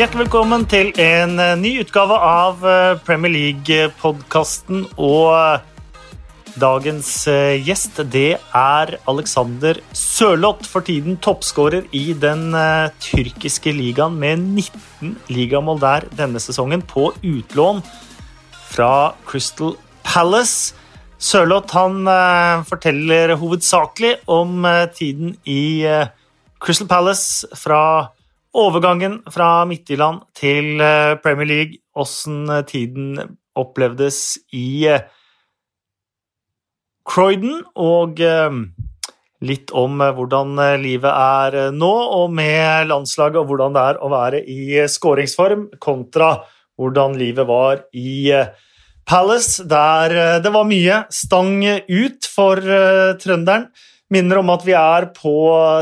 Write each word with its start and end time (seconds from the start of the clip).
Hjertelig 0.00 0.30
velkommen 0.30 0.62
til 0.64 0.94
en 0.96 1.34
eh, 1.36 1.58
ny 1.60 1.70
utgave 1.82 2.16
av 2.24 2.62
eh, 2.64 2.94
Premier 3.04 3.28
League-podkasten. 3.34 4.86
Og 4.96 5.26
eh, 5.36 6.54
dagens 6.56 7.10
gjest, 7.60 7.98
det 8.08 8.38
er 8.56 8.94
Alexander 9.12 9.76
Sørloth. 9.92 10.64
For 10.72 10.86
tiden 10.86 11.18
toppskårer 11.20 11.84
i 11.92 12.14
den 12.16 12.56
tyrkiske 13.04 13.74
ligaen 13.76 14.16
med 14.22 14.40
19 14.40 15.18
ligamål 15.36 15.82
der 15.82 16.06
denne 16.16 16.40
sesongen, 16.40 16.80
på 16.80 17.10
utlån 17.20 17.82
fra 18.70 19.12
Crystal 19.28 19.74
Palace. 20.00 20.78
Sørloth 21.20 21.76
forteller 22.72 23.34
hovedsakelig 23.36 24.14
om 24.32 24.64
tiden 24.96 25.36
i 25.44 25.84
Crystal 26.56 26.88
Palace 26.88 27.52
fra 27.52 27.82
Overgangen 28.50 29.20
fra 29.30 29.62
Midtjylland 29.62 30.24
til 30.34 30.80
eh, 30.82 31.14
Premier 31.22 31.46
League, 31.46 31.78
åssen 31.94 32.48
eh, 32.50 32.64
tiden 32.66 33.12
opplevdes 33.54 34.40
i 34.58 34.88
eh, 34.90 35.04
Croydon, 37.10 37.62
og 37.74 38.20
litt 39.42 39.72
om 39.74 40.02
hvordan 40.14 40.60
livet 40.78 41.10
er 41.10 41.72
nå, 41.74 41.90
og 42.20 42.28
med 42.36 42.86
landslaget, 42.90 43.38
og 43.40 43.48
hvordan 43.48 43.74
det 43.74 43.84
er 43.88 43.98
å 43.98 44.10
være 44.12 44.42
i 44.44 44.84
skåringsform, 44.86 45.64
kontra 45.82 46.28
hvordan 46.78 47.16
livet 47.18 47.48
var 47.48 47.80
i 47.96 48.30
Palace, 49.08 49.64
der 49.66 50.14
det 50.44 50.52
var 50.54 50.68
mye 50.70 51.00
stang 51.10 51.64
ut 51.66 52.30
for 52.30 52.62
trønderen. 53.24 53.66
Minner 54.10 54.40
om 54.40 54.48
at 54.50 54.64
vi 54.66 54.74
er 54.74 55.06
på 55.14 55.32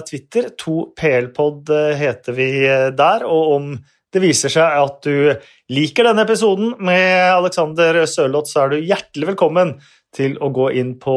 Twitter. 0.05 0.51
2PLpod 0.61 1.71
eh, 1.73 1.95
heter 1.97 2.35
vi 2.37 2.49
eh, 2.69 2.89
der. 2.93 3.25
Og 3.25 3.53
om 3.55 3.71
det 4.13 4.21
viser 4.21 4.53
seg 4.53 4.81
at 4.83 4.99
du 5.05 5.33
liker 5.73 6.09
denne 6.09 6.27
episoden 6.29 6.75
med 6.85 7.09
Alexander 7.33 8.03
Sørloth, 8.09 8.51
så 8.53 8.67
er 8.67 8.75
du 8.75 8.85
hjertelig 8.85 9.31
velkommen 9.31 9.79
til 10.17 10.37
å 10.45 10.51
gå 10.53 10.71
inn 10.77 10.95
på 11.01 11.17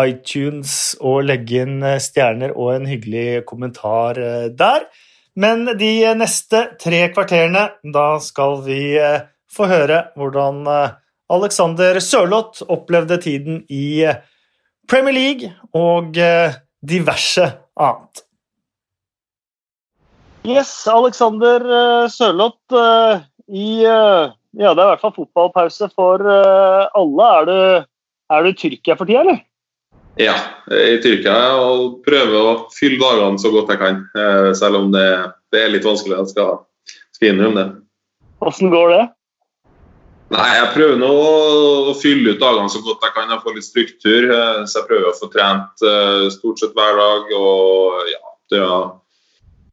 iTunes 0.00 0.96
og 1.00 1.22
legge 1.30 1.64
inn 1.64 1.80
eh, 1.80 1.96
stjerner 2.02 2.52
og 2.52 2.74
en 2.74 2.90
hyggelig 2.92 3.46
kommentar 3.48 4.20
der. 4.52 4.86
Men 5.40 5.64
de 5.80 5.94
neste 6.14 6.60
tre 6.80 7.06
kvarterene, 7.14 7.64
da 7.96 8.06
skal 8.22 8.60
vi 8.68 8.82
få 9.50 9.66
høre 9.66 10.04
hvordan 10.14 10.60
Alexander 11.34 11.98
Sørloth 12.04 12.62
opplevde 12.70 13.18
tiden 13.24 13.64
i 13.66 14.04
Premier 14.90 15.14
League 15.16 15.50
og 15.76 16.18
eh, 16.20 16.56
diverse 16.84 17.46
annet. 17.80 18.24
Yes, 20.44 20.72
Alexander 20.90 21.64
eh, 21.64 22.04
Sørloth. 22.12 22.76
Eh, 22.76 23.24
I 23.48 23.68
ja, 23.84 24.70
det 24.70 24.78
er 24.78 24.86
i 24.86 24.90
hvert 24.92 25.02
fall 25.02 25.16
fotballpause 25.16 25.88
for 25.92 26.22
alle. 26.24 27.24
Er 27.26 27.48
du, 27.48 27.56
er 28.30 28.44
du 28.44 28.48
i 28.48 28.56
Tyrkia 28.56 28.94
for 28.96 29.10
tida, 29.10 29.24
eller? 29.24 29.40
Ja, 30.16 30.36
i 30.70 30.94
Tyrkia 31.02 31.34
og 31.58 31.98
prøver 32.06 32.38
å 32.38 32.54
fylle 32.72 33.00
dagene 33.02 33.42
så 33.42 33.50
godt 33.52 33.72
jeg 33.74 33.82
kan. 33.82 33.98
Selv 34.56 34.78
om 34.78 34.92
det, 34.94 35.08
det 35.52 35.64
er 35.64 35.74
litt 35.74 35.84
vanskelig. 35.84 36.20
Jeg 36.22 36.32
skal, 36.32 36.62
skal 37.18 37.32
innrømme 37.32 37.58
det. 37.58 37.66
Hvordan 38.38 38.72
går 38.72 38.94
det? 38.94 39.02
Nei, 40.32 40.50
Jeg 40.56 40.70
prøver 40.72 40.96
nå 40.98 41.10
å 41.90 41.94
fylle 42.00 42.32
ut 42.34 42.40
dagene 42.40 42.72
så 42.72 42.80
godt 42.84 43.04
jeg 43.04 43.14
kan. 43.16 43.32
Jeg 43.32 43.42
får 43.44 43.56
litt 43.56 43.66
struktur. 43.66 44.28
Eh, 44.32 44.62
så 44.64 44.80
jeg 44.80 44.88
prøver 44.88 45.10
å 45.10 45.18
få 45.18 45.28
trent 45.32 45.84
eh, 45.84 46.28
stort 46.32 46.62
sett 46.62 46.72
hver 46.76 46.96
dag. 47.00 47.34
Og 47.36 48.08
ja, 48.08 48.22
det 48.52 48.62
er 48.62 48.88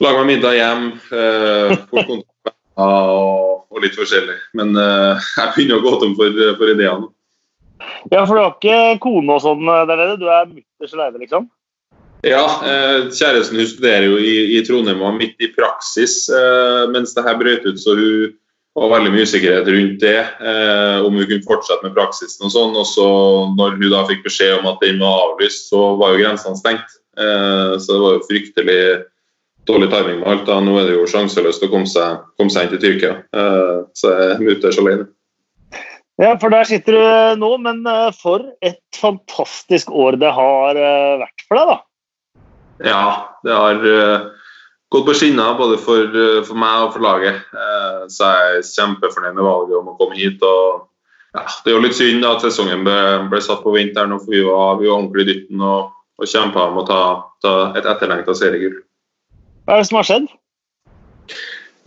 lage 0.01 0.19
meg 0.19 0.29
middag 0.33 0.57
hjem. 0.57 0.83
Eh, 1.15 1.71
og, 2.83 3.79
litt 3.81 3.95
forskjellig. 3.97 4.35
Men 4.59 4.75
jeg 5.39 5.55
begynner 5.55 5.79
å 5.79 5.85
gå 5.85 5.95
tom 6.03 6.13
for, 6.19 6.43
for 6.59 6.73
ideene. 6.73 7.09
Ja, 8.11 8.25
for 8.27 8.35
du 8.35 8.43
har 8.43 8.53
ikke 8.53 8.99
kone 9.01 9.39
og 9.39 9.41
sånn 9.41 9.65
der 9.65 9.95
nede? 9.95 10.19
Du 10.21 10.27
er 10.29 10.51
mutters 10.51 10.93
aleine, 10.93 11.23
liksom? 11.23 11.47
Ja, 12.21 12.43
kjæresten 13.09 13.57
hun 13.57 13.65
studerer 13.65 14.03
jo 14.05 14.19
i, 14.21 14.35
i 14.53 14.59
Trondheim 14.61 14.99
og 15.01 15.15
midt 15.17 15.41
i 15.41 15.49
praksis 15.55 16.27
mens 16.93 17.15
det 17.17 17.23
her 17.25 17.39
brøt 17.39 17.65
ut. 17.65 17.79
så 17.81 17.95
hun 17.97 18.35
og 18.79 18.91
veldig 18.93 19.11
mye 19.11 19.27
usikkerhet 19.27 19.67
rundt 19.67 19.99
det, 19.99 20.19
eh, 20.39 20.97
om 21.03 21.15
hun 21.17 21.27
kunne 21.27 21.47
fortsette 21.47 21.83
med 21.83 21.95
praksisen. 21.95 22.45
og 22.47 22.51
sånn, 22.53 22.75
og 22.79 22.87
så 22.87 23.07
når 23.57 23.77
hun 23.77 23.89
da 23.91 24.05
fikk 24.07 24.23
beskjed 24.23 24.59
om 24.59 24.69
at 24.71 24.79
den 24.83 24.99
var 24.99 25.25
avlyst, 25.27 25.67
så 25.69 25.97
var 25.99 26.13
jo 26.13 26.23
grensene 26.23 26.59
stengt. 26.59 26.99
Eh, 27.19 27.73
så 27.77 27.87
det 27.91 28.01
var 28.01 28.13
jo 28.15 28.27
fryktelig 28.29 28.83
dårlig 29.67 29.89
timing 29.91 30.21
med 30.21 30.27
alt. 30.27 30.45
da, 30.45 30.59
Nå 30.63 30.77
er 30.79 30.87
det 30.87 30.95
jo 30.95 31.09
sjanseløst 31.09 31.63
å 31.67 31.71
komme 31.71 31.89
seg, 31.89 32.23
komme 32.39 32.53
seg 32.53 32.67
inn 32.67 32.75
til 32.75 32.83
Tyrkia. 32.85 33.15
Eh, 33.35 33.81
så 33.93 34.13
jeg 34.15 34.29
er 34.37 34.45
mutters 34.45 34.79
alene. 34.79 35.09
Ja, 36.21 36.35
for 36.37 36.53
der 36.53 36.67
sitter 36.69 36.95
du 36.95 37.39
nå, 37.41 37.55
men 37.63 37.85
eh, 37.87 38.11
for 38.13 38.43
et 38.61 38.83
fantastisk 38.95 39.91
år 39.91 40.19
det 40.21 40.31
har 40.35 40.77
eh, 40.77 41.21
vært 41.23 41.47
for 41.47 41.59
deg, 41.59 41.71
da. 41.71 41.77
Ja, 42.81 43.05
det 43.45 43.55
har 43.57 43.87
eh, 43.89 44.27
gått 44.91 45.05
på 45.05 45.13
skinner 45.15 45.55
både 45.55 45.77
for, 45.79 46.03
eh, 46.03 46.41
for, 46.43 46.59
meg 46.59 46.85
og 46.85 46.95
for 46.95 47.05
laget. 47.05 47.39
Eh, 47.55 48.01
så 48.11 48.27
jeg 48.27 48.57
er 48.57 48.67
kjempefornøyd 48.67 49.37
med 49.37 49.47
valget 49.47 49.77
om 49.79 49.91
å 49.93 49.97
komme 49.99 50.19
hit. 50.19 50.43
og 50.43 50.87
ja, 51.33 51.45
Det 51.63 51.71
er 51.71 51.77
jo 51.77 51.85
litt 51.85 51.95
synd 51.95 52.27
at 52.27 52.43
sesongen 52.43 52.83
ble, 52.83 52.99
ble 53.31 53.41
satt 53.41 53.63
på 53.63 53.75
vinteren, 53.75 54.17
for 54.19 54.35
vi 54.35 54.43
var, 54.43 54.75
vi 54.81 54.89
var 54.89 54.99
ordentlig 54.99 55.23
i 55.23 55.29
dytten 55.31 55.63
og, 55.63 55.93
og 56.19 56.27
kjempa 56.27 56.67
om 56.67 56.81
å 56.81 56.87
ta, 56.87 57.01
ta 57.41 57.55
et 57.79 57.87
etterlengta 57.87 58.35
seriegull. 58.35 58.81
Hva 59.65 59.77
er 59.77 59.83
det 59.83 59.87
som 59.87 60.01
har 60.01 60.09
skjedd? 60.09 60.27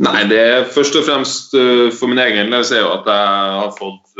Nei, 0.04 0.24
det 0.26 0.40
er 0.40 0.64
først 0.74 0.96
og 0.98 1.04
fremst 1.06 1.52
uh, 1.54 1.92
for 1.94 2.10
min 2.10 2.18
egen 2.18 2.50
del 2.50 2.64
er 2.64 2.80
jo 2.80 2.88
at 2.96 3.06
jeg 3.06 3.52
har 3.60 3.76
fått 3.76 4.16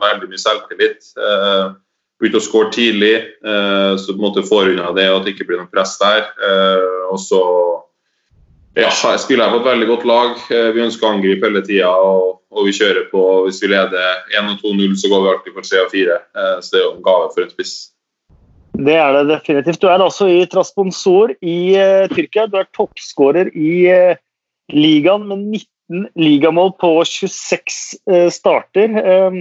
veldig 0.00 0.30
mye 0.30 0.40
selvtillit. 0.40 1.10
Uh, 1.18 1.74
Begynte 2.18 2.40
å 2.40 2.42
skåre 2.42 2.72
tidlig, 2.74 3.12
så 3.38 4.08
på 4.08 4.16
en 4.16 4.24
måte 4.24 4.42
får 4.42 4.72
unna 4.72 4.88
det 4.90 5.04
at 5.06 5.22
det 5.22 5.36
ikke 5.36 5.44
blir 5.46 5.60
noe 5.60 5.70
press 5.70 5.92
der. 6.00 6.24
og 7.12 7.20
så 7.22 7.38
ja, 8.78 8.88
jeg 8.94 9.20
spiller 9.24 9.50
på 9.50 9.58
et 9.58 9.66
veldig 9.66 9.86
godt 9.90 10.04
lag. 10.06 10.34
Eh, 10.54 10.70
vi 10.76 10.84
ønsker 10.84 11.08
å 11.08 11.16
angripe 11.16 11.48
hele 11.48 11.62
tida, 11.66 11.90
og, 11.90 12.38
og, 12.54 12.64
vi 12.68 12.74
kjører 12.76 13.08
på. 13.10 13.22
Hvis 13.48 13.58
vi 13.64 13.72
leder 13.72 14.20
1 14.38 14.52
2-0, 14.62 14.96
så 15.00 15.10
går 15.10 15.24
vi 15.24 15.30
alltid 15.32 15.56
for 15.56 15.66
3 15.66 15.86
4. 15.94 16.18
Eh, 16.38 16.52
så 16.62 16.74
det 16.74 16.80
er 16.80 16.84
jo 16.84 16.92
en 16.94 17.06
gave 17.08 17.30
for 17.34 17.44
en 17.44 17.54
spiss. 17.54 17.76
Det 18.78 18.94
er 18.94 19.16
det 19.16 19.24
definitivt. 19.32 19.80
Du 19.82 19.88
er 19.90 19.98
altså 19.98 20.28
i 20.30 20.44
Trasponsor 20.46 21.32
i 21.42 21.58
uh, 21.74 22.04
Tyrkia. 22.12 22.46
Du 22.46 22.54
er 22.60 22.68
toppskårer 22.76 23.50
i 23.58 23.72
uh, 23.90 24.20
ligaen 24.70 25.24
med 25.26 25.42
19 25.58 26.04
ligamål 26.20 26.70
på 26.78 26.92
26 27.02 27.80
uh, 28.06 28.28
starter. 28.30 28.94
Um, 29.02 29.40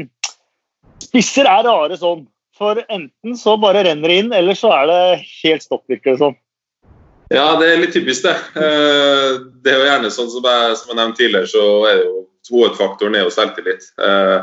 spisser 1.05 1.45
er 1.45 1.67
rare 1.69 1.99
sånn. 2.01 2.25
For 2.57 2.81
enten 2.89 3.37
så 3.37 3.53
bare 3.61 3.85
renner 3.85 4.09
det 4.09 4.17
inn, 4.23 4.33
eller 4.33 4.57
så 4.57 4.73
er 4.73 4.89
det 4.89 5.01
helt 5.43 5.61
stopp, 5.67 5.85
virker 5.85 6.15
det 6.15 6.23
sånn. 6.23 6.37
Ja, 7.33 7.47
det 7.59 7.67
er 7.67 7.81
litt 7.81 7.95
typisk, 7.95 8.23
det. 8.23 8.35
Eh, 8.55 9.39
det 9.63 9.71
er 9.71 9.81
jo 9.81 9.88
gjerne 9.89 10.11
sånn 10.13 10.29
som 10.31 10.45
jeg, 10.47 10.75
som 10.79 10.91
jeg 10.93 10.99
nevnte 10.99 11.19
tidligere, 11.19 11.49
så 11.51 11.63
er 11.89 12.03
jo 12.05 12.13
hovedfaktoren 12.47 13.17
er 13.17 13.25
jo 13.25 13.33
selvtillit. 13.33 13.89
Eh, 13.99 14.38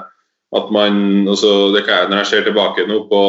at 0.55 0.75
man, 0.75 0.99
også, 1.33 1.73
det 1.75 1.87
kan 1.87 2.03
jeg, 2.03 2.11
Når 2.11 2.21
jeg 2.21 2.31
ser 2.31 2.45
tilbake 2.45 2.85
nå 2.87 3.01
på, 3.09 3.23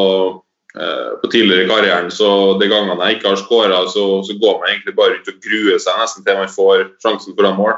eh, 0.76 1.12
på 1.22 1.32
tidligere 1.32 1.64
i 1.64 1.70
karrieren, 1.72 2.12
så 2.12 2.30
de 2.60 2.68
gangene 2.68 3.08
jeg 3.08 3.18
ikke 3.18 3.32
har 3.32 3.40
skåra, 3.40 3.80
så, 3.88 4.06
så, 4.28 4.36
går 4.42 4.60
man 4.60 4.74
egentlig 4.74 4.96
bare 5.00 5.16
rundt 5.16 5.32
og 5.32 5.40
gruer 5.48 5.80
seg 5.80 6.02
nesten 6.02 6.26
til 6.26 6.42
man 6.42 6.52
får 6.52 6.88
sjansen 7.04 7.38
foran 7.40 7.60
mål. 7.60 7.78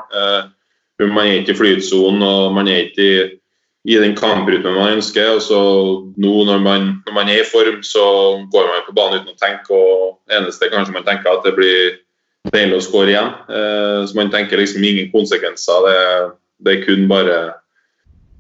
Man 0.98 1.28
er 1.28 1.44
ikke 1.44 1.54
i 1.54 1.62
flytsonen, 1.62 2.26
og 2.26 2.56
man 2.58 2.68
er 2.68 2.88
ikke 2.88 3.06
i 3.06 3.28
i 3.88 3.96
den 3.96 4.16
kamprytmen 4.20 4.76
man 4.76 4.98
ønsker. 4.98 5.38
og 5.38 5.42
så 5.42 5.60
Nå 6.20 6.34
når 6.50 6.60
man, 6.60 6.90
når 7.08 7.14
man, 7.14 7.30
er 7.30 7.42
i 7.42 7.48
form, 7.48 7.80
så 7.84 8.04
går 8.52 8.68
man 8.72 8.84
på 8.88 8.96
banen 8.98 9.22
uten 9.22 9.36
å 9.36 9.40
tenke. 9.40 9.72
og 9.72 10.18
eneste 10.28 10.72
kanskje 10.74 10.96
man 10.96 11.08
tenker 11.08 11.32
at 11.32 11.46
det 11.48 11.56
blir 11.56 11.96
deilig 12.52 12.78
å 12.78 12.84
skåre 12.84 13.14
igjen. 13.14 13.32
Eh, 13.48 14.02
så 14.08 14.20
man 14.20 14.34
tenker 14.34 14.60
liksom 14.60 14.84
ingen 14.84 15.08
konsekvenser. 15.14 15.88
Det, 15.88 16.02
det 16.66 16.74
er 16.74 16.84
kun 16.84 17.08
bare, 17.08 17.40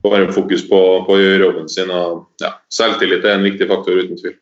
bare 0.03 0.27
fokus 0.35 0.67
på, 0.67 0.81
på, 1.07 1.15
å 1.15 1.21
gjøre 1.21 1.45
jobben 1.45 1.71
sin. 1.71 1.95
og 1.95 2.27
ja, 2.43 2.57
Selvtillit 2.67 3.23
er 3.23 3.37
en 3.37 3.47
viktig 3.47 3.71
faktor, 3.71 4.03
uten 4.03 4.19
tvil. 4.19 4.35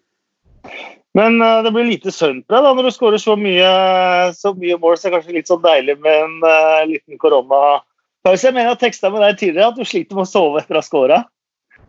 Men 1.15 1.37
uh, 1.39 1.61
det 1.63 1.71
blir 1.71 1.85
lite 1.87 2.11
søvn 2.11 2.41
på 2.43 2.51
deg 2.51 2.65
når 2.65 2.89
du 2.89 2.91
skårer 2.91 3.21
så 3.21 3.37
mye, 3.39 3.67
så 4.35 4.51
mye 4.57 4.75
mål. 4.81 4.97
Så 4.97 5.07
er 5.07 5.13
det 5.13 5.19
kanskje 5.19 5.37
litt 5.37 5.51
sånn 5.51 5.61
deilig 5.63 5.95
med 6.01 6.23
en 6.25 6.39
uh, 6.43 6.81
liten 6.89 7.21
korona 7.21 7.77
jeg 8.33 8.53
mener 8.55 8.73
jeg 8.73 8.81
teksta 8.81 9.11
med 9.13 9.21
deg 9.21 9.39
tidligere 9.39 9.71
at 9.71 9.79
du 9.79 9.85
sliter 9.85 10.17
med 10.17 10.25
å 10.25 10.29
sove 10.29 10.61
etter 10.61 10.77
å 10.77 10.81
ha 10.81 10.85
skåra. 10.85 11.21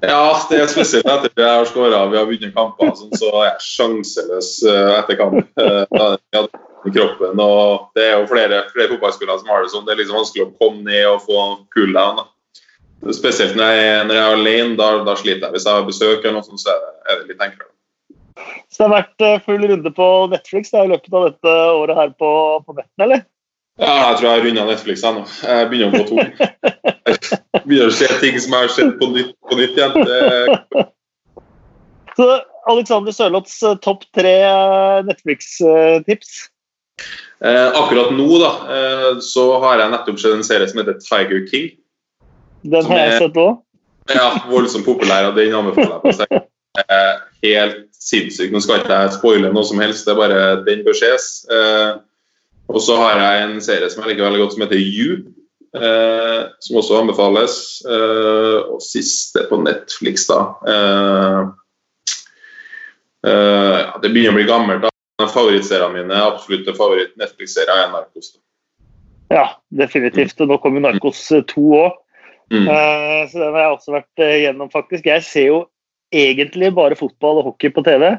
Ja, 0.04 0.36
det 0.50 0.58
er 0.60 0.68
spesielt 0.68 1.08
etter 1.08 1.30
at 1.30 1.40
jeg 1.40 1.58
har 1.58 1.68
scora. 1.70 2.02
Vi 2.12 2.18
har 2.20 2.28
vunnet 2.28 2.54
kamper, 2.54 2.92
sånn, 2.98 3.14
så 3.16 3.30
er 3.40 3.46
jeg 3.46 3.64
sjanseløs 3.64 4.50
eh, 4.68 4.90
etter 4.98 5.20
kamp. 5.20 5.38
Ja, 6.36 6.42
kroppen, 6.92 7.40
og 7.40 7.88
Det 7.96 8.04
er 8.04 8.18
jo 8.20 8.26
flere, 8.30 8.60
flere 8.72 8.92
fotballspillere 8.94 9.40
som 9.40 9.48
har 9.50 9.64
det 9.64 9.72
sånn. 9.72 9.86
Det 9.86 9.94
er 9.94 10.00
liksom 10.02 10.20
vanskelig 10.20 10.44
å 10.44 10.52
komme 10.60 10.84
ned 10.86 11.06
og 11.10 11.24
få 11.24 11.46
cool 11.74 11.94
down. 11.96 12.20
Spesielt 13.14 13.56
når 13.58 13.72
jeg, 13.76 14.04
når 14.08 14.18
jeg 14.18 14.26
er 14.26 14.36
alene, 14.36 14.76
da, 14.78 14.90
da, 15.06 15.16
sliter 15.18 15.46
jeg. 15.46 15.54
Hvis 15.56 15.66
jeg 15.66 15.78
har 15.78 15.88
besøk, 15.88 16.20
eller 16.20 16.36
noe 16.38 16.46
sånt, 16.46 16.62
så 16.62 16.74
er 17.10 17.20
det 17.20 17.32
litt 17.32 17.42
enklere. 17.42 17.72
Så 18.70 18.82
det 18.82 18.86
har 18.86 18.94
vært 18.94 19.24
eh, 19.24 19.42
full 19.46 19.66
runde 19.70 19.92
på 19.96 20.08
Netflix 20.32 20.72
da, 20.74 20.84
i 20.84 20.92
løpet 20.92 21.16
av 21.16 21.26
dette 21.30 21.56
året 21.80 22.00
her 22.00 22.14
på, 22.20 22.30
på 22.66 22.76
netten, 22.76 23.06
eller? 23.06 23.24
Ja, 23.76 23.94
jeg 24.08 24.18
tror 24.18 24.26
jeg 24.26 24.32
har 24.32 24.44
runda 24.46 24.66
Netflix 24.70 25.02
ennå. 25.04 25.22
Jeg 25.44 25.68
begynner 25.70 25.92
å 25.92 26.00
gå 26.00 26.04
tom. 26.08 26.18
Jeg 27.06 27.64
begynner 27.66 27.90
å 27.90 27.96
se 27.96 28.08
ting 28.22 28.38
som 28.40 28.54
jeg 28.56 28.64
har 28.64 28.72
sett 28.72 28.94
på 29.00 29.08
nytt, 29.12 29.34
på 29.44 29.58
nytt 29.58 29.76
igjen. 29.76 29.96
Det... 30.08 30.84
Så 32.16 32.28
Alexander 32.72 33.12
Sørloths 33.12 33.58
eh, 33.62 33.76
topp 33.84 34.06
tre 34.16 34.32
eh, 34.48 35.02
Netflix-tips? 35.06 36.32
Eh, 37.44 37.66
akkurat 37.76 38.14
nå 38.16 38.40
da, 38.40 38.50
eh, 38.72 39.10
så 39.20 39.44
har 39.60 39.82
jeg 39.82 39.92
nettopp 39.92 40.22
sett 40.22 40.38
en 40.38 40.46
serie 40.46 40.70
som 40.70 40.80
heter 40.80 40.96
Tiger 41.04 41.44
King. 41.50 41.68
Den 42.64 42.88
har 42.88 43.02
jeg 43.02 43.20
sett 43.26 43.40
òg. 43.44 43.60
Ja, 44.08 44.30
voldsomt 44.48 44.86
populær, 44.88 45.28
og 45.28 45.36
den 45.36 45.52
anbefaler 45.54 45.98
jeg 45.98 46.04
på 46.06 46.16
seg. 46.16 46.36
Eh, 46.80 47.14
helt 47.44 47.84
sinnssyk. 47.92 48.50
Nå 48.54 48.64
skal 48.64 48.80
ikke 48.80 49.02
jeg 49.04 49.16
spoile 49.18 49.52
noe 49.52 49.68
som 49.68 49.80
helst, 49.84 50.08
det 50.08 50.14
er 50.14 50.20
bare 50.24 50.42
den 50.64 50.84
bør 50.86 50.96
ses. 50.96 51.44
Eh, 51.52 51.98
og 52.68 52.82
så 52.82 52.96
har 52.98 53.20
jeg 53.20 53.42
en 53.42 53.58
serie 53.64 53.88
som 53.92 54.02
jeg 54.02 54.12
liker 54.12 54.26
veldig 54.26 54.42
godt, 54.42 54.54
som 54.56 54.64
heter 54.66 54.80
You. 54.82 55.18
Eh, 55.76 56.42
som 56.58 56.78
også 56.80 57.00
anbefales. 57.00 57.82
Eh, 57.84 58.58
og 58.72 58.82
siste 58.84 59.44
på 59.50 59.58
Netflix, 59.60 60.26
da. 60.30 60.40
Eh, 63.26 63.82
det 64.02 64.12
begynner 64.12 64.34
å 64.34 64.38
bli 64.38 64.48
gammelt. 64.48 64.86
da. 64.86 64.92
Favorittseriene 65.32 65.96
mine, 65.96 66.16
absolutte 66.20 66.74
favoritt-Netflix-serier 66.76 67.86
er 67.86 67.92
Narkos. 67.92 68.34
Ja, 69.32 69.46
definitivt. 69.72 70.40
Og 70.40 70.50
nå 70.50 70.58
kommer 70.62 70.84
Narkos 70.84 71.22
2 71.32 71.64
òg. 71.80 71.96
Mm. 72.52 72.68
Uh, 72.68 73.24
så 73.26 73.40
den 73.40 73.56
har 73.56 73.62
jeg 73.64 73.72
også 73.72 73.94
vært 73.96 74.22
gjennom, 74.22 74.68
faktisk. 74.70 75.08
Jeg 75.08 75.24
ser 75.26 75.48
jo 75.48 75.56
egentlig 76.14 76.68
bare 76.76 76.98
fotball 76.98 77.40
og 77.40 77.48
hockey 77.48 77.72
på 77.74 77.82
TV. 77.82 78.12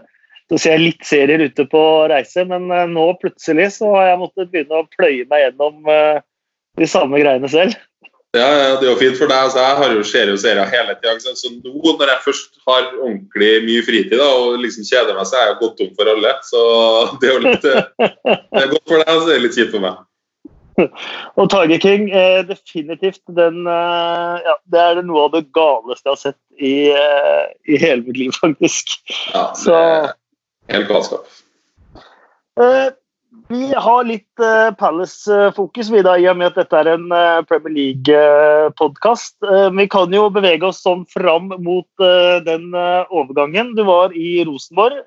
Så 0.48 0.62
ser 0.64 0.78
jeg 0.78 0.86
litt 0.86 1.04
serier 1.08 1.44
ute 1.44 1.66
på 1.68 1.82
reise, 2.12 2.46
men 2.48 2.70
uh, 2.72 2.86
nå 2.88 3.10
plutselig 3.22 3.74
så 3.80 3.92
har 3.98 4.14
jeg 4.14 4.22
måttet 4.24 4.54
begynne 4.54 4.80
å 4.80 4.88
pløye 4.96 5.28
meg 5.28 5.44
gjennom 5.44 5.92
de 6.78 6.88
samme 6.88 7.20
greiene 7.20 7.50
selv. 7.52 7.76
Ja, 8.36 8.48
ja, 8.52 8.74
det 8.78 8.86
er 8.86 8.92
jo 8.92 9.00
fint 9.00 9.18
for 9.18 9.32
deg. 9.32 9.38
Altså, 9.48 9.62
jeg 9.64 9.78
har 9.80 9.94
jo 9.96 10.04
ser 10.06 10.30
jo 10.30 10.40
serier 10.40 10.70
hele 10.70 10.96
tida. 11.00 11.34
Så 11.36 11.52
nå 11.54 11.94
når 11.94 12.12
jeg 12.12 12.24
først 12.26 12.60
har 12.68 12.90
ordentlig 13.00 13.54
mye 13.66 13.86
fritid 13.88 14.20
da, 14.20 14.28
og 14.28 14.60
liksom 14.62 14.86
kjeder 14.88 15.16
meg, 15.18 15.30
så 15.30 15.40
er 15.40 15.50
jeg 15.50 15.60
gått 15.62 15.80
tom 15.80 15.96
for 15.98 16.12
alle. 16.12 16.34
Så 16.46 16.66
det 17.22 17.30
er 17.30 17.34
jo 17.34 17.46
litt 17.46 17.66
det 17.66 18.62
er 18.62 18.70
godt 18.74 18.92
for 18.92 19.02
deg, 19.02 19.14
så 19.16 19.26
det 19.30 19.38
er 19.38 19.44
litt 19.46 19.58
kjipt 19.58 19.74
for 19.74 19.88
meg. 19.88 20.04
og 21.40 21.50
Tiger 21.50 21.82
King, 21.82 22.12
eh, 22.14 22.44
definitivt 22.46 23.24
den 23.34 23.64
eh, 23.66 24.36
ja, 24.46 24.54
Det 24.70 24.84
er 24.84 25.02
noe 25.06 25.24
av 25.26 25.34
det 25.34 25.48
galeste 25.56 26.06
jeg 26.06 26.14
har 26.14 26.22
sett 26.22 26.40
i, 26.54 26.76
eh, 26.94 27.48
i 27.66 27.80
hele 27.82 28.04
mitt 28.06 28.20
liv, 28.20 28.36
faktisk. 28.38 29.00
Ja, 29.34 29.50
det 29.58 29.80
er 29.80 30.12
helt 30.72 30.90
galskap. 30.90 31.28
Eh, 32.60 32.90
vi 33.48 33.68
har 33.74 34.08
litt 34.08 34.44
eh, 34.44 34.72
Palace-fokus 34.80 35.92
i 35.94 36.02
og 36.02 36.40
med 36.40 36.50
at 36.50 36.58
dette 36.60 36.80
er 36.80 36.90
en 36.96 37.06
eh, 37.14 37.44
Premier 37.48 37.76
League-podkast. 37.76 39.38
vi 39.78 39.88
kan 39.88 40.14
jo 40.14 40.28
bevege 40.34 40.68
oss 40.68 40.82
sånn 40.82 41.06
fram 41.14 41.54
mot 41.64 41.88
den 42.46 42.74
overgangen. 43.10 43.76
Du 43.76 43.84
var 43.88 44.16
i 44.16 44.44
Rosenborg. 44.44 45.00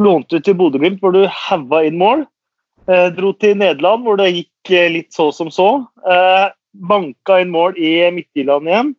lånte 0.00 0.36
ut 0.36 0.44
til 0.44 0.54
Bodø-Glimt, 0.54 1.00
hvor 1.00 1.12
du 1.12 1.26
haua 1.26 1.84
inn 1.84 1.98
mål. 1.98 2.26
dro 3.16 3.32
til 3.32 3.56
Nederland, 3.56 4.02
hvor 4.04 4.16
det 4.16 4.32
gikk 4.32 4.70
litt 4.90 5.12
så 5.12 5.30
som 5.32 5.50
så. 5.50 5.84
Eh, 6.06 6.50
banka 6.72 7.40
inn 7.40 7.50
mål 7.50 7.78
i 7.78 8.10
Midtjylland 8.14 8.68
igjen. 8.68 8.92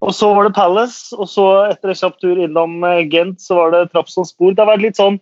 Og 0.00 0.14
så 0.16 0.30
var 0.32 0.48
det 0.48 0.56
Palace, 0.56 1.10
og 1.16 1.28
så 1.28 1.46
etter 1.68 1.92
en 1.92 1.98
kjapp 1.98 2.16
tur 2.22 2.38
innom 2.40 2.80
eh, 2.88 3.04
Gent 3.12 3.42
så 3.44 3.58
var 3.58 3.74
det 3.74 3.90
Trapsonspor. 3.92 4.54
Det 4.54 4.64
har 4.64 4.70
vært 4.72 4.86
litt 4.86 5.00
sånn 5.00 5.18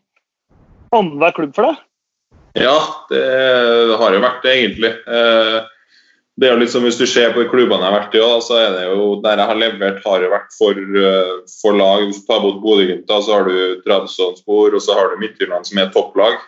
annenhver 0.95 1.35
klubb 1.37 1.57
for 1.57 1.69
deg? 1.69 1.81
Ja, 2.59 2.79
det 3.11 3.25
har 3.99 4.15
jo 4.15 4.23
vært 4.23 4.47
det, 4.47 4.55
egentlig. 4.55 4.93
Eh, 4.95 5.59
det 6.39 6.47
er 6.47 6.55
jo 6.55 6.63
litt 6.63 6.71
som 6.71 6.85
Hvis 6.87 7.01
du 7.01 7.07
ser 7.11 7.33
på 7.35 7.43
de 7.43 7.51
klubbene 7.51 7.83
jeg 7.83 7.91
har 7.91 7.97
vært 7.99 8.15
i, 8.15 8.23
så 8.47 8.59
er 8.61 8.69
det 8.77 8.85
jo 8.87 9.09
der 9.25 9.43
jeg 9.43 9.51
har 9.51 9.59
levert, 9.59 10.05
har 10.05 10.23
det 10.23 10.31
vært 10.31 10.53
for, 10.55 10.79
for 11.59 11.79
lag. 11.79 12.05
Hvis 12.07 12.23
du 12.23 12.29
tar 12.31 12.45
bort 12.45 12.61
Bodø-Glimt, 12.63 13.11
så 13.11 13.35
har 13.35 13.51
du 13.51 13.83
Trabzonspor 13.83 14.79
og 14.79 14.85
så 14.85 14.95
har 14.95 15.11
du 15.11 15.19
Midtjylland 15.25 15.67
som 15.67 15.83
er 15.83 15.91
topplag. 15.95 16.39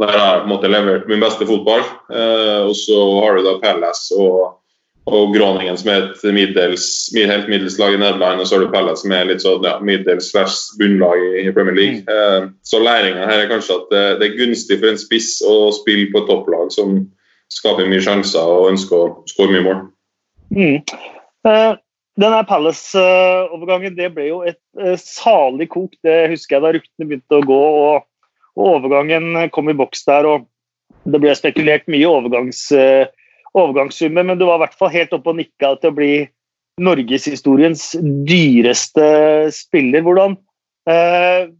Der 0.00 0.08
har 0.08 0.18
jeg 0.18 0.40
på 0.40 0.48
en 0.48 0.52
måte 0.54 0.70
levert 0.72 1.08
min 1.10 1.20
beste 1.20 1.46
fotball. 1.48 1.82
Eh, 2.08 2.60
og 2.64 2.74
så 2.78 2.98
har 3.20 3.36
du 3.36 3.44
da 3.44 3.58
Palace 3.60 4.16
og, 4.16 4.61
og 5.10 5.32
Groningen 5.34 5.76
som 5.78 5.90
er 5.90 6.04
et 6.04 6.20
middels, 6.34 6.84
helt 7.16 7.48
middels 7.50 7.78
lag 7.80 7.96
i 7.96 7.98
Nederland. 7.98 8.40
Og 8.40 8.46
så 8.46 8.56
har 8.56 8.64
du 8.64 8.72
Palace 8.72 9.02
som 9.02 9.14
er 9.14 9.26
litt 9.26 9.42
sånn 9.42 9.64
ja, 9.66 9.76
middels 9.82 10.30
slash 10.30 10.76
bunnlag 10.78 11.18
i, 11.40 11.48
Premier 11.54 11.74
League. 11.74 12.02
Mm. 12.04 12.12
Eh, 12.12 12.50
så 12.66 12.82
læringa 12.82 13.26
her 13.26 13.42
er 13.42 13.50
kanskje 13.50 13.80
at 13.80 13.88
det, 13.90 14.04
det, 14.20 14.28
er 14.28 14.38
gunstig 14.38 14.78
for 14.78 14.92
en 14.92 15.00
spiss 15.00 15.32
å 15.46 15.56
spille 15.74 16.10
på 16.12 16.22
et 16.22 16.30
topplag 16.30 16.70
som 16.74 17.00
skaper 17.52 17.90
mye 17.90 18.04
sjanser 18.04 18.46
og 18.46 18.70
ønsker 18.70 18.98
å 18.98 19.08
skåre 19.30 19.56
mye 19.56 19.64
mål. 19.66 19.80
Mm. 20.52 20.78
Uh, 21.42 21.74
denne 22.20 22.44
Palace-overgangen 22.46 23.96
det 23.98 24.12
ble 24.14 24.28
jo 24.30 24.38
et 24.46 24.60
uh, 24.78 24.94
salig 25.00 25.66
kok. 25.72 25.90
Det 26.06 26.30
husker 26.32 26.56
jeg 26.56 26.64
da 26.64 26.72
ryktene 26.76 27.10
begynte 27.10 27.42
å 27.42 27.46
gå. 27.50 27.60
og 27.90 28.08
og 28.52 28.66
overgangen 28.68 29.48
kom 29.48 29.70
i 29.72 29.76
boks 29.76 30.02
der, 30.04 30.26
og 30.28 30.42
det 31.08 31.20
ble 31.22 31.32
spekulert 31.32 31.86
mye 31.88 32.04
overgangs, 32.04 32.66
overgangssummer, 33.58 34.24
men 34.24 34.38
du 34.38 34.46
var 34.48 34.60
i 34.60 34.64
hvert 34.66 34.78
fall 34.78 34.92
helt 34.94 35.12
oppe 35.16 35.32
og 35.32 35.40
nikka 35.40 35.74
til 35.80 35.92
å 35.92 35.96
bli 35.96 36.12
norgeshistoriens 36.80 37.92
dyreste 38.28 39.08
spiller. 39.52 40.04
Hvordan, 40.04 40.36
eh, 40.88 41.50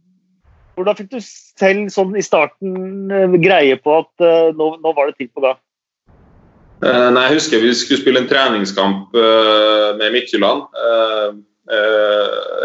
hvordan 0.75 0.97
fikk 0.97 1.11
du 1.11 1.19
selv 1.21 1.91
sånn 1.93 2.15
i 2.17 2.25
starten 2.25 3.11
uh, 3.13 3.37
greie 3.37 3.77
på 3.77 3.99
at 4.01 4.25
nå, 4.57 4.69
nå, 4.81 4.93
var 4.97 5.11
det 5.11 5.19
tid 5.21 5.29
på 5.33 5.43
gang? 5.43 5.59
Nei, 6.83 7.27
jeg 7.29 7.37
husker 7.37 7.61
vi 7.63 7.75
skulle 7.77 8.01
spille 8.01 8.19
en 8.23 8.27
treningskamp 8.27 9.13
med 9.15 10.09
Midtjylland. 10.11 10.65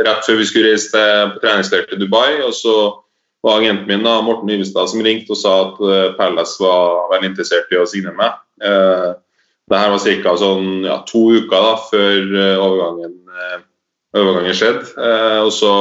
rett 0.09 0.25
før 0.27 0.41
vi 0.41 0.47
skulle 0.49 0.73
reise 0.73 0.91
til, 0.91 1.35
på 1.35 1.43
treningsleir 1.45 1.85
til 1.87 2.01
Dubai. 2.01 2.41
og 2.43 2.51
så 2.57 2.75
var 3.47 3.61
agenten 3.61 3.87
min 3.87 4.03
da, 4.03 4.17
Morten 4.27 4.51
Yvestad 4.51 4.91
som 4.91 5.05
ringte 5.07 5.37
og 5.37 5.39
sa 5.39 5.53
at 5.69 5.79
Palace 6.19 6.59
var 6.59 7.13
veldig 7.13 7.31
interessert 7.31 7.71
i 7.71 7.79
å 7.79 7.87
signe 7.87 8.11
meg. 8.17 8.35
Det 9.69 9.79
her 9.79 9.93
var 9.93 10.05
ca. 10.25 10.35
Sånn, 10.41 10.69
ja, 10.89 10.99
to 11.09 11.25
uker 11.37 11.65
da, 11.65 11.73
før 11.91 12.35
uh, 12.35 12.65
overgangen, 12.65 13.17
overgangen 14.17 14.57
skjedde. 14.57 14.87
og 15.45 15.51
så 15.53 15.73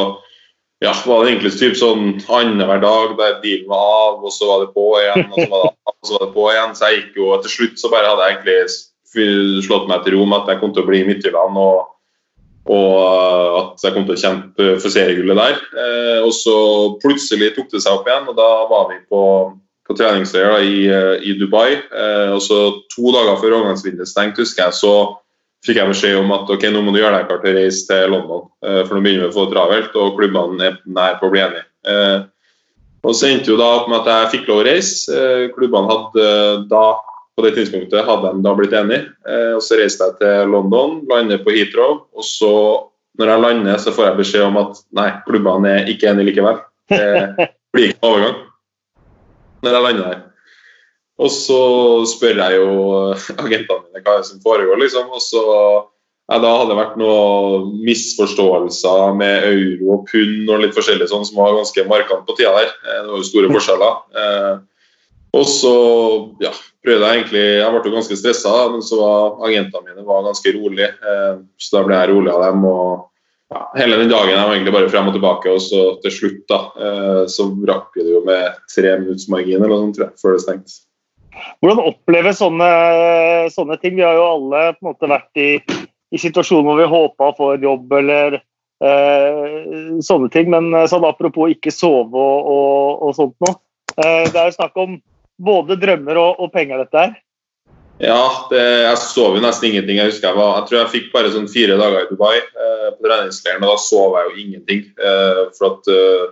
ja, 0.83 0.91
var 1.07 1.23
det 1.23 1.31
egentlig 1.31 1.53
typ 1.57 1.77
sånn 1.79 2.17
annenhver 2.27 2.81
dag 2.83 3.15
der 3.17 3.37
dealen 3.41 3.69
var 3.71 3.85
av, 4.03 4.17
og 4.27 4.33
så 4.35 4.49
var 4.49 4.65
det 4.65 4.73
på 4.75 4.87
igjen. 4.99 5.23
og 5.31 5.39
så 5.39 5.47
var 5.53 5.63
det 5.63 5.71
av, 5.71 5.93
og 5.93 6.09
så 6.09 6.17
var 6.17 6.25
det 6.25 6.33
på 6.35 6.47
igjen, 6.51 6.75
så 6.75 6.89
jeg 6.89 6.99
gikk 6.99 7.21
jo, 7.21 7.29
Til 7.41 7.53
slutt 7.55 7.81
så 7.81 7.93
bare 7.93 8.11
hadde 8.11 8.27
jeg 8.27 8.37
egentlig 8.37 9.63
slått 9.65 9.87
meg 9.89 10.03
til 10.03 10.17
ro 10.17 10.27
med 10.27 10.43
at 10.43 10.51
jeg 10.51 10.61
kom 10.61 10.75
til 10.75 10.83
å 10.83 10.89
bli 10.89 11.05
Midtjylland. 11.07 11.61
og 11.63 11.93
og 12.67 12.97
eh, 12.99 13.57
at 13.61 13.85
jeg 13.85 13.95
kom 13.95 14.05
til 14.07 14.17
å 14.17 14.21
kjempe 14.21 14.67
for 14.81 14.93
seriegullet 14.93 15.39
der. 15.39 15.61
Eh, 15.83 16.19
og 16.25 16.33
så 16.35 16.57
plutselig 17.03 17.53
tok 17.55 17.71
det 17.71 17.83
seg 17.83 17.95
opp 17.95 18.09
igjen, 18.09 18.27
og 18.27 18.37
da 18.37 18.49
var 18.69 18.89
vi 18.91 18.99
på, 19.07 19.21
på 19.87 19.95
treningsleir 19.97 20.59
i, 20.65 20.75
eh, 20.91 21.15
i, 21.23 21.37
Dubai. 21.39 21.79
og 22.33 22.41
så 22.43 22.59
To 22.93 23.13
dager 23.15 23.39
før 23.41 23.59
overgangsvinduet 23.61 24.09
stengte, 24.09 24.43
husker 24.43 24.67
jeg, 24.67 24.77
så 24.77 24.93
fikk 25.65 25.79
jeg 25.79 25.91
beskjed 25.91 26.19
om 26.19 26.31
at 26.35 26.49
ok, 26.53 26.67
nå 26.71 26.81
må 26.85 26.93
du 26.93 26.99
gjøre 27.01 27.17
deg 27.17 27.29
klar 27.29 27.41
til 27.43 27.53
å 27.53 27.57
reise 27.57 27.87
til 27.89 28.11
London. 28.13 28.47
for 28.61 28.93
nå 28.95 29.01
begynner 29.01 29.27
vi 29.27 29.31
å 29.31 29.35
få 29.35 29.45
det 29.47 29.55
travelt, 29.55 29.95
og 29.95 30.17
klubbene 30.19 30.67
er 30.67 30.79
nær 30.85 31.17
på 31.19 31.27
å 31.27 31.33
bli 31.33 31.41
enige. 31.43 31.65
og 33.03 33.15
så 33.15 33.27
endte 33.27 33.51
jo 33.51 33.57
da 33.57 33.67
opp 33.79 33.89
med 33.89 33.99
at 34.01 34.07
jeg 34.11 34.31
fikk 34.37 34.47
lov 34.49 34.61
å 34.61 34.67
reise. 34.67 35.51
klubbene 35.55 35.91
hadde 35.91 36.27
da 36.69 36.85
på 37.37 37.45
det 37.45 37.53
tidspunktet 37.53 38.05
hadde 38.05 38.31
de 38.33 38.41
da 38.41 38.53
blitt 38.57 38.73
enige. 38.73 39.11
Eh, 39.29 39.53
og 39.55 39.61
Så 39.61 39.77
reiste 39.77 40.09
jeg 40.09 40.17
til 40.21 40.53
London, 40.53 41.03
lander 41.09 41.43
på 41.45 41.53
Heathrow. 41.53 42.07
Og 42.17 42.25
så, 42.25 42.53
når 43.19 43.31
jeg 43.31 43.43
lander, 43.43 43.77
så 43.77 43.93
får 43.93 44.09
jeg 44.09 44.19
beskjed 44.23 44.45
om 44.47 44.57
at 44.63 44.81
nei, 44.97 45.11
klubbene 45.27 45.75
er 45.75 45.91
ikke 45.93 46.09
enige 46.09 46.31
likevel. 46.31 46.63
Det 46.89 47.49
blir 47.75 47.91
ikke 47.91 48.09
overgang 48.09 48.46
når 49.63 49.77
jeg 49.77 49.85
lander 49.85 50.09
der. 50.11 50.23
Og 51.17 51.33
så 51.33 51.59
spør 52.05 52.41
jeg 52.43 52.59
jo 52.59 52.71
agentene 53.43 53.83
mine 53.87 54.03
hva 54.05 54.19
som 54.25 54.41
foregår, 54.43 54.77
liksom. 54.83 55.09
Og 55.09 55.23
så 55.23 55.43
ja, 56.27 56.41
da 56.43 56.53
hadde 56.59 56.73
det 56.73 56.79
vært 56.81 56.97
noen 56.99 57.69
misforståelser 57.87 59.13
med 59.15 59.45
euro 59.47 59.93
og 59.95 60.09
pund 60.09 60.49
og 60.51 60.63
litt 60.63 60.75
forskjellig 60.75 61.07
sånn 61.07 61.23
som 61.27 61.39
var 61.39 61.55
ganske 61.55 61.85
markant 61.87 62.25
på 62.27 62.35
tida 62.35 62.51
der. 62.57 62.73
Eh, 62.83 62.97
det 62.99 63.13
var 63.13 63.21
jo 63.21 63.27
store 63.29 63.51
forskjeller. 63.53 64.01
Eh, 64.23 64.55
og 65.37 65.45
så 65.47 65.75
ja, 66.43 66.51
prøvde 66.83 67.07
jeg 67.07 67.19
egentlig 67.19 67.43
Jeg 67.43 67.71
ble 67.71 67.81
jo 67.83 67.95
ganske 67.95 68.17
stressa, 68.19 68.53
men 68.73 68.83
så 68.83 68.99
var 68.99 69.47
agentene 69.47 69.87
mine 69.87 70.07
var 70.07 70.25
ganske 70.27 70.53
rolig. 70.57 70.89
Eh, 70.91 71.39
så 71.63 71.77
da 71.77 71.85
ble 71.87 72.01
jeg 72.01 72.11
rolig 72.11 72.33
av 72.35 72.43
dem. 72.43 72.67
og 72.67 73.07
ja, 73.53 73.61
Hele 73.77 73.99
den 74.01 74.11
dagen 74.11 74.35
er 74.35 74.51
egentlig 74.51 74.73
bare 74.75 74.89
frem 74.91 75.07
og 75.07 75.15
tilbake, 75.15 75.51
og 75.53 75.61
så 75.63 75.83
til 76.03 76.13
slutt 76.13 76.41
da, 76.51 76.59
eh, 76.75 77.21
så 77.31 77.47
rakk 77.69 77.95
vi 77.95 78.03
det 78.03 78.15
jo 78.15 78.23
med 78.27 78.57
tre 78.73 78.97
minutts 78.99 79.29
margin 79.31 79.61
eller 79.61 79.73
noe 79.73 79.85
sånt, 79.85 80.19
før 80.21 80.35
det 80.35 80.43
stengte. 80.43 80.81
Hvordan 81.61 81.83
oppleves 81.85 82.41
sånne, 82.41 82.67
sånne, 83.53 83.77
ting? 83.81 83.95
Vi 83.99 84.05
har 84.05 84.17
jo 84.17 84.25
alle 84.25 84.63
på 84.75 84.83
en 84.83 84.89
måte 84.89 85.09
vært 85.11 85.39
i, 85.39 85.51
i 86.11 86.19
situasjoner 86.21 86.65
hvor 86.65 86.81
vi 86.81 86.89
håpa 86.91 87.29
å 87.29 87.35
få 87.37 87.51
en 87.53 87.67
jobb 87.67 87.93
eller 87.99 88.39
eh, 88.39 90.01
sånne 90.03 90.31
ting. 90.33 90.49
Men 90.53 90.73
sånn 90.89 91.05
apropos 91.05 91.53
ikke 91.53 91.73
sove 91.73 92.17
og, 92.17 92.49
og, 92.51 93.05
og 93.05 93.15
sånt 93.19 93.37
noe. 93.45 93.59
Eh, 93.97 94.25
det 94.31 94.41
er 94.41 94.49
jo 94.49 94.57
snakk 94.57 94.81
om 94.81 94.97
både 95.37 95.77
drømmer 95.79 96.19
og, 96.19 96.41
og 96.41 96.51
penger, 96.53 96.83
dette 96.83 97.05
her? 97.05 97.15
Ja, 97.97 98.47
det, 98.51 98.61
jeg 98.61 98.97
sov 99.01 99.37
jo 99.37 99.41
nesten 99.41 99.71
ingenting. 99.71 99.97
Jeg 99.97 100.11
husker 100.11 100.29
jeg 100.29 100.37
var, 100.37 100.59
jeg 100.59 100.69
tror 100.69 100.79
jeg 100.79 100.93
fikk 100.93 101.07
bare 101.15 101.31
sånn 101.33 101.49
fire 101.49 101.77
dager 101.79 102.03
i 102.03 102.09
Dubai 102.11 102.35
eh, 102.37 102.89
på 102.93 103.05
treningsleiren, 103.05 103.63
og 103.65 103.73
da 103.73 103.77
sov 103.81 104.17
jeg 104.19 104.27
jo 104.27 104.43
ingenting. 104.43 104.83
Eh, 105.01 105.41
for 105.57 105.71
at 105.71 105.89
eh, 105.93 106.27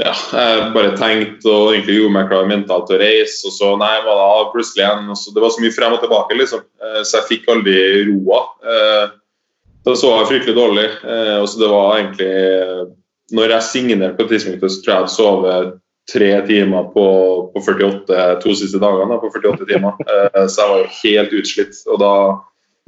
ja, 0.00 0.12
jeg 0.12 0.68
bare 0.72 0.92
tenkte 0.96 1.48
og 1.52 1.72
egentlig 1.74 1.98
gjorde 1.98 2.14
meg 2.14 2.28
klar 2.30 2.46
mentalt 2.48 2.86
til 2.88 2.96
å 2.96 3.00
reise, 3.02 3.40
og 3.48 3.56
så 3.56 3.72
nei, 3.80 3.94
var 4.04 4.20
det 4.20 4.52
plutselig 4.54 4.84
igjen. 4.84 5.10
Så 5.16 5.32
det 5.36 5.44
var 5.44 5.54
så 5.54 5.64
mye 5.64 5.76
frem 5.76 5.96
og 5.96 6.04
tilbake, 6.04 6.38
liksom. 6.40 6.62
Eh, 6.84 7.00
så 7.00 7.18
jeg 7.18 7.28
fikk 7.32 7.50
aldri 7.52 7.76
roa. 8.10 8.44
Eh, 8.60 9.04
da 9.88 9.96
sov 9.96 10.18
jeg 10.18 10.30
fryktelig 10.34 10.56
dårlig. 10.56 10.88
Eh, 11.00 11.36
og 11.40 11.48
så 11.48 11.62
det 11.62 11.70
var 11.72 11.98
egentlig 11.98 12.32
Når 13.30 13.52
jeg 13.54 13.62
signerte 13.62 14.18
på 14.18 14.26
tidspunktet, 14.26 14.72
så 14.74 14.82
tror 14.82 14.92
jeg 14.92 15.04
jeg 15.04 15.14
sovet 15.14 15.74
tre 16.12 16.30
timer 16.46 16.90
på, 16.94 17.06
på 17.54 17.62
48 17.62 18.40
to 18.42 18.54
siste 18.58 18.80
dagene. 18.82 19.18
på 19.20 19.30
48 19.34 19.68
timer. 19.68 19.98
Eh, 20.10 20.46
så 20.46 20.62
jeg 20.62 20.70
var 20.70 20.80
jo 20.80 20.88
helt 21.00 21.36
utslitt. 21.40 21.78
Og 21.90 22.00
da 22.02 22.14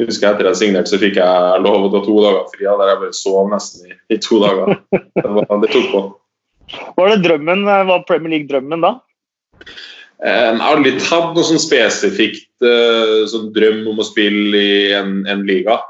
husker 0.02 0.26
jeg 0.26 0.35
etter 0.35 0.49
jeg 0.50 0.61
signerte, 0.61 0.91
så 0.91 1.00
fikk 1.00 1.21
jeg 1.21 1.62
lov 1.62 1.87
å 1.87 1.93
ta 1.93 2.02
to 2.05 2.19
dager 2.25 2.45
fri, 2.50 2.67
der 2.67 2.91
jeg 2.91 3.00
bare 3.05 3.17
sov 3.17 3.49
nesten 3.52 3.93
i, 3.93 3.97
i 4.14 4.19
to 4.23 4.41
dager. 4.43 4.76
Det, 4.91 5.25
var, 5.29 5.49
det, 5.62 5.71
tok 5.73 5.88
på. 5.93 6.02
Var 6.99 7.12
det 7.12 7.23
drømmen, 7.26 7.64
var 7.91 8.07
Premier 8.09 8.37
League-drømmen 8.37 8.85
da? 8.85 8.95
Eh, 10.23 10.49
jeg 10.49 10.61
har 10.62 10.69
aldri 10.73 10.95
tatt 10.99 11.35
noe 11.37 11.47
sånn 11.47 11.62
spesifikt 11.62 12.49
sånn 12.62 13.49
drøm 13.55 13.88
om 13.91 13.99
å 13.99 14.07
spille 14.07 14.59
i 14.59 14.75
en, 14.95 15.23
en 15.26 15.41
liga. 15.49 15.81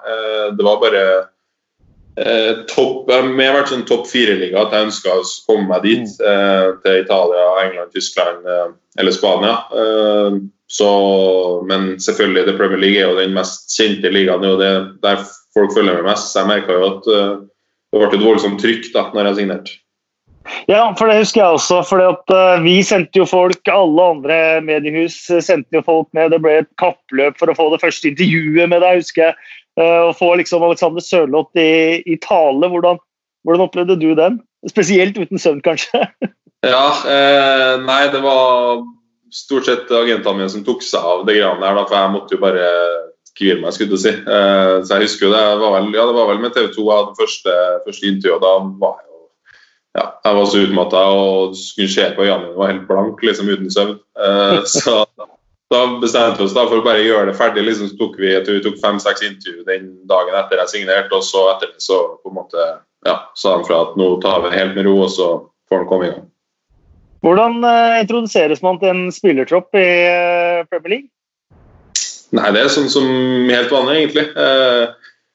Det 0.57 0.65
var 0.65 0.79
bare 0.81 1.03
Eh, 2.21 2.65
topp, 2.69 3.09
jeg 3.09 3.23
har 3.25 3.55
vært 3.57 3.71
sånn 3.73 3.87
topp 3.89 4.05
fire-liga 4.11 4.67
at 4.67 4.75
jeg 4.75 4.89
ønska 4.91 5.15
å 5.17 5.23
komme 5.49 5.71
meg 5.71 5.87
dit. 5.87 6.17
Mm. 6.19 6.33
Eh, 6.33 6.67
til 6.85 6.99
Italia, 7.07 7.47
England, 7.63 7.95
Tyskland 7.95 8.49
eh, 8.49 8.67
eller 9.01 9.17
Spania. 9.17 9.55
Eh, 9.73 10.43
så, 10.73 10.91
men 11.69 11.95
selvfølgelig, 12.01 12.47
The 12.49 12.57
Premier 12.57 12.81
League 12.81 13.01
er 13.01 13.09
jo 13.11 13.21
den 13.21 13.37
mest 13.37 13.73
kjente 13.77 14.13
ligaen. 14.13 14.45
Det 14.61 14.69
er 14.69 14.91
der 15.05 15.25
folk 15.57 15.73
følger 15.77 16.01
med 16.01 16.11
mest. 16.11 16.33
Så 16.33 16.43
jeg 16.43 16.53
merka 16.53 16.77
jo 16.77 16.91
at 16.91 17.09
eh, 17.13 17.31
det 17.93 18.01
ble 18.01 18.09
et 18.09 18.27
voldsomt 18.27 18.61
trykk 18.61 18.93
da 18.95 19.09
når 19.13 19.31
jeg 19.33 19.41
signerte. 19.43 19.79
Ja, 20.67 20.89
for 20.99 21.07
det 21.07 21.21
husker 21.21 21.39
jeg 21.39 21.57
også. 21.57 21.81
for 21.87 22.03
uh, 22.03 22.65
Vi 22.65 22.81
sendte 22.83 23.21
jo 23.21 23.27
folk, 23.29 23.69
alle 23.71 24.07
andre 24.17 24.39
mediehus 24.65 25.15
sendte 25.31 25.79
jo 25.79 25.85
folk 25.87 26.09
med. 26.17 26.33
Det 26.35 26.41
ble 26.43 26.57
et 26.63 26.71
kappløp 26.83 27.39
for 27.39 27.53
å 27.53 27.57
få 27.57 27.69
det 27.71 27.83
første 27.85 28.11
intervjuet 28.11 28.73
med 28.73 28.83
deg, 28.83 29.05
husker 29.05 29.29
jeg. 29.29 29.37
Å 29.81 30.13
få 30.17 30.35
liksom 30.37 30.65
Alexander 30.67 31.05
Sørloth 31.05 31.57
i, 31.57 32.03
i, 32.05 32.19
tale, 32.21 32.69
hvordan, 32.69 32.99
hvordan, 33.47 33.65
opplevde 33.65 33.97
du 34.01 34.11
den? 34.19 34.41
Spesielt 34.69 35.17
uten 35.17 35.41
søvn, 35.41 35.63
kanskje? 35.65 36.05
ja, 36.75 36.89
eh, 37.09 37.79
nei, 37.87 38.03
det 38.13 38.21
var 38.25 38.83
stort 39.33 39.67
sett 39.67 39.89
agentene 39.89 40.43
mine 40.43 40.53
som 40.53 40.65
tok 40.67 40.85
seg 40.85 41.01
av 41.01 41.25
det 41.29 41.39
greiene 41.39 41.65
der, 41.65 41.79
da, 41.79 41.87
for 41.89 41.99
jeg 41.99 42.13
måtte 42.13 42.37
jo 42.37 42.43
bare 42.43 42.67
hvile 43.39 43.63
meg, 43.63 43.73
skulle 43.75 43.97
du 43.97 44.01
si. 44.01 44.13
Eh, 44.13 44.75
så 44.85 44.99
jeg 44.99 45.09
husker 45.09 45.27
jo 45.27 45.33
det 45.33 45.47
var 45.63 45.79
vel, 45.79 45.89
ja, 45.97 46.05
det 46.09 46.19
var 46.19 46.29
vel 46.29 46.43
med 46.43 46.53
TV 46.55 46.69
2 46.75 46.85
jeg 46.85 47.01
hadde 47.01 47.19
første, 47.23 47.57
første 47.87 48.11
intervju, 48.11 48.37
og 48.37 48.45
da 48.45 48.53
var 48.85 49.01
jeg 49.01 49.09
jo 49.09 49.13
ja, 49.93 50.07
jeg 50.25 50.37
var 50.39 50.47
så 50.49 50.61
utmatta 50.65 51.01
og 51.13 51.57
skulle 51.59 51.93
se 51.93 52.05
på 52.17 52.25
øynene 52.25 52.47
mine 52.47 52.57
var 52.57 52.71
helt 52.71 52.87
blank, 52.89 53.25
liksom 53.25 53.51
uten 53.53 53.73
søvn. 53.73 53.99
Eh, 54.17 54.61
så 54.77 55.03
da 55.73 55.83
bestemte 56.03 56.41
vi 56.41 56.47
oss 56.47 56.57
da 56.57 56.67
for 56.69 56.81
å 56.81 56.87
bare 56.87 57.05
gjøre 57.05 57.31
det 57.31 57.39
ferdig. 57.39 57.65
liksom 57.67 57.89
så 57.91 57.99
tok 57.99 58.19
Vi 58.21 58.33
vi 58.37 58.63
tok 58.65 58.81
fem-seks 58.83 59.25
intervju 59.27 59.65
den 59.69 59.89
dagen 60.09 60.37
etter 60.39 60.61
jeg 60.63 60.69
signerte, 60.75 61.17
og 61.17 61.25
så 61.25 61.49
etter 61.55 61.73
det 61.73 61.83
så 61.83 62.19
på 62.23 62.31
en 62.31 62.39
måte 62.39 62.69
ja, 63.07 63.17
sa 63.35 63.57
de 63.59 63.65
fra 63.67 63.81
at 63.89 63.97
nå 63.99 64.21
tar 64.23 64.43
vi 64.43 64.51
det 64.51 64.59
helt 64.61 64.77
med 64.77 64.87
ro, 64.87 65.01
og 65.07 65.11
så 65.11 65.29
får 65.69 65.83
han 65.83 65.89
komme 65.91 66.07
i 66.07 66.13
gang. 66.13 66.29
Hvordan 67.23 67.65
eh, 67.65 68.01
introduseres 68.03 68.63
man 68.63 68.79
til 68.83 68.91
en 68.91 69.05
spillertropp 69.15 69.75
i 69.79 69.89
eh, 70.11 70.63
Premier 70.71 70.97
League? 70.97 71.11
Nei, 72.33 72.49
Det 72.55 72.63
er 72.63 72.73
sånn 72.73 72.91
som 72.91 73.07
helt 73.51 73.71
vanlig, 73.71 73.99
egentlig. 74.01 74.27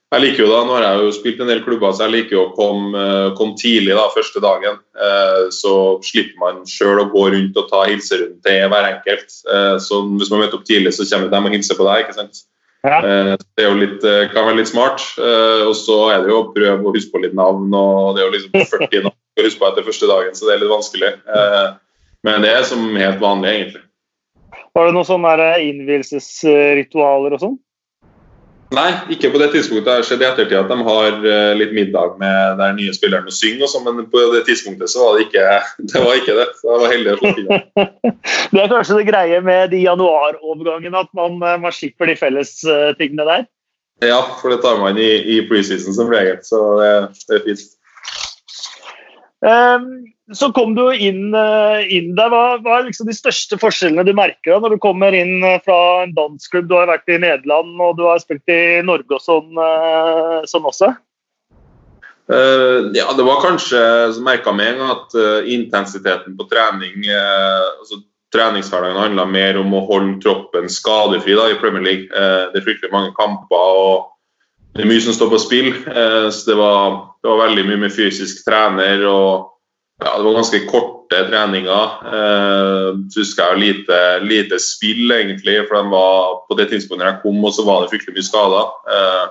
Jeg 0.07 0.23
liker 0.23 0.45
jo 0.45 0.51
da, 0.51 0.59
Nå 0.63 0.75
har 0.77 0.85
jeg 0.85 0.99
jo 1.03 1.15
spilt 1.17 1.39
en 1.43 1.49
del 1.51 1.63
klubber, 1.65 1.91
så 1.91 2.05
jeg 2.05 2.13
liker 2.13 2.37
jo 2.37 2.43
å 2.45 2.51
komme, 2.55 2.95
eh, 2.95 3.31
komme 3.35 3.57
tidlig 3.59 3.95
da, 3.97 4.05
første 4.13 4.39
dagen. 4.43 4.77
Eh, 4.95 5.39
så 5.51 5.73
slipper 5.99 6.37
man 6.39 6.61
sjøl 6.69 7.01
å 7.01 7.09
gå 7.11 7.25
rundt 7.33 7.59
og 7.59 7.67
ta 7.67 7.81
hilserunden 7.89 8.39
til 8.45 8.69
hver 8.71 8.87
enkelt. 8.93 9.35
Eh, 9.51 9.75
så 9.83 9.99
Hvis 10.07 10.31
man 10.31 10.45
møter 10.45 10.61
opp 10.61 10.63
tidlig, 10.69 10.95
så 10.95 11.03
kommer 11.11 11.27
de 11.27 11.41
og 11.41 11.57
hilser 11.57 11.75
på 11.75 11.89
deg. 11.89 12.05
ikke 12.05 12.15
sant? 12.21 12.39
Ja. 12.87 13.01
Det 13.03 13.59
er 13.59 13.67
jo 13.67 13.81
litt, 13.81 13.99
kan 14.31 14.47
være 14.47 14.61
litt 14.61 14.71
smart. 14.71 15.01
Og 15.19 15.73
så 15.75 15.97
er 16.13 16.23
det 16.23 16.31
jo 16.31 16.37
å 16.39 16.53
prøve 16.53 16.87
å 16.87 16.93
huske 16.93 17.11
på 17.11 17.19
litt 17.25 17.35
navn. 17.35 17.67
og 17.73 18.15
Det 18.15 18.23
er 18.23 18.27
jo 18.29 18.35
liksom 18.37 18.79
40 18.87 19.03
navn 19.09 19.17
å 19.17 19.43
huske 19.43 19.59
på 19.59 19.67
etter 19.67 19.83
første 19.83 20.07
dagen, 20.07 20.31
så 20.31 20.47
det 20.47 20.53
er 20.55 20.61
litt 20.61 20.71
vanskelig. 20.71 21.11
Men 22.23 22.41
det 22.45 22.53
er 22.53 22.63
som 22.63 22.95
helt 22.95 23.19
vanlig, 23.19 23.49
egentlig. 23.49 23.83
Var 24.71 24.85
det 24.87 24.93
noen 24.93 25.09
sånne 25.09 25.51
innvielsesritualer 25.67 27.35
og 27.35 27.43
sånn? 27.43 27.57
Nei, 28.75 28.89
ikke 29.13 29.29
på 29.31 29.39
det 29.39 29.47
tidspunktet. 29.53 29.85
Det 29.87 29.93
har 29.95 30.05
skjedd 30.05 30.23
i 30.23 30.27
ettertid 30.27 30.57
at 30.59 30.71
de 30.71 30.77
har 30.83 31.13
eh, 31.31 31.51
litt 31.55 31.71
middag 31.75 32.17
med 32.19 32.57
den 32.59 32.75
nye 32.81 32.95
spilleren 32.95 33.29
og 33.29 33.35
synger, 33.35 33.63
og 33.63 33.71
sånn, 33.71 33.85
men 33.87 34.09
på 34.11 34.23
det 34.33 34.41
tidspunktet 34.49 34.91
så 34.91 35.05
var 35.05 35.15
det 35.15 35.27
ikke 35.27 35.45
det. 35.93 36.01
Var 36.03 36.19
ikke 36.19 36.35
det. 36.35 36.47
Så 36.59 36.73
jeg 36.73 36.81
var 36.81 36.93
heldig 36.93 37.13
å 37.13 37.19
slå 37.21 37.31
det. 37.37 37.61
Det 38.51 38.63
er 38.63 38.71
kanskje 38.71 38.97
det 38.99 39.07
greie 39.07 39.39
med 39.43 39.71
de 39.71 39.79
januarovergangene, 39.85 41.05
at 41.05 41.09
man, 41.15 41.39
eh, 41.39 41.61
man 41.63 41.75
slipper 41.75 42.11
de 42.11 42.17
fellestingene 42.19 43.23
eh, 43.23 43.31
der? 43.31 43.47
Ja, 44.07 44.19
for 44.41 44.53
det 44.53 44.59
tar 44.61 44.77
man 44.81 44.99
i, 45.01 45.09
i 45.37 45.39
preseason 45.47 45.95
som 45.95 46.11
regel, 46.11 46.37
så 46.45 46.59
det, 46.81 46.91
det 47.29 47.39
er 47.39 47.45
fint. 47.47 47.63
Um, 49.45 50.07
så 50.33 50.49
kom 50.51 50.73
du 50.75 50.83
inn, 50.91 51.33
eh, 51.35 51.87
inn 51.93 52.15
der. 52.17 52.31
Hva, 52.33 52.57
hva, 52.59 52.79
er 52.79 52.87
liksom 52.89 53.07
de 53.07 53.15
største 53.15 53.59
forskjellene 53.61 54.03
du 54.03 54.11
merker 54.17 54.55
da, 54.55 54.59
når 54.63 54.75
du 54.75 54.83
kommer 54.83 55.15
inn 55.15 55.39
eh, 55.45 55.59
fra 55.63 56.03
en 56.03 56.15
dansklubb? 56.17 56.67
Du 56.67 56.75
har 56.75 56.89
vært 56.89 57.07
i 57.07 57.19
Nederland 57.21 57.79
og 57.79 57.95
du 57.99 58.03
har 58.09 58.19
spilt 58.19 58.43
i 58.51 58.81
Norge 58.83 59.15
og 59.15 59.23
sånn, 59.23 59.53
eh, 59.63 60.41
sånn 60.51 60.67
også? 60.67 60.91
Uh, 62.27 62.91
ja, 62.91 63.07
det 63.15 63.23
var 63.23 63.39
kanskje 63.39 63.79
så 64.11 64.19
merka 64.19 64.51
med 64.51 64.73
en 64.73 64.81
gang 64.81 64.89
at 64.97 65.13
uh, 65.15 65.45
intensiteten 65.47 66.33
på 66.35 66.43
trening 66.51 67.05
uh, 67.07 67.79
altså 67.79 68.01
Treningshverdagen 68.35 68.99
handla 68.99 69.23
mer 69.31 69.55
om 69.61 69.71
å 69.71 69.85
holde 69.87 70.17
troppen 70.25 70.67
skadefri 70.67 71.37
da, 71.39 71.45
i 71.47 71.55
Premier 71.61 71.85
League. 71.85 72.09
det 72.11 72.59
er 72.59 72.65
fryktelig 72.65 72.91
mange 72.91 73.13
kamper 73.15 73.55
og 73.55 74.09
det 74.77 74.85
er 74.85 74.89
mye 74.93 75.03
som 75.03 75.15
står 75.17 75.33
på 75.33 75.41
spill. 75.41 75.69
så 75.83 76.41
det 76.45 76.57
var, 76.59 76.97
det 77.19 77.31
var 77.31 77.43
veldig 77.47 77.67
mye 77.67 77.83
med 77.87 77.95
fysisk 77.95 78.45
trener 78.45 79.01
og 79.09 79.57
ja, 80.05 80.17
det 80.17 80.23
var 80.23 80.33
ganske 80.33 80.59
korte 80.69 81.23
treninger. 81.29 81.89
Eh, 82.17 82.89
husker 83.17 83.43
jeg 83.43 83.61
lite, 83.63 83.97
lite 84.21 84.59
spill, 84.61 85.09
egentlig. 85.11 85.57
For 85.65 85.79
de 85.79 85.89
var, 85.89 86.37
på 86.45 86.57
det 86.59 86.69
tidspunktet 86.69 87.07
jeg 87.07 87.21
kom, 87.23 87.41
og 87.41 87.55
så 87.55 87.65
var 87.65 87.81
det 87.81 87.91
fryktelig 87.95 88.19
mye 88.19 88.27
skader. 88.27 88.69
Eh, 88.93 89.25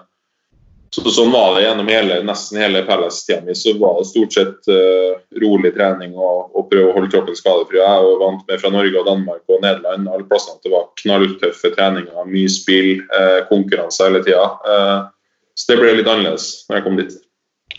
så, 0.91 1.05
sånn 1.13 1.31
var 1.31 1.55
det 1.55 1.67
gjennom 1.67 1.91
hele, 1.93 2.19
nesten 2.27 2.59
hele 2.63 2.83
Palace-tida 2.89 3.45
mi. 3.47 3.55
Så 3.55 3.77
var 3.79 4.01
det 4.01 4.09
stort 4.11 4.35
sett 4.35 4.71
eh, 4.73 5.15
rolig 5.45 5.71
trening 5.77 6.19
og, 6.19 6.51
og, 6.57 6.67
prøve 6.73 6.91
å 6.91 6.97
holde 6.99 7.13
kroppen 7.15 7.39
skadefri. 7.39 7.79
Jeg 7.79 8.07
var 8.09 8.23
vant 8.25 8.47
med 8.51 8.63
fra 8.63 8.75
Norge 8.75 8.99
og 8.99 9.07
Danmark 9.07 9.45
og 9.47 9.63
Nederland 9.63 10.11
alle 10.11 10.27
plassene 10.27 10.59
at 10.59 10.67
det 10.67 10.75
var 10.75 10.91
knalltøffe 10.99 11.75
treninger, 11.79 12.31
mye 12.33 12.51
spill, 12.51 12.97
eh, 13.07 13.43
konkurranse 13.53 14.09
hele 14.09 14.25
tida. 14.27 14.49
Eh, 15.57 15.61
så 15.63 15.73
det 15.73 15.81
ble 15.81 15.97
litt 15.97 16.09
annerledes 16.09 16.67
når 16.69 16.79
jeg 16.79 16.85
kom 16.85 17.01
dit. 17.01 17.17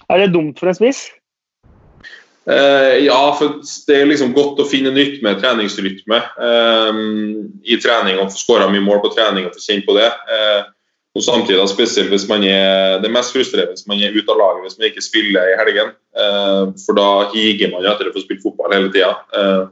Er 0.09 0.23
det 0.23 0.33
dumt 0.33 0.59
for 0.59 0.71
en 0.71 0.77
spiss? 0.77 1.07
Uh, 2.47 3.03
ja, 3.03 3.19
for 3.35 3.59
det 3.89 3.95
er 3.97 4.07
liksom 4.07 4.31
godt 4.31 4.61
å 4.63 4.67
finne 4.69 4.93
nytt 4.95 5.19
med 5.25 5.41
treningsrytme 5.41 6.21
um, 6.39 7.01
i 7.67 7.75
trening 7.83 8.21
og 8.21 8.31
få 8.31 8.39
skåra 8.39 8.69
mye 8.71 8.85
mål 8.85 9.01
på 9.03 9.11
trening 9.17 9.49
og 9.49 9.57
få 9.57 9.65
kjenne 9.65 9.83
på 9.83 9.97
det. 9.97 10.07
Uh, 10.31 10.69
og 11.17 11.25
samtidig 11.25 11.65
spesielt 11.67 12.11
hvis 12.13 12.27
man 12.29 12.45
er 12.47 13.01
det 13.01 13.09
mest 13.11 13.33
frustrerende 13.33 13.73
hvis 13.73 13.87
man 13.89 13.99
er 14.05 14.15
ute 14.15 14.31
av 14.31 14.37
laget 14.39 14.63
hvis 14.63 14.77
man 14.77 14.87
ikke 14.87 15.03
spiller 15.03 15.49
i 15.49 15.57
helgen. 15.59 15.91
Uh, 16.15 16.71
for 16.85 16.95
da 16.95 17.09
higer 17.33 17.73
man 17.73 17.83
etter 17.89 18.07
å 18.07 18.15
få 18.15 18.23
spilt 18.23 18.45
fotball 18.45 18.77
hele 18.77 18.93
tida. 18.95 19.11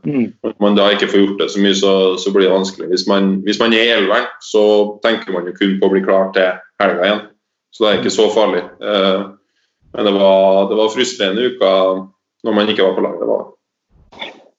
Mm. 0.04 0.34
Når 0.44 0.58
man 0.68 0.76
da 0.76 0.90
ikke 0.92 1.08
får 1.14 1.22
gjort 1.22 1.46
det 1.46 1.50
så 1.56 1.64
mye, 1.64 1.78
så, 1.80 1.94
så 2.20 2.36
blir 2.36 2.50
det 2.50 2.58
vanskelig. 2.58 2.90
Hvis 2.92 3.08
man, 3.08 3.38
hvis 3.48 3.62
man 3.62 3.78
er 3.78 3.88
i 3.88 3.96
elveren, 4.02 4.28
så 4.44 4.66
tenker 5.06 5.32
man 5.32 5.48
jo 5.48 5.56
kun 5.56 5.80
på 5.80 5.88
å 5.88 5.96
bli 5.96 6.04
klar 6.04 6.36
til 6.36 6.60
helga 6.84 7.08
igjen. 7.08 7.24
Så 7.76 7.84
det 7.84 7.90
er 7.92 8.00
ikke 8.00 8.14
så 8.14 8.30
farlig. 8.32 8.62
men 8.80 10.08
det 10.08 10.14
var, 10.16 10.70
det 10.70 10.78
var 10.80 10.94
frustrerende 10.94 11.50
uka 11.52 11.72
når 12.46 12.56
man 12.56 12.72
ikke 12.72 12.86
var 12.86 12.96
på 12.96 13.04
laget. 13.04 13.28
var 13.28 13.44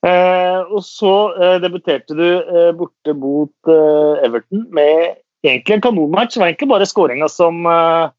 Eh, 0.06 0.58
og 0.70 0.82
så 0.87 1.12
eh, 1.35 1.56
debuterte 1.62 2.14
du 2.14 2.26
eh, 2.26 2.73
borte 2.76 3.14
mot 3.16 3.70
eh, 3.73 4.26
Everton 4.26 4.66
med 4.75 5.16
egentlig 5.42 5.78
en 5.78 5.82
kanonmatch. 5.82 6.37
Det 6.37 6.42
var 6.42 6.52
egentlig 6.52 6.68
bare 6.70 6.87
skåringa 6.87 7.28
som, 7.32 7.64
eh, 7.66 8.12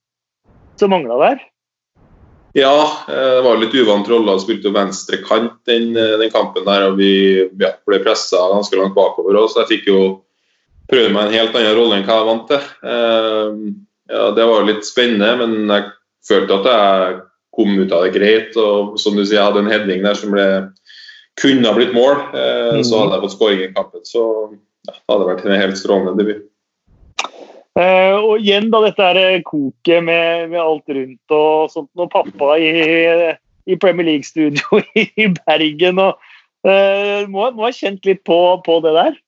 som 0.80 0.92
mangla 0.92 1.20
der. 1.22 1.46
Ja, 2.58 2.76
eh, 3.08 3.34
det 3.38 3.46
var 3.46 3.62
litt 3.62 3.78
uvant 3.78 4.10
rolle. 4.10 4.36
Han 4.36 4.44
spilte 4.44 4.74
venstre 4.76 5.22
kant 5.24 5.62
den, 5.70 5.94
den, 5.96 6.32
kampen 6.34 6.66
der, 6.68 6.90
og 6.90 7.00
vi 7.00 7.12
ja, 7.62 7.76
ble 7.88 8.02
pressa 8.04 8.42
ganske 8.52 8.80
langt 8.80 8.98
bakover. 8.98 9.40
Så 9.48 9.64
jeg 9.64 9.78
fikk 9.78 9.92
jo 9.94 10.02
prøve 10.92 11.14
meg 11.14 11.30
en 11.30 11.38
helt 11.40 11.56
annen 11.56 11.78
rolle 11.78 12.00
enn 12.00 12.08
hva 12.08 12.20
jeg 12.20 12.32
vant 12.32 12.52
til. 12.52 12.68
Ja, 14.08 14.30
det 14.36 14.46
var 14.48 14.68
litt 14.68 14.86
spennende, 14.88 15.34
men 15.42 15.72
jeg 15.72 15.90
følte 16.28 16.60
at 16.62 16.70
jeg 16.72 17.18
kom 17.58 17.74
ut 17.80 17.94
av 17.96 18.06
det 18.06 18.14
greit. 18.16 18.58
og 18.58 19.00
som 19.02 19.16
du 19.18 19.26
sier, 19.26 19.40
Jeg 19.40 19.48
hadde 19.50 19.66
en 19.66 19.72
heading 19.72 20.04
der 20.06 20.18
som 20.18 20.32
ble 20.32 20.48
kunne 21.38 21.70
ha 21.70 21.74
blitt 21.78 21.94
mål, 21.94 22.18
eh, 22.34 22.82
så 22.82 23.04
hadde 23.04 23.18
jeg 23.18 23.24
fått 23.26 23.36
skåring 23.36 23.60
i 23.62 23.74
kampen. 23.74 24.06
Så 24.06 24.22
ja, 24.88 24.94
det 24.94 25.12
hadde 25.14 25.28
vært 25.30 25.46
en 25.46 25.62
helt 25.62 25.78
strålende 25.80 26.18
debut. 26.18 26.46
Uh, 27.78 28.18
og 28.26 28.42
igjen 28.42 28.72
da, 28.74 28.80
dette 28.88 29.06
er 29.06 29.44
koket 29.46 30.02
med, 30.02 30.48
med, 30.50 30.58
alt 30.58 30.88
rundt 30.90 31.36
og 31.36 31.70
sånt. 31.70 31.92
Og 31.94 32.10
pappa 32.10 32.56
i, 32.58 32.72
i 33.70 33.78
Premier 33.78 34.08
League-studio 34.08 34.82
i 34.98 35.28
Bergen. 35.44 36.02
og 36.02 36.18
uh, 36.66 37.30
må, 37.30 37.52
må 37.54 37.68
ha 37.68 37.74
kjent 37.76 38.08
litt 38.10 38.24
på, 38.26 38.40
på, 38.66 38.80
det 38.82 38.96
der? 38.98 39.20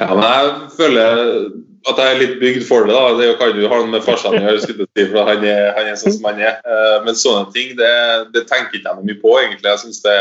Ja, 0.00 0.10
men 0.10 0.24
jeg 0.26 0.70
føler 0.74 1.20
at 1.84 2.00
jeg 2.00 2.14
er 2.14 2.20
litt 2.20 2.38
bygd 2.40 2.64
for 2.66 2.88
det. 2.88 2.94
da, 2.96 3.12
Det 3.18 3.36
kan 3.38 3.58
jo 3.60 3.68
ha 3.70 3.78
noe 3.82 3.92
med 3.92 4.06
farsan 4.06 4.38
å 4.38 4.40
gjøre, 4.40 4.86
for 5.12 5.28
han 5.28 5.44
er, 5.44 5.68
han 5.76 5.90
er 5.90 6.00
sånn 6.00 6.16
som 6.16 6.26
han 6.30 6.40
er. 6.40 6.56
Uh, 6.64 7.04
men 7.04 7.18
sånne 7.18 7.52
ting 7.54 7.76
det, 7.78 7.92
det 8.34 8.46
tenker 8.48 8.78
ikke 8.78 8.88
jeg 8.88 8.98
noe 8.98 9.06
mye 9.06 9.20
på, 9.20 9.36
egentlig. 9.42 9.68
Jeg 9.68 9.82
synes 9.84 10.02
det 10.06 10.18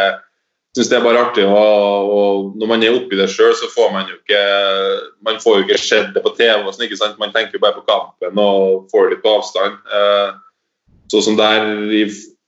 syns 0.74 0.89
det 0.89 0.98
er 0.98 1.06
bare 1.06 1.22
artig. 1.22 1.46
Og, 1.48 2.12
og 2.18 2.60
når 2.60 2.72
man 2.74 2.84
er 2.86 2.98
oppi 2.98 3.18
det 3.18 3.30
sjøl, 3.32 3.53
så 3.58 3.70
får 3.72 3.96
man 3.96 4.12
jo 4.12 4.20
ikke 4.20 4.44
man 5.25 5.42
får 5.42 5.60
jo 5.60 5.65
ikke 5.68 5.82
sett 5.82 6.13
det 6.15 6.24
på 6.25 6.36
TV. 6.38 6.60
og 6.60 6.74
sånn, 6.74 6.88
ikke 6.88 7.00
sant? 7.00 7.20
Man 7.22 7.34
tenker 7.34 7.58
jo 7.58 7.63
bare 7.63 7.77
på 7.80 7.88
kampen 7.89 8.42
og 8.42 8.88
får 8.94 9.08
det 9.08 9.15
litt 9.15 9.25
på 9.25 9.36
avstand. 9.39 9.82
Sånn 11.13 11.27
som 11.30 11.38
der, 11.38 11.70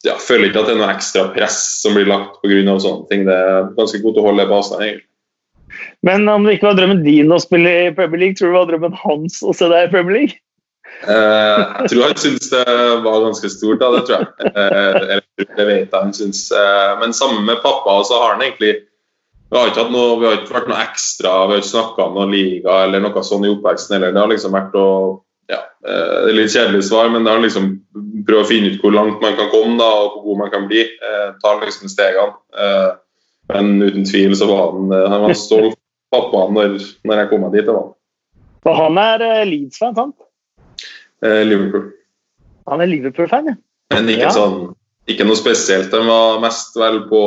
ja, 0.06 0.16
føler 0.22 0.50
ikke 0.50 0.64
at 0.64 0.72
det 0.72 0.76
er 0.76 0.82
noe 0.82 0.94
ekstra 0.94 1.28
press 1.36 1.60
som 1.82 1.98
blir 1.98 2.10
lagt 2.10 2.42
pga. 2.42 2.80
sånne 2.82 3.10
ting. 3.12 3.28
Det 3.30 3.36
er 3.36 3.70
ganske 3.78 4.02
godt 4.04 4.22
å 4.22 4.26
holde 4.26 4.44
det 4.44 4.50
på 4.52 4.58
avstand. 4.62 4.88
egentlig. 4.88 5.08
Men 6.06 6.28
om 6.32 6.46
det 6.46 6.58
ikke 6.58 6.70
var 6.70 6.80
drømmen 6.80 7.04
din 7.06 7.32
å 7.34 7.42
spille 7.42 7.76
i 7.86 7.94
Premier 7.96 8.22
League, 8.26 8.40
tror 8.40 8.52
du 8.52 8.54
det 8.54 8.60
var 8.60 8.72
drømmen 8.72 9.00
hans 9.04 9.40
å 9.44 9.54
se 9.56 9.70
deg 9.72 9.88
i 9.88 9.94
Premier 9.94 10.20
League? 10.20 10.42
Eh, 11.04 11.62
jeg 11.84 11.92
tror 11.92 12.04
han 12.06 12.20
syntes 12.22 12.50
det 12.54 12.66
var 13.04 13.24
ganske 13.26 13.52
stort, 13.52 13.82
da, 13.82 13.92
det 13.96 14.04
tror 14.08 14.22
jeg. 14.22 14.52
Eh, 14.56 15.46
det 15.58 15.68
vet 15.68 15.88
jeg 15.90 15.96
han 15.96 16.14
syns. 16.16 16.46
Eh, 16.56 16.92
men 17.02 17.16
sammen 17.16 17.44
med 17.50 17.64
pappa 17.66 18.00
så 18.08 18.22
har 18.22 18.36
han 18.36 18.46
egentlig 18.46 18.78
vi 19.52 19.60
har 19.60 19.70
ikke, 19.70 19.86
noe, 19.94 20.16
vi 20.20 20.26
har 20.26 20.40
ikke 20.40 20.56
vært 20.56 20.70
noe 20.72 20.82
ekstra, 20.82 21.32
vi 21.46 21.54
har 21.54 21.62
ikke 21.62 21.70
snakka 21.70 22.08
om 22.08 22.16
noen 22.18 22.34
liga 22.34 22.80
eller 22.88 23.04
noe 23.04 23.22
sånt 23.24 23.46
i 23.46 23.52
oppveksten. 23.54 24.00
Eller. 24.00 24.16
Det 24.16 24.24
har 24.24 24.32
liksom 24.32 24.56
vært 24.56 24.74
å 24.80 24.88
ja, 25.52 25.60
Det 25.86 26.32
er 26.32 26.38
litt 26.40 26.54
kjedelig 26.56 26.88
svar, 26.88 27.12
men 27.14 27.24
det 27.24 27.32
har 27.32 27.44
liksom 27.44 27.68
prøvd 28.26 28.42
å 28.42 28.50
finne 28.50 28.72
ut 28.74 28.82
hvor 28.82 28.96
langt 28.96 29.22
man 29.22 29.36
kan 29.38 29.52
komme 29.52 29.78
da, 29.78 29.86
og 30.02 30.16
hvor 30.16 30.24
god 30.32 30.42
man 30.42 30.52
kan 30.56 30.66
bli. 30.72 30.82
Eh, 30.82 31.28
ta 31.44 31.54
liksom 31.62 31.92
stegene. 31.92 32.34
Eh, 32.58 32.90
men 33.54 33.76
uten 33.84 34.06
tvil 34.08 34.34
så 34.38 34.48
var 34.50 34.72
han, 34.74 34.94
han 35.12 35.26
var 35.28 35.36
stolt 35.38 35.80
pappa 36.14 36.46
når, 36.54 36.80
når 37.06 37.22
jeg 37.22 37.32
kom 37.32 37.46
meg 37.46 37.58
dit. 37.58 37.70
Og 37.70 38.74
han 38.80 38.98
er 39.02 39.26
Leeds-fan, 39.50 39.96
sant? 39.98 40.18
Eh, 41.26 41.44
Liverpool. 41.46 41.90
Han 42.70 42.82
er 42.82 42.90
Liverpool-fan, 42.90 43.52
ja. 43.52 43.56
Men 43.94 44.10
ikke, 44.10 44.28
ja. 44.28 44.34
sånn, 44.34 44.74
ikke 45.12 45.28
noe 45.28 45.38
spesielt. 45.38 45.94
Han 45.94 46.10
var 46.10 46.42
mest 46.44 46.78
vel 46.80 47.04
på, 47.10 47.24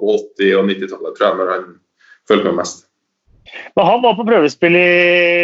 på 0.00 0.16
80- 0.42 0.56
og 0.58 0.70
90-tallet, 0.72 1.18
tror 1.18 1.28
jeg, 1.28 1.38
når 1.40 1.52
han 1.54 1.66
fulgte 2.30 2.50
med 2.50 2.62
mest. 2.62 2.86
Men 3.74 3.86
han 3.86 4.02
var 4.02 4.16
på 4.18 4.26
prøvespill 4.26 4.76
i 4.78 4.90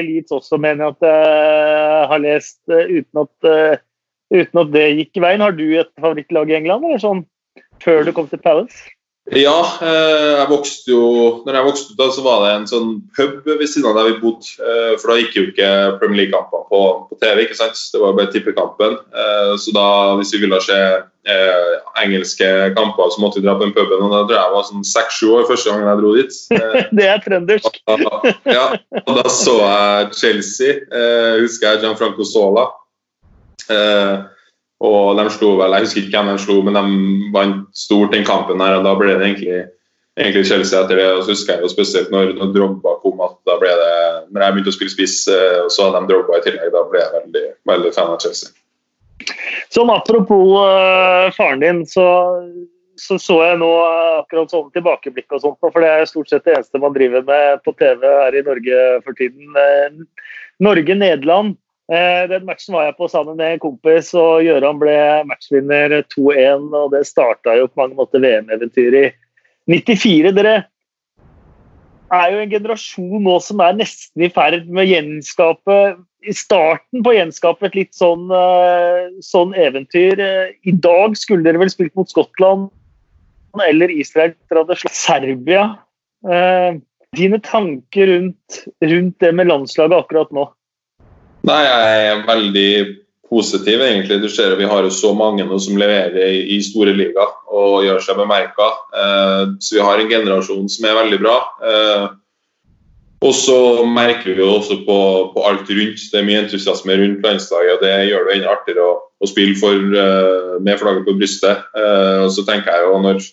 Leeds 0.06 0.34
også, 0.34 0.58
mener 0.62 0.86
jeg 0.86 0.96
at 0.96 1.06
jeg 1.08 2.10
har 2.12 2.22
lest, 2.22 2.58
uten 2.66 3.22
at, 3.22 3.80
uten 4.34 4.62
at 4.62 4.74
det 4.74 4.84
gikk 5.00 5.18
i 5.18 5.24
veien. 5.24 5.42
Har 5.42 5.56
du 5.56 5.64
et 5.78 5.90
favorittlag 6.02 6.52
i 6.52 6.58
England, 6.58 6.86
eller 6.86 7.02
sånn 7.02 7.24
før 7.82 8.06
du 8.06 8.12
kom 8.14 8.28
til 8.30 8.42
Palace? 8.42 8.86
Ja, 9.34 9.58
eh, 9.82 10.36
jeg 10.38 10.46
vokste 10.52 10.92
jo 10.92 11.06
når 11.46 11.56
jeg 11.58 11.66
vokste 11.66 11.94
opp, 11.96 12.12
så 12.14 12.22
var 12.22 12.42
det 12.44 12.50
en 12.54 12.68
sånn 12.70 12.90
pub 13.16 13.48
ved 13.48 13.64
siden 13.66 13.88
av 13.90 13.96
der 13.98 14.12
vi 14.12 14.20
bodde. 14.20 14.52
Eh, 14.62 14.92
for 15.00 15.10
da 15.10 15.16
gikk 15.18 15.34
jo 15.34 15.44
ikke 15.48 15.70
Premier 15.98 16.20
League-kampene 16.20 16.68
på, 16.70 16.82
på, 17.08 17.18
TV, 17.18 17.42
ikke 17.42 17.58
sant? 17.58 17.80
det 17.90 18.02
var 18.02 18.14
bare 18.14 18.30
tippekampen. 18.30 18.94
Eh, 19.10 19.56
så 19.58 19.74
da, 19.74 19.88
hvis 20.20 20.30
vi 20.36 20.44
ville 20.44 20.60
se 20.62 20.78
eh, 20.78 21.74
engelske 22.04 22.52
kamper, 22.78 23.10
så 23.10 23.24
måtte 23.24 23.42
vi 23.42 23.48
dra 23.48 23.56
på 23.58 23.66
den 23.66 23.74
puben. 23.74 24.06
og 24.06 24.14
Da 24.14 24.22
tror 24.22 24.36
jeg 24.36 24.44
jeg 24.44 24.54
var 24.54 24.70
sånn 24.70 24.86
seks-sju 24.92 25.26
år 25.40 25.50
første 25.50 25.74
gang 25.74 25.90
jeg 25.90 26.02
dro 26.04 26.14
dit. 26.20 26.40
det 27.00 27.10
er 27.10 27.26
trøndersk. 27.26 27.82
ja, 28.58 28.64
og 29.02 29.12
da 29.18 29.26
så 29.32 29.58
jeg 29.64 30.14
Chelsea. 30.22 30.78
Husker 31.42 31.72
jeg 31.72 31.82
Gianfranco 31.82 32.30
Sola. 32.30 32.70
Eh, 34.82 34.88
og 34.88 35.16
de 35.16 35.30
slo 35.30 35.56
vel, 35.56 35.72
Jeg 35.72 35.86
husker 35.86 36.02
ikke 36.02 36.20
hvem 36.22 36.36
de 36.36 36.42
slo, 36.42 36.60
men 36.62 36.74
de 36.74 37.30
vant 37.32 37.66
stort 37.72 38.12
den 38.12 38.24
kampen. 38.24 38.60
her, 38.60 38.76
og 38.76 38.84
Da 38.84 38.94
ble 38.94 39.18
det 39.18 39.22
egentlig, 39.22 39.68
egentlig 40.18 40.46
Chelsea 40.46 40.80
etter 40.80 40.96
det. 40.96 41.12
og 41.12 41.24
så 41.24 41.30
husker 41.30 41.54
jeg 41.54 41.62
jo 41.62 41.68
spesielt 41.68 42.10
når, 42.10 42.34
når 42.36 42.52
Drogba 42.52 43.00
kom 43.02 43.20
at 43.20 43.36
da 43.46 43.58
ble 43.58 43.68
det, 43.68 44.28
når 44.32 44.42
jeg 44.42 44.52
begynte 44.52 44.68
å 44.68 44.76
spille 44.76 44.90
spiss, 44.90 45.28
eh, 45.28 45.64
og 45.64 45.70
så 45.70 45.90
hadde 45.90 46.06
de 46.06 46.12
Drogba 46.12 46.38
i 46.38 46.44
tillegg, 46.44 46.72
da 46.72 46.84
ble 46.84 47.00
jeg 47.00 47.12
veldig, 47.12 47.46
veldig 47.66 47.92
fan 47.94 48.12
av 48.12 48.20
Chelsea. 48.20 48.50
Sånn 49.72 49.90
Apropos 49.90 50.60
uh, 50.60 51.32
faren 51.32 51.60
din, 51.60 51.86
så, 51.86 52.04
så, 53.00 53.16
så 53.18 53.40
jeg 53.42 53.58
nå 53.58 53.70
akkurat 54.20 54.52
sånn 54.52 54.68
tilbakeblikk 54.76 55.32
og 55.32 55.40
sånt, 55.40 55.58
for 55.60 55.80
det 55.80 55.88
er 55.88 56.04
stort 56.08 56.28
sett 56.28 56.44
det 56.44 56.54
eneste 56.54 56.78
man 56.78 56.92
driver 56.94 57.24
med 57.24 57.64
på 57.64 57.72
TV 57.80 58.04
her 58.04 58.36
i 58.36 58.44
Norge 58.44 58.82
for 59.02 59.16
tiden. 59.16 59.56
Norge-Nederland 60.60 61.56
Eh, 61.56 61.65
den 61.86 62.46
matchen 62.48 62.74
var 62.74 62.88
jeg 62.88 62.96
på 62.98 63.06
sammen 63.06 63.36
med 63.38 63.52
en 63.54 63.60
kompis, 63.62 64.08
og 64.18 64.42
Gøran 64.42 64.80
ble 64.80 64.96
matchvinner 65.28 66.00
2-1. 66.10 66.72
og 66.74 66.90
Det 66.96 67.04
starta 67.06 67.54
jo 67.54 67.68
på 67.70 67.78
mange 67.78 67.94
måter 67.98 68.22
VM-eventyret 68.24 69.12
i 69.12 69.12
94. 69.70 70.32
Dere 70.34 70.56
er 72.14 72.32
jo 72.32 72.42
en 72.42 72.50
generasjon 72.50 73.22
nå 73.22 73.36
som 73.42 73.62
er 73.64 73.78
nesten 73.78 74.26
i 74.26 74.30
ferd 74.32 74.66
med 74.66 74.84
å 74.84 74.90
gjenskape 74.90 75.78
i 76.26 76.34
starten 76.34 77.04
på 77.06 77.12
å 77.12 77.16
gjenskape 77.16 77.68
et 77.68 77.78
litt 77.78 77.94
sånn, 77.94 78.26
eh, 78.34 79.06
sånn 79.22 79.54
eventyr. 79.54 80.18
Eh, 80.18 80.54
I 80.66 80.72
dag 80.72 81.16
skulle 81.18 81.46
dere 81.46 81.62
vel 81.62 81.70
spilt 81.70 81.94
mot 81.94 82.10
Skottland 82.10 82.70
eller 83.62 83.90
Israel 83.90 84.34
etter 84.34 84.60
at 84.60 84.68
det 84.68 84.90
Serbia. 84.90 85.78
Dine 87.16 87.38
tanker 87.40 88.06
rundt, 88.10 88.66
rundt 88.82 89.18
det 89.20 89.32
med 89.32 89.48
landslaget 89.48 90.04
akkurat 90.04 90.32
nå? 90.34 90.50
Nei, 91.46 91.62
jeg 91.62 92.06
er 92.10 92.22
veldig 92.26 92.70
positiv, 93.30 93.82
egentlig. 93.82 94.20
Du 94.22 94.28
ser 94.30 94.54
at 94.54 94.58
Vi 94.58 94.68
har 94.68 94.82
jo 94.82 94.90
så 94.90 95.12
mange 95.14 95.46
nå 95.46 95.58
som 95.62 95.78
leverer 95.78 96.42
i 96.46 96.58
store 96.62 96.94
liga 96.96 97.26
og 97.46 97.84
gjør 97.86 98.02
seg 98.02 98.18
bemerka. 98.18 98.68
Eh, 98.94 99.42
så 99.62 99.78
vi 99.78 99.84
har 99.84 100.02
en 100.02 100.10
generasjon 100.10 100.68
som 100.70 100.88
er 100.88 100.98
veldig 100.98 101.20
bra. 101.22 101.36
Eh, 101.62 102.06
og 103.26 103.32
så 103.34 103.58
merker 103.88 104.34
vi 104.34 104.42
jo 104.42 104.56
også 104.58 104.80
på, 104.86 104.98
på, 105.34 105.44
alt 105.48 105.70
rundt. 105.70 106.02
Det 106.12 106.18
er 106.18 106.26
mye 106.26 106.42
entusiasme 106.44 106.98
rundt 106.98 107.24
landslaget, 107.24 107.78
og 107.78 107.84
det 107.84 107.94
gjør 108.10 108.26
det 108.26 108.34
enda 108.36 108.52
artigere 108.52 108.84
å, 108.84 108.98
å 109.22 109.30
spille 109.30 109.56
for, 109.56 109.72
uh, 109.96 110.58
med 110.60 110.76
flagget 110.78 111.08
på 111.08 111.14
brystet. 111.16 111.64
Og 111.72 112.28
så 112.36 112.44
tenker 112.44 112.76
jeg 112.76 112.84
jo 112.84 113.00
når, 113.00 113.24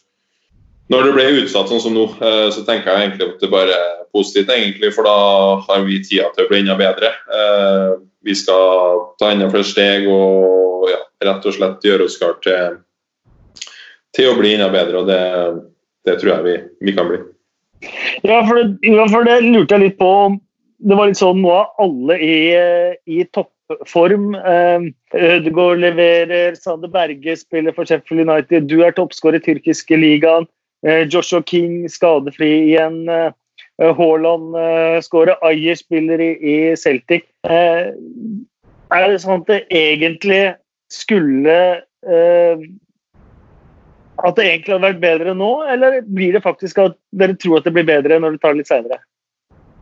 når 0.94 1.10
det 1.10 1.14
ble 1.18 1.28
utsatt 1.42 1.72
sånn 1.72 1.82
som 1.82 1.98
nå, 1.98 2.06
uh, 2.22 2.48
så 2.54 2.64
tenker 2.68 2.92
jeg 2.92 3.08
egentlig 3.08 3.30
at 3.32 3.44
det 3.44 3.52
bare 3.52 3.76
er 3.76 4.04
positivt, 4.14 4.52
egentlig, 4.54 4.94
for 4.94 5.08
da 5.08 5.18
har 5.68 5.86
vi 5.88 6.00
tida 6.06 6.30
til 6.36 6.46
å 6.46 6.52
bli 6.52 6.62
enda 6.62 6.78
bedre. 6.78 7.10
Eh, 7.34 7.94
vi 8.24 8.36
skal 8.38 9.02
ta 9.20 9.32
enda 9.34 9.50
flere 9.52 9.68
steg 9.68 10.06
og 10.12 10.86
ja, 10.92 11.00
rett 11.26 11.48
og 11.50 11.56
slett 11.58 11.88
gjøre 11.88 12.08
oss 12.08 12.20
klare 12.22 12.38
til, 12.46 12.78
til 14.14 14.30
å 14.30 14.38
bli 14.38 14.54
enda 14.54 14.70
bedre. 14.74 15.02
og 15.02 15.10
Det, 15.10 15.22
det 16.06 16.20
tror 16.22 16.36
jeg 16.36 16.46
vi, 16.46 16.56
vi, 16.86 16.96
kan 16.96 17.10
bli. 17.10 17.22
Ja, 18.22 18.44
for 18.46 18.62
det, 18.62 18.68
ja, 18.86 19.10
for 19.10 19.28
det 19.28 19.42
lurte 19.48 19.80
jeg 19.80 19.88
litt 19.88 20.00
på. 20.02 20.14
Det 20.84 21.00
var 21.00 21.10
litt 21.10 21.20
sånn 21.20 21.42
nå 21.42 21.54
er 21.58 21.70
alle 21.82 22.22
i, 22.22 22.38
i 23.10 23.26
toppform. 23.34 24.34
Eh, 24.38 24.90
Ødegaard 25.18 25.82
leverer, 25.82 26.60
Sander 26.60 26.92
Berge 26.94 27.40
spiller 27.40 27.74
for 27.74 27.90
Sheffield 27.90 28.28
United, 28.28 28.70
du 28.70 28.84
er 28.86 28.94
toppskårer 28.94 29.42
i 29.42 29.48
tyrkiske 29.50 29.98
ligaen. 29.98 30.46
Eh, 30.88 31.08
Joshua 31.08 31.42
King 31.42 31.90
skadefri 31.90 32.52
igjen. 32.70 33.10
Eh, 33.10 33.32
Haaland 33.98 34.56
uh, 34.56 35.02
skårer, 35.02 35.38
Ayer 35.42 35.76
spiller 35.76 36.22
i, 36.22 36.76
Celtic. 36.78 37.26
Er 37.44 37.96
det 39.10 39.22
sånn 39.24 39.42
at 39.42 39.50
det 39.50 39.64
egentlig 39.74 40.54
skulle 40.94 41.56
At 44.24 44.38
det 44.38 44.46
egentlig 44.46 44.76
hadde 44.76 44.86
vært 44.86 45.02
bedre 45.02 45.34
nå, 45.36 45.50
eller 45.74 46.04
blir 46.06 46.38
det 46.38 46.44
faktisk 46.46 46.78
at 46.84 46.96
dere 47.18 47.34
tror 47.42 47.58
at 47.60 47.66
det 47.66 47.74
blir 47.74 47.88
bedre 47.88 48.20
når 48.22 48.36
dere 48.36 48.44
tar 48.44 48.54
det 48.54 48.62
litt 48.62 48.70
seinere? 48.70 49.00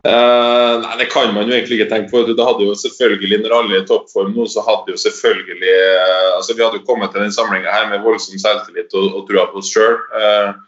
Uh, 0.02 0.82
nei, 0.82 0.96
Det 0.98 1.12
kan 1.12 1.30
man 1.30 1.46
jo 1.46 1.54
egentlig 1.54 1.78
ikke 1.78 1.92
tenke 1.92 2.10
på. 2.10 2.24
Det 2.26 2.46
hadde 2.46 2.66
jo 2.66 2.74
selvfølgelig, 2.74 3.38
Når 3.44 3.54
alle 3.54 3.76
er 3.76 3.84
i 3.84 3.86
toppform 3.86 4.32
nå, 4.34 4.48
så 4.50 4.64
hadde 4.66 4.90
jo 4.90 4.98
selvfølgelig 4.98 5.76
uh, 5.94 6.36
altså 6.40 6.56
Vi 6.56 6.64
hadde 6.64 6.80
jo 6.80 6.88
kommet 6.88 7.12
til 7.12 7.22
den 7.22 7.34
samlinga 7.34 7.70
her 7.70 7.86
med 7.92 8.02
voldsom 8.02 8.38
selvtillit 8.38 8.90
og, 8.98 9.06
og 9.14 9.28
trua 9.28 9.46
på 9.52 9.62
oss 9.62 9.70
sjøl. 9.70 10.00
Uh, 10.10 10.58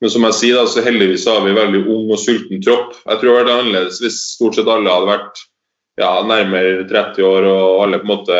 men 0.00 0.12
som 0.12 0.24
jeg 0.28 0.36
sier, 0.38 0.56
da, 0.56 0.66
så 0.68 0.82
heldigvis 0.84 1.26
har 1.28 1.42
vi 1.44 1.56
veldig 1.56 1.80
ung 1.92 2.12
og 2.14 2.20
sulten 2.20 2.62
tropp. 2.64 2.94
Jeg 3.04 3.20
tror 3.20 3.30
det 3.30 3.36
hadde 3.36 3.40
vært 3.40 3.56
annerledes 3.56 3.98
hvis 4.00 4.20
stort 4.34 4.56
sett 4.56 4.70
alle 4.70 4.92
hadde 4.92 5.10
vært 5.10 5.42
ja, 6.00 6.12
nærmere 6.24 6.86
30 6.88 7.26
år 7.28 7.48
og 7.50 7.82
alle 7.84 8.00
på 8.00 8.08
en 8.08 8.12
måte 8.14 8.38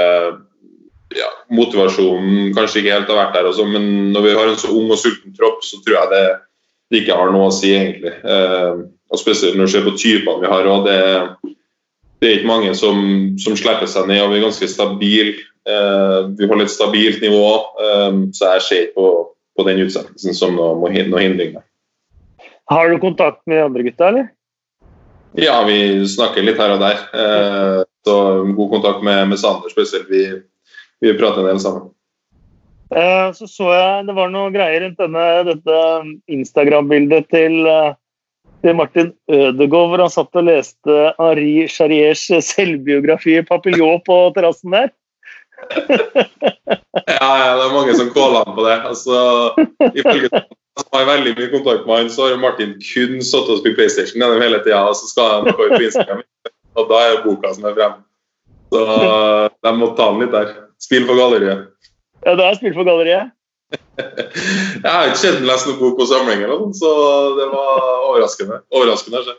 ja, 1.18 1.28
Motivasjonen 1.50 2.52
kanskje 2.54 2.80
ikke 2.80 2.94
helt 2.94 3.10
har 3.10 3.18
vært 3.18 3.36
der, 3.36 3.50
også, 3.50 3.66
men 3.66 4.12
når 4.14 4.24
vi 4.24 4.34
har 4.38 4.48
en 4.48 4.60
så 4.60 4.70
ung 4.72 4.92
og 4.94 5.00
sulten 5.00 5.34
tropp, 5.36 5.64
så 5.66 5.80
tror 5.82 5.96
jeg 5.98 6.12
det, 6.12 6.24
det 6.90 7.02
ikke 7.02 7.16
har 7.18 7.32
noe 7.34 7.48
å 7.50 7.54
si, 7.54 7.72
egentlig. 7.74 8.14
Eh, 8.22 8.84
og 9.10 9.18
Spesielt 9.18 9.58
når 9.58 9.66
du 9.66 9.72
ser 9.74 9.86
på 9.86 9.96
typene 9.98 10.44
vi 10.44 10.52
har. 10.52 10.68
òg. 10.70 10.86
det, 10.86 11.56
det 12.22 12.28
er 12.28 12.38
ikke 12.38 12.52
mange 12.52 12.74
som, 12.78 13.02
som 13.42 13.58
slipper 13.58 13.90
seg 13.90 14.06
ned, 14.06 14.22
og 14.22 14.30
vi 14.30 14.38
er 14.38 14.46
ganske 14.46 14.70
stabile. 14.70 15.34
Eh, 15.68 16.18
vi 16.38 16.48
holder 16.48 16.68
et 16.68 16.72
stabilt 16.72 17.20
nivå, 17.24 17.44
eh, 17.82 18.22
så 18.36 18.54
jeg 18.54 18.66
ser 18.66 18.86
ikke 18.86 19.00
på 19.00 19.10
på 19.60 19.68
den 19.68 19.84
utsettelsen 19.84 20.36
som 20.36 20.56
noe, 20.56 20.74
noe 20.80 21.22
hindring. 21.22 21.58
Har 22.70 22.88
du 22.88 23.00
kontakt 23.02 23.42
med 23.46 23.60
de 23.60 23.66
andre 23.68 23.84
gutta, 23.84 24.08
eller? 24.08 24.28
Ja, 25.38 25.60
vi 25.66 26.06
snakker 26.10 26.42
litt 26.42 26.58
her 26.58 26.74
og 26.74 26.82
der. 26.82 27.00
Eh, 27.14 27.80
så 28.06 28.16
god 28.56 28.70
kontakt 28.72 29.04
med, 29.06 29.28
med 29.30 29.38
Sander 29.38 29.70
spesielt. 29.70 30.08
Vi, 30.10 30.24
vi 31.04 31.16
prater 31.18 31.44
en 31.44 31.52
del 31.52 31.62
sammen. 31.62 31.90
Eh, 32.90 33.28
så 33.36 33.46
så 33.46 33.70
jeg 33.70 34.06
det 34.08 34.16
var 34.16 34.32
noe 34.32 34.50
greier 34.54 34.82
rundt 34.82 34.98
denne, 34.98 35.26
dette 35.46 35.80
Instagram-bildet 36.34 37.28
til, 37.30 37.60
eh, 37.70 37.92
til 38.64 38.78
Martin 38.78 39.12
Ødegaard, 39.30 39.92
hvor 39.92 40.02
han 40.02 40.14
satt 40.14 40.40
og 40.40 40.48
leste 40.48 40.96
Henri 41.20 41.68
Charriers 41.70 42.26
selvbiografi 42.50 43.38
'Papillon' 43.46 44.02
på 44.06 44.18
terrassen 44.34 44.74
der. 44.74 44.90
Ja, 47.06 47.30
ja, 47.40 47.50
det 47.56 47.64
er 47.64 47.74
mange 47.74 47.94
som 47.98 48.10
kåler 48.14 48.44
han 48.44 48.56
på 48.56 48.64
det. 48.66 48.76
Altså, 48.90 49.16
ifølge 49.94 50.30
som 50.80 50.94
har 50.96 51.08
veldig 51.08 51.34
mye 51.38 51.50
kontakt 51.52 51.86
med 51.86 51.96
han, 51.96 52.12
så 52.12 52.28
har 52.28 52.40
Martin 52.40 52.76
kun 52.82 53.18
sittet 53.24 53.54
og 53.54 53.60
spilt 53.60 53.76
PlayStation 53.78 54.22
gjennom 54.22 54.42
hele 54.42 54.62
tida, 54.64 54.84
og 54.88 54.96
så 54.98 55.10
skal 55.10 55.34
han 55.34 55.50
gå 55.50 55.56
på 55.58 55.82
Instagram, 55.82 56.22
og 56.78 56.88
da 56.92 57.02
er 57.02 57.12
jo 57.14 57.20
boka 57.26 57.52
som 57.56 57.68
er 57.68 57.76
fremme. 57.76 58.00
Så 58.70 58.80
de 59.66 59.74
må 59.76 59.90
ta 59.98 60.08
den 60.12 60.24
litt 60.24 60.34
der. 60.34 60.54
Spill 60.80 61.06
for 61.08 61.18
galleriet. 61.18 61.68
Ja, 62.24 62.34
det 62.38 62.46
er 62.46 62.58
spill 62.58 62.74
for 62.76 62.86
galleriet? 62.88 63.34
jeg 64.82 64.90
har 64.90 65.06
ikke 65.06 65.20
sjelden 65.20 65.46
lest 65.46 65.68
noen 65.68 65.78
bok 65.82 65.98
på 65.98 66.08
samling, 66.10 66.42
eller 66.42 66.56
noe, 66.56 66.74
så 66.76 66.90
det 67.38 67.46
var 67.52 67.70
overraskende. 68.08 68.64
Overraskende 68.74 69.24
ikke 69.24 69.38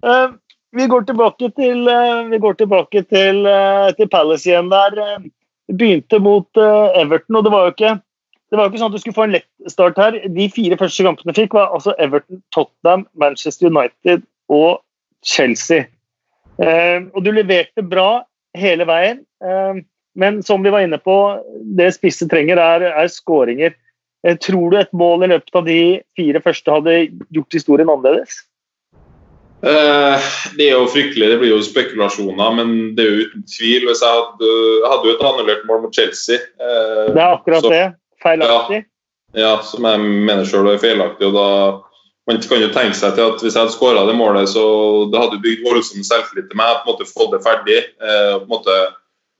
Uh, 0.00 0.32
vi 0.76 0.86
går 0.86 1.06
tilbake 1.08 1.50
til, 1.56 1.82
vi 2.30 2.38
går 2.38 2.58
tilbake 2.60 3.02
til, 3.10 3.42
uh, 3.46 3.90
til 3.98 4.08
Palace 4.08 4.46
igjen 4.50 4.70
der. 4.70 5.00
begynte 5.70 6.18
mot 6.18 6.58
Everton, 6.58 7.36
og 7.36 7.44
det 7.46 7.52
var 7.52 7.66
jo 7.66 7.74
ikke 7.74 7.96
det 8.50 8.58
var 8.58 8.66
jo 8.66 8.72
ikke 8.72 8.80
sånn 8.80 8.90
at 8.90 8.96
du 8.96 9.02
skulle 9.04 9.14
få 9.14 9.24
en 9.28 9.34
lett 9.36 9.70
start 9.70 9.98
her. 10.00 10.16
De 10.34 10.48
fire 10.50 10.74
første 10.78 11.04
kampene 11.06 11.34
fikk, 11.36 11.54
var 11.54 11.70
altså 11.70 11.94
Everton, 12.02 12.40
Tottenham, 12.54 13.04
Manchester 13.14 13.70
United 13.70 14.24
og 14.50 14.80
Chelsea. 15.22 15.84
Eh, 16.60 16.98
og 17.14 17.22
du 17.24 17.30
leverte 17.32 17.84
bra 17.86 18.24
hele 18.58 18.84
veien, 18.88 19.22
eh, 19.44 19.78
men 20.18 20.40
som 20.42 20.64
vi 20.66 20.72
var 20.74 20.82
inne 20.84 20.98
på, 20.98 21.14
det 21.78 21.92
spisse 21.94 22.26
trenger, 22.28 22.58
er, 22.58 22.88
er 22.90 23.12
skåringer. 23.12 23.76
Eh, 24.26 24.36
tror 24.42 24.72
du 24.72 24.80
et 24.80 24.92
mål 24.92 25.24
i 25.24 25.30
løpet 25.30 25.60
av 25.60 25.70
de 25.70 25.80
fire 26.18 26.42
første 26.44 26.74
hadde 26.74 26.96
gjort 27.30 27.56
historien 27.56 27.92
annerledes? 27.92 28.42
Eh, 29.60 30.28
det 30.56 30.70
er 30.70 30.78
jo 30.78 30.88
fryktelig, 30.88 31.28
det 31.28 31.38
blir 31.42 31.52
jo 31.52 31.60
spekulasjoner, 31.64 32.54
men 32.56 32.70
det 32.96 33.04
er 33.04 33.10
jo 33.10 33.26
uten 33.26 33.44
tvil. 33.44 33.84
Hvis 33.88 34.00
jeg 34.04 34.16
hadde, 34.16 34.54
hadde 34.86 35.10
jo 35.10 35.16
et 35.16 35.26
annullert 35.30 35.66
mål 35.68 35.84
mot 35.84 35.96
Chelsea. 35.96 36.40
Eh, 36.60 37.10
det 37.12 37.20
er 37.20 37.34
akkurat 37.34 37.66
så, 37.66 37.72
det 37.72 37.84
feilaktig? 38.24 38.80
Ja, 39.34 39.44
ja 39.44 39.52
som 39.66 39.86
jeg 39.88 40.00
mener 40.30 40.48
sjøl 40.48 40.72
er 40.72 40.80
feilaktig. 40.82 41.28
og 41.28 41.36
da 41.36 41.48
man 42.28 42.40
kan 42.46 42.62
jo 42.62 42.70
tenke 42.70 42.94
seg 42.94 43.16
til 43.16 43.26
at 43.26 43.42
Hvis 43.42 43.56
jeg 43.56 43.64
hadde 43.64 43.74
skåra 43.74 44.06
det 44.06 44.14
målet, 44.14 44.48
så 44.52 44.64
det 45.10 45.18
hadde 45.18 45.42
bygd 45.42 45.64
voldsom 45.66 46.04
selvtillit 46.06 46.50
til 46.50 46.60
meg. 46.60 46.80
på 46.80 46.88
en 46.88 46.92
måte 46.94 47.08
Fått 47.10 47.32
det 47.34 47.44
ferdig. 47.44 47.78
Eh, 48.00 48.34
på, 48.40 48.48
måte, 48.48 48.76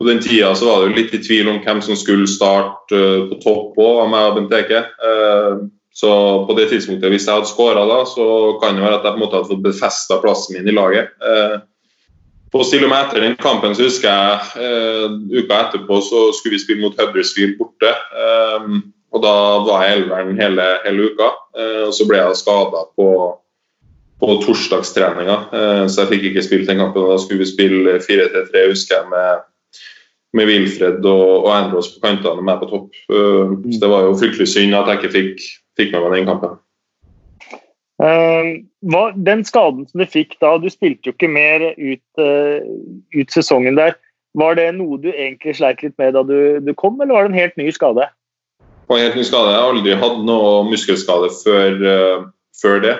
på 0.00 0.08
den 0.08 0.20
tida 0.20 0.52
så 0.54 0.68
var 0.68 0.80
det 0.80 0.90
jo 0.90 0.98
litt 1.00 1.16
i 1.16 1.24
tvil 1.24 1.48
om 1.52 1.60
hvem 1.64 1.80
som 1.84 1.96
skulle 1.96 2.28
starte 2.28 3.00
på 3.30 3.40
topp 3.44 3.78
òg, 3.78 4.02
av 4.04 4.10
meg 4.12 4.28
og 4.30 4.40
Benteke. 4.40 4.84
Uh, 5.00 5.68
så 5.94 6.10
på 6.46 6.54
det 6.54 6.68
tidspunktet, 6.70 7.10
hvis 7.10 7.26
jeg 7.26 7.34
hadde 7.34 7.50
skåra 7.50 7.82
da, 7.88 8.04
så 8.06 8.26
kan 8.62 8.78
det 8.78 8.84
være 8.84 9.00
at 9.00 9.08
jeg 9.08 9.16
på 9.16 9.18
en 9.18 9.24
måte 9.24 9.38
hadde 9.38 9.50
fått 9.50 9.66
befesta 9.66 10.20
plassen 10.22 10.56
min 10.56 10.70
i 10.70 10.76
laget. 10.76 11.10
Eh, 11.18 11.58
på 12.50 12.62
til 12.66 12.82
og 12.86 12.90
med 12.90 13.04
etter 13.04 13.22
den 13.22 13.36
kampen 13.38 13.76
så 13.78 13.86
husker 13.86 14.08
jeg 14.10 14.64
eh, 14.66 15.18
uka 15.38 15.58
etterpå 15.66 16.00
så 16.02 16.22
skulle 16.34 16.56
vi 16.56 16.62
spille 16.64 16.82
mot 16.82 16.96
Huddersfield 16.98 17.58
borte. 17.58 17.90
Eh, 17.90 18.80
og 19.10 19.22
Da 19.24 19.34
var 19.66 19.84
jeg 19.84 20.00
elveren 20.00 20.38
hele, 20.38 20.66
hele 20.84 21.10
uka. 21.10 21.30
Eh, 21.58 21.84
og 21.88 21.94
Så 21.94 22.06
ble 22.08 22.18
jeg 22.22 22.40
skada 22.40 22.84
på, 22.98 23.08
på 24.20 24.34
torsdagstreninga, 24.46 25.38
eh, 25.50 25.84
så 25.90 26.04
jeg 26.04 26.12
fikk 26.14 26.26
ikke 26.30 26.44
spilt 26.46 26.70
den 26.70 26.82
kampen. 26.82 27.06
Da 27.10 27.18
skulle 27.22 27.42
vi 27.42 27.50
spille 27.50 27.98
4-3-3, 28.02 28.66
husker 28.70 28.98
jeg, 28.98 29.08
med, 29.10 29.46
med 30.38 30.50
Wilfred 30.50 31.06
og, 31.06 31.46
og 31.46 31.50
Andros 31.54 31.90
på 31.94 32.02
kantene 32.06 32.38
og 32.38 32.46
meg 32.46 32.62
på 32.62 32.70
topp. 32.70 33.02
Eh, 33.10 33.58
så 33.70 33.82
Det 33.82 33.90
var 33.94 34.06
jo 34.06 34.18
fryktelig 34.18 34.50
synd 34.50 34.78
at 34.78 34.90
jeg 34.90 35.02
ikke 35.02 35.16
fikk, 35.18 35.50
fikk 35.78 35.94
med 35.94 36.06
meg 36.06 36.18
den 36.18 36.28
kampen. 36.30 36.58
Uh, 38.00 38.64
den 39.14 39.42
skaden 39.44 39.84
som 39.88 40.00
du 40.00 40.06
fikk 40.08 40.38
da, 40.40 40.54
du 40.56 40.70
spilte 40.72 41.10
jo 41.10 41.12
ikke 41.12 41.28
mer 41.28 41.66
ut, 41.76 42.04
uh, 42.20 42.62
ut, 43.12 43.32
sesongen 43.32 43.76
der. 43.76 43.98
Var 44.38 44.56
det 44.56 44.70
noe 44.78 44.96
du 45.02 45.10
egentlig 45.10 45.58
sleit 45.58 45.82
litt 45.84 45.98
med 46.00 46.14
da 46.16 46.22
du, 46.24 46.62
du, 46.64 46.72
kom, 46.78 46.96
eller 47.00 47.16
var 47.16 47.26
det 47.26 47.32
en 47.34 47.42
helt 47.42 47.58
ny 47.60 47.68
skade? 47.74 48.06
Det 48.62 48.88
var 48.88 49.00
en 49.00 49.08
helt 49.10 49.18
ny 49.20 49.26
skade. 49.26 49.52
Jeg 49.52 49.60
har 49.60 49.72
aldri 49.74 49.98
hatt 50.00 50.22
noe 50.24 50.54
muskelskade 50.70 51.28
før, 51.42 51.76
uh, 51.84 52.30
før 52.60 52.80
det. 52.84 52.96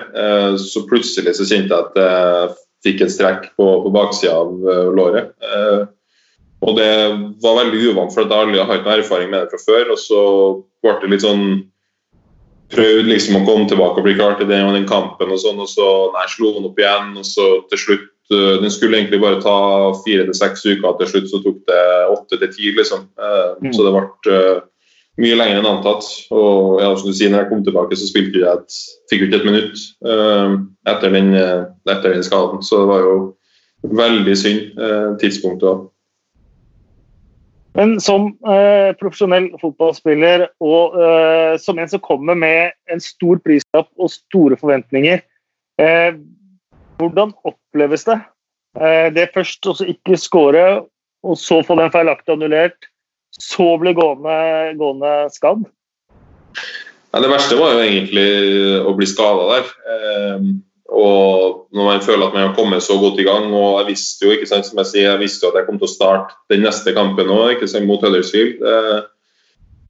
så 0.57 0.81
plutselig 0.89 1.35
så 1.37 1.45
kjente 1.45 1.75
jeg 1.75 1.89
at 1.89 1.97
jeg 2.01 2.53
fikk 2.85 3.03
et 3.05 3.13
strekk 3.13 3.43
på, 3.59 3.65
på 3.83 3.89
baksida 3.93 4.33
av 4.33 4.93
låret. 4.95 5.35
og 6.65 6.79
det 6.79 6.93
var 7.43 7.59
veldig 7.59 7.81
uvant, 7.91 8.13
for 8.13 8.23
jeg 8.23 8.31
har 8.31 8.47
aldri 8.47 8.63
hatt 8.63 8.87
noe 8.87 8.95
erfaring 8.95 9.29
med 9.29 9.43
det 9.43 9.51
fra 9.51 9.61
før. 9.61 9.91
Og 9.93 9.99
så 10.01 10.23
ble 10.81 10.95
det 11.03 11.11
litt 11.13 11.25
sånn 11.27 11.45
prøvde 12.71 13.09
liksom 13.09 13.39
å 13.39 13.43
komme 13.47 13.67
tilbake 13.69 13.99
og 13.99 14.07
bli 14.07 14.15
klar 14.17 14.37
til 14.39 14.49
den, 14.49 14.69
den 14.75 14.87
kampen, 14.89 15.31
og 15.33 15.39
sånn, 15.41 15.59
og 15.61 15.69
så 15.69 15.87
nei, 16.15 16.25
slo 16.31 16.55
han 16.55 16.67
opp 16.69 16.79
igjen. 16.79 17.13
og 17.19 17.27
så 17.27 17.47
til 17.71 17.83
slutt, 17.85 18.09
uh, 18.33 18.57
Den 18.63 18.73
skulle 18.73 18.99
egentlig 18.99 19.21
bare 19.23 19.41
ta 19.43 19.57
fire 20.05 20.27
til 20.27 20.37
seks 20.37 20.65
uker, 20.65 20.97
til 20.99 21.11
slutt 21.13 21.31
så 21.31 21.41
tok 21.43 21.61
det 21.69 21.85
åtte 22.15 22.41
til 22.41 22.53
ti. 22.55 22.73
Liksom. 22.77 23.07
Uh, 23.19 23.53
mm. 23.61 23.73
Så 23.75 23.87
det 23.87 23.93
ble 23.95 24.37
uh, 24.37 24.63
mye 25.21 25.37
lenger 25.39 25.61
enn 25.61 25.69
antatt. 25.73 26.07
Og 26.31 26.81
ja, 26.83 26.89
som 26.95 27.11
du 27.11 27.17
sier, 27.17 27.33
når 27.33 27.45
jeg 27.45 27.51
kom 27.51 27.63
tilbake, 27.67 27.99
så 27.99 28.09
spilte 28.09 28.41
jeg 28.41 28.49
et, 28.49 28.81
fikk 29.11 29.25
jeg 29.25 29.31
ikke 29.31 29.41
et 29.41 29.49
minutt 29.51 29.87
etter 30.91 31.13
den, 31.13 31.35
etter, 31.35 32.13
den, 32.15 32.23
skaden. 32.25 32.63
Så 32.65 32.79
det 32.81 32.89
var 32.89 33.03
jo 33.05 33.15
veldig 34.01 34.37
synd 34.39 34.79
tidspunktet. 35.21 35.89
Men 37.77 37.95
som 38.03 38.27
eh, 38.51 38.91
profesjonell 38.99 39.47
fotballspiller 39.61 40.47
og 40.63 40.97
eh, 40.99 41.55
som 41.61 41.79
en 41.79 41.91
som 41.91 42.03
kommer 42.03 42.35
med 42.35 42.75
en 42.91 43.03
stor 43.03 43.39
prislapp 43.45 43.87
og 43.95 44.11
store 44.11 44.57
forventninger, 44.59 45.23
eh, 45.79 46.11
hvordan 46.99 47.31
oppleves 47.47 48.03
det? 48.09 48.19
Eh, 48.79 49.07
det 49.15 49.31
først 49.35 49.71
å 49.71 49.75
ikke 49.87 50.19
skåre, 50.19 50.65
og 51.23 51.37
så 51.39 51.61
få 51.63 51.77
den 51.79 51.93
feilaktig 51.93 52.35
annullert, 52.35 52.89
så 53.39 53.77
bli 53.79 53.95
gående, 53.95 54.35
gående 54.79 55.13
skadd? 55.31 55.63
Ja, 57.11 57.19
det 57.23 57.31
verste 57.31 57.59
var 57.59 57.77
jo 57.77 57.85
egentlig 57.85 58.27
å 58.87 58.91
bli 58.97 59.07
skada 59.07 59.47
der. 59.55 59.71
Eh, 60.91 60.97
og 61.01 61.67
når 61.71 61.87
man 61.87 62.03
føler 62.03 62.27
at 62.27 62.33
man 62.33 62.47
har 62.49 62.55
kommet 62.55 62.83
så 62.83 62.97
godt 62.99 63.19
i 63.19 63.23
gang 63.23 63.53
og 63.53 63.79
Jeg 63.79 63.87
visste 63.93 64.25
jo 64.25 64.31
ikke 64.31 64.49
sant, 64.49 64.65
som 64.65 64.77
jeg 64.77 64.85
sier, 64.85 65.09
jeg 65.11 65.23
visste 65.23 65.45
jo 65.45 65.51
at 65.51 65.61
jeg 65.61 65.67
kom 65.69 65.79
til 65.79 65.87
å 65.87 65.95
starte 65.95 66.35
den 66.51 66.63
neste 66.65 66.93
kampen 66.93 67.31
òg, 67.31 67.63
mot 67.87 68.03
Huddersfield. 68.03 68.61
Eh, 68.61 69.01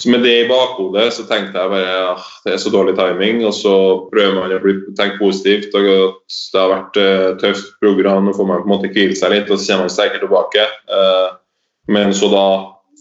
så 0.02 0.10
med 0.10 0.24
det 0.26 0.34
i 0.34 0.48
bakhodet 0.50 1.12
så 1.14 1.28
tenkte 1.30 1.60
jeg 1.62 1.70
bare 1.70 1.98
at 2.16 2.30
det 2.46 2.54
er 2.56 2.62
så 2.62 2.72
dårlig 2.74 2.96
timing. 2.98 3.44
Og 3.46 3.54
så 3.54 3.74
prøver 4.10 4.34
man 4.34 4.56
å 4.56 4.96
tenke 4.98 5.20
positivt. 5.20 5.76
og 5.78 5.86
at 5.86 6.16
Det 6.26 6.58
har 6.62 6.72
vært 6.72 6.98
et 6.98 7.22
uh, 7.22 7.38
tøft 7.38 7.76
program, 7.84 8.26
nå 8.26 8.34
får 8.34 8.48
man 8.50 8.64
på 8.64 8.66
en 8.66 8.74
måte 8.74 8.90
hvile 8.90 9.14
seg 9.14 9.36
litt, 9.36 9.52
og 9.52 9.62
så 9.62 9.76
kommer 9.76 9.86
man 9.86 9.94
sterkere 9.94 10.24
tilbake. 10.26 10.66
Uh, 10.90 11.38
men 11.94 12.16
så 12.18 12.32
da 12.34 12.48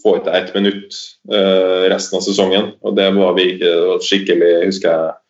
får 0.03 0.19
ikke 0.19 0.37
ett 0.37 0.53
minutt 0.53 1.01
resten 1.89 2.17
av 2.17 2.21
sesongen. 2.25 2.69
Og 2.85 2.93
det 2.97 3.09
var 3.17 3.33
vi 3.33 3.47
ikke 3.55 3.97
skikkelig, 4.05 4.53
husker 4.69 4.93
jeg 4.93 5.20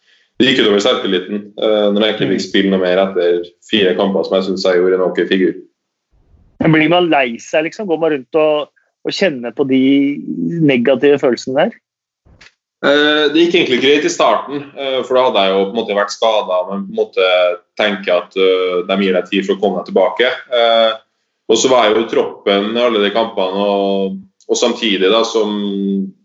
det 0.41 0.51
gikk 0.51 0.63
utover 0.63 0.81
selvtilliten 0.83 1.43
uh, 1.61 1.89
når 1.93 2.03
jeg 2.03 2.13
egentlig 2.13 2.35
fikk 2.35 2.47
spille 2.47 2.73
noe 2.73 2.81
mer 2.81 3.01
etter 3.03 3.45
fire 3.69 3.93
kamper 3.97 4.25
som 4.25 4.37
jeg 4.37 4.47
syns 4.49 4.65
jeg 4.65 4.79
gjorde 4.81 4.97
en 4.97 5.05
ok 5.05 5.21
figur. 5.29 5.53
Men 6.61 6.75
Blir 6.75 6.91
man 6.93 7.09
lei 7.09 7.37
seg, 7.41 7.67
liksom? 7.67 7.87
Går 7.89 8.01
man 8.01 8.13
rundt 8.15 8.37
og, 8.41 8.71
og 9.05 9.15
kjenner 9.17 9.53
på 9.57 9.65
de 9.69 9.81
negative 10.61 11.21
følelsene 11.21 11.57
der? 11.65 11.77
Uh, 12.81 13.29
det 13.29 13.45
gikk 13.45 13.59
egentlig 13.59 13.79
greit 13.83 14.07
i 14.09 14.13
starten, 14.13 14.65
uh, 14.73 14.99
for 15.05 15.17
da 15.17 15.27
hadde 15.27 15.45
jeg 15.45 15.53
jo 15.53 15.61
på 15.61 15.71
en 15.71 15.79
måte 15.83 15.99
vært 15.99 16.15
skada. 16.15 16.59
Men 16.71 16.83
på 16.87 16.93
en 16.93 17.01
måte 17.03 17.29
tenke 17.81 18.17
at 18.17 18.35
de 18.35 18.99
gir 19.01 19.17
deg 19.17 19.29
tid 19.29 19.47
for 19.47 19.55
å 19.55 19.61
komme 19.61 19.81
deg 19.81 19.91
tilbake. 19.91 20.33
og 21.51 21.57
så 21.59 21.69
var 21.69 21.87
jeg 21.87 21.95
jo 21.95 22.03
i 22.03 22.11
troppen 22.11 22.75
i 22.77 22.81
alle 22.81 23.01
de 23.03 23.13
kampene. 23.13 23.65
og 23.65 24.19
og 24.51 24.57
samtidig, 24.59 25.07
da, 25.07 25.21
som, 25.23 25.51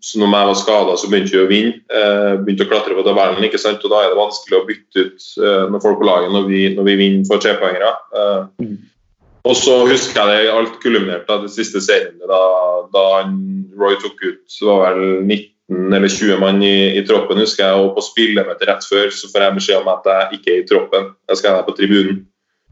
som 0.03 0.25
når 0.25 0.33
jeg 0.35 0.49
var 0.49 0.57
skada, 0.59 0.95
så 0.99 1.07
begynte 1.11 1.31
vi 1.31 1.43
å 1.45 1.51
vinne. 1.51 1.77
Eh, 1.95 2.33
begynte 2.43 2.67
å 2.67 2.71
klatre 2.73 2.97
på 2.99 3.05
tabellen. 3.07 3.45
ikke 3.47 3.61
sant? 3.63 3.85
Og 3.87 3.93
da 3.93 4.01
er 4.03 4.11
det 4.11 4.19
vanskelig 4.19 4.59
å 4.59 4.65
bytte 4.67 5.05
ut 5.05 5.27
eh, 5.39 5.63
noen 5.71 5.85
folk 5.85 6.01
på 6.01 6.09
laget 6.09 6.35
når 6.35 6.49
vi, 6.51 6.63
når 6.75 6.89
vi 6.89 6.97
vinner 6.99 7.29
for 7.29 7.43
trepoengere. 7.43 7.93
Eh, 8.19 8.67
mm. 8.67 8.75
Og 9.47 9.55
så 9.55 9.77
husker 9.87 10.19
jeg 10.19 10.49
det 10.49 10.55
alt 10.57 10.81
kulminerte 10.83 11.39
det 11.45 11.53
siste 11.55 11.79
serien, 11.85 12.19
da, 12.27 12.41
da 12.91 13.05
Roy 13.79 13.95
tok 14.03 14.19
ut 14.25 14.41
det 14.43 14.67
var 14.67 14.97
vel 14.97 15.21
19 15.23 15.95
eller 15.95 16.11
20 16.11 16.41
mann 16.43 16.59
i, 16.67 16.77
i 16.99 17.05
troppen, 17.07 17.39
husker 17.39 17.63
jeg. 17.63 17.79
Og 17.79 17.95
på 17.95 18.09
spillemøtet 18.09 18.67
rett 18.67 18.91
før 18.91 19.15
så 19.15 19.31
får 19.31 19.45
jeg 19.45 19.59
beskjed 19.61 19.85
om 19.85 19.93
at 19.95 20.11
jeg 20.11 20.41
ikke 20.41 20.51
er 20.51 20.65
i 20.65 20.67
troppen. 20.67 21.13
Jeg 21.31 21.39
skal 21.39 21.61
være 21.61 21.69
på 21.71 21.77
tribunen. 21.79 22.25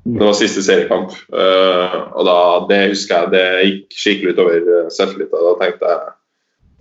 Det 0.04 0.20
var 0.20 0.36
siste 0.36 0.60
seriekamp. 0.64 1.14
Uh, 1.32 1.96
og 2.12 2.26
da, 2.28 2.36
Det 2.68 2.80
husker 2.90 3.24
jeg 3.24 3.32
det 3.32 3.46
gikk 3.64 3.96
skikkelig 4.02 4.34
utover 4.36 4.68
eh, 4.76 4.92
selvtilliten. 4.92 5.46
Da 5.46 5.54
tenkte 5.62 5.92
jeg, 5.92 6.12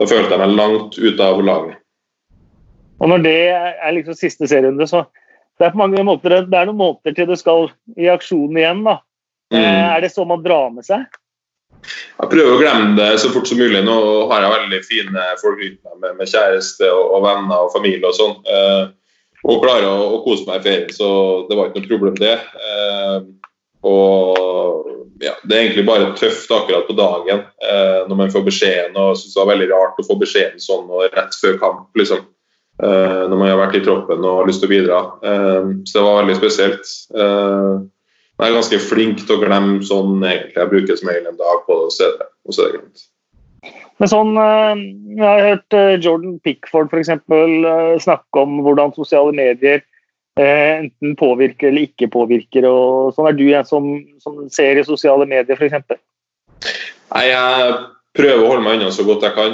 da 0.01 0.07
følte 0.09 0.35
jeg 0.35 0.41
meg 0.41 0.55
langt 0.57 0.97
ute 0.99 1.29
av 1.29 1.39
laget. 1.39 1.79
Og 2.99 3.09
når 3.11 3.23
det 3.23 3.39
er 3.55 3.95
liksom 3.95 4.17
siste 4.17 4.47
serierunde, 4.47 4.87
så 4.87 5.05
det 5.59 5.69
er, 5.69 6.03
måter, 6.03 6.35
det 6.49 6.57
er 6.57 6.67
noen 6.67 6.79
måneder 6.79 7.15
til 7.15 7.29
du 7.29 7.35
skal 7.39 7.69
i 7.99 8.09
aksjon 8.11 8.57
igjen. 8.57 8.83
da. 8.87 8.97
Mm. 9.53 9.59
Er 9.63 10.01
det 10.03 10.11
så 10.11 10.25
man 10.27 10.43
drar 10.43 10.71
med 10.73 10.87
seg? 10.87 11.05
Jeg 11.83 12.31
prøver 12.31 12.55
å 12.55 12.59
glemme 12.59 12.95
det 12.97 13.09
så 13.21 13.31
fort 13.33 13.47
som 13.47 13.59
mulig. 13.59 13.83
Nå 13.85 13.95
har 14.31 14.43
jeg 14.43 14.53
veldig 14.55 14.81
fine 14.87 15.25
folk 15.41 15.59
rundt 15.61 15.79
meg 15.79 15.95
med, 15.99 16.19
med 16.19 16.31
kjæreste 16.31 16.89
og, 16.91 17.03
og, 17.05 17.25
venner 17.27 17.65
og 17.67 17.73
familie 17.75 18.09
og 18.09 18.17
sånn. 18.17 18.35
Og 19.43 19.63
klare 19.63 19.87
å, 19.89 20.03
å, 20.15 20.19
kose 20.23 20.47
meg 20.47 20.61
i 20.61 20.63
ferien, 20.67 20.91
så 20.95 21.07
det 21.49 21.57
var 21.57 21.69
ikke 21.69 21.83
noe 21.83 21.91
problem, 21.91 22.19
det. 22.19 22.35
Eh, 22.39 23.17
og 23.83 24.91
ja, 25.23 25.33
Det 25.43 25.55
er 25.55 25.65
egentlig 25.65 25.85
bare 25.87 26.13
tøft 26.19 26.51
akkurat 26.51 26.87
på 26.87 26.95
dagen 26.95 27.43
eh, 27.63 27.99
når 28.07 28.19
man 28.19 28.31
får 28.31 28.45
beskjeden. 28.47 28.95
og 28.95 29.17
synes 29.19 29.33
Det 29.33 29.41
var 29.41 29.51
veldig 29.51 29.69
rart 29.71 29.99
å 29.99 30.07
få 30.07 30.17
beskjeden 30.19 30.63
sånn 30.63 30.87
og 30.87 31.09
rett 31.11 31.35
før 31.39 31.59
kamp, 31.61 31.89
liksom. 31.99 32.23
Eh, 32.83 33.23
når 33.29 33.37
man 33.37 33.51
har 33.51 33.59
vært 33.59 33.77
i 33.77 33.83
troppen 33.85 34.23
og 34.23 34.39
har 34.41 34.49
lyst 34.49 34.63
til 34.63 34.71
å 34.71 34.73
bidra. 34.73 35.01
Eh, 35.29 35.73
så 35.85 35.99
det 35.99 36.05
var 36.07 36.21
veldig 36.21 36.37
spesielt. 36.39 36.93
Eh, 37.13 37.73
jeg 38.33 38.49
er 38.49 38.57
ganske 38.57 38.79
flink 38.81 39.21
til 39.21 39.37
å 39.37 39.41
glemme 39.43 39.83
sånn 39.85 40.15
egentlig. 40.23 40.55
Jeg 40.57 40.71
bruker 40.71 40.99
som 40.99 41.11
regel 41.11 41.29
en 41.29 41.39
dag 41.39 41.67
på 41.67 41.77
det, 41.83 41.83
og 42.47 42.55
så 42.55 42.65
er 42.65 42.71
det 42.71 42.79
greit. 42.79 43.05
Men 44.01 44.11
sånn, 44.11 44.35
eh, 44.35 44.83
Jeg 45.17 45.23
har 45.23 45.47
hørt 45.47 45.77
eh, 45.77 45.95
Jordan 46.01 46.37
Pickford 46.43 46.91
for 46.91 46.99
eksempel, 46.99 47.63
eh, 47.69 47.95
snakke 48.03 48.43
om 48.43 48.61
hvordan 48.65 48.95
sosiale 48.97 49.33
medier 49.35 49.83
enten 50.33 51.11
påvirker 51.13 51.67
eller 51.69 51.85
ikke 51.85 52.07
påvirker. 52.09 52.65
og 52.65 53.13
sånn 53.13 53.27
Er 53.29 53.35
du 53.37 53.43
en 53.53 53.67
som, 53.69 53.89
som 54.17 54.39
ser 54.49 54.79
i 54.81 54.85
sosiale 54.87 55.27
medier 55.29 55.53
f.eks.? 55.53 55.99
Nei, 57.13 57.27
jeg 57.29 57.75
prøver 58.17 58.41
å 58.41 58.47
holde 58.49 58.63
meg 58.65 58.79
unna 58.79 58.89
så 58.89 59.05
godt 59.05 59.27
jeg 59.27 59.35
kan. 59.37 59.53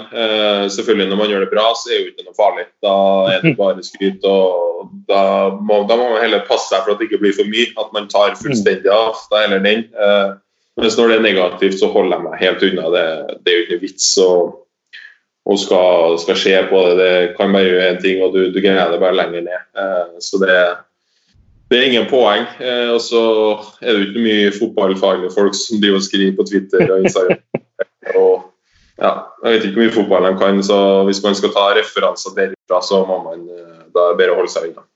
Selvfølgelig 0.72 1.10
Når 1.12 1.20
man 1.20 1.34
gjør 1.34 1.44
det 1.44 1.52
bra, 1.52 1.66
så 1.76 1.92
er 1.92 1.98
det 1.98 2.00
jo 2.00 2.14
ikke 2.14 2.28
noe 2.30 2.38
farlig. 2.40 2.66
Da 2.80 2.96
er 3.34 3.44
det 3.44 3.54
bare 3.60 3.84
skryt. 3.84 4.24
og 4.24 4.96
Da 5.12 5.22
må, 5.60 5.82
da 5.84 6.00
må 6.00 6.14
man 6.14 6.24
heller 6.24 6.48
passe 6.48 6.72
seg 6.72 6.86
for 6.86 6.96
at 6.96 7.04
det 7.04 7.10
ikke 7.10 7.26
blir 7.26 7.36
for 7.36 7.52
mye. 7.52 7.68
At 7.76 7.92
man 7.92 8.08
tar 8.08 8.40
fullstendig 8.40 8.88
av. 8.88 9.20
Da 9.28 9.44
heller 9.44 9.60
den. 9.60 9.84
Mens 10.82 10.98
når 10.98 11.12
det 11.12 11.18
er 11.18 11.26
negativt, 11.28 11.78
så 11.80 11.92
holder 11.94 12.18
jeg 12.18 12.26
meg 12.26 12.42
helt 12.44 12.66
unna. 12.70 12.90
Det, 12.96 13.06
det 13.46 13.52
er 13.52 13.58
jo 13.58 13.66
ikke 13.68 13.82
vits 13.84 14.10
å, 14.24 14.30
skal, 15.60 16.18
skal, 16.22 16.38
skje 16.40 16.60
på 16.70 16.84
det. 16.88 16.96
Det 17.00 17.16
kan 17.40 17.56
bare 17.56 17.68
gjøre 17.68 17.88
én 17.94 18.04
ting, 18.04 18.22
og 18.26 18.36
du, 18.36 18.46
du 18.54 18.60
greier 18.62 18.94
det 18.94 19.02
bare 19.02 19.18
lenger 19.18 19.46
ned. 19.48 19.66
Eh, 19.80 20.20
så 20.24 20.42
det, 20.44 20.60
det 21.70 21.80
er 21.80 21.90
ingen 21.90 22.10
poeng. 22.12 22.46
Eh, 22.60 22.90
og 22.94 23.02
så 23.06 23.24
er 23.82 23.92
det 23.92 23.98
jo 23.98 24.08
ikke 24.10 24.28
mye 24.28 24.54
fotballfaglige 24.56 25.36
folk 25.36 25.58
som 25.58 25.82
driver 25.82 26.02
og 26.02 26.08
skriver 26.08 26.38
på 26.38 26.48
Twitter 26.50 26.86
og 26.88 27.04
Instagram. 27.06 27.44
og 28.22 28.48
ja, 29.00 29.14
jeg 29.46 29.54
vet 29.54 29.66
ikke 29.68 29.78
hvor 29.78 29.86
mye 29.86 29.96
fotball 29.96 30.26
de 30.28 30.38
kan, 30.42 30.64
så 30.66 30.80
hvis 31.08 31.22
man 31.24 31.38
skal 31.40 31.54
ta 31.56 31.70
referanser 31.78 32.36
derfra, 32.36 32.82
så 32.84 33.04
må 33.08 33.22
man 33.30 33.46
eh, 33.48 33.84
da 33.90 34.10
bare 34.10 34.18
bedre 34.20 34.40
holde 34.42 34.52
seg 34.52 34.72
unna. 34.72 34.89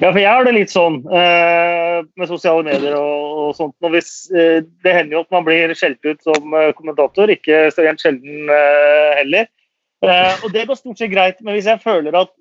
Ja, 0.00 0.10
for 0.10 0.20
jeg 0.20 0.30
har 0.30 0.46
det 0.46 0.54
litt 0.54 0.72
sånn 0.72 1.00
eh, 1.10 1.98
med 2.18 2.30
sosiale 2.30 2.64
medier 2.66 2.96
og, 2.98 3.26
og 3.44 3.50
sånt. 3.58 3.74
Og 3.84 3.94
hvis, 3.94 4.12
eh, 4.34 4.62
det 4.84 4.94
hender 4.94 5.18
jo 5.18 5.22
at 5.24 5.34
man 5.34 5.46
blir 5.46 5.74
skjelt 5.78 6.00
ut 6.06 6.22
som 6.24 6.56
eh, 6.56 6.72
kommentator, 6.78 7.30
ikke 7.32 7.66
så 7.74 7.86
rent 7.86 8.02
sjelden 8.02 8.50
eh, 8.52 9.12
heller. 9.20 9.50
Eh, 10.04 10.32
og 10.44 10.50
det 10.54 10.66
går 10.68 10.78
stort 10.78 11.00
sett 11.00 11.12
greit, 11.12 11.40
men 11.42 11.56
hvis 11.56 11.68
jeg 11.70 11.82
føler 11.82 12.16
at 12.18 12.34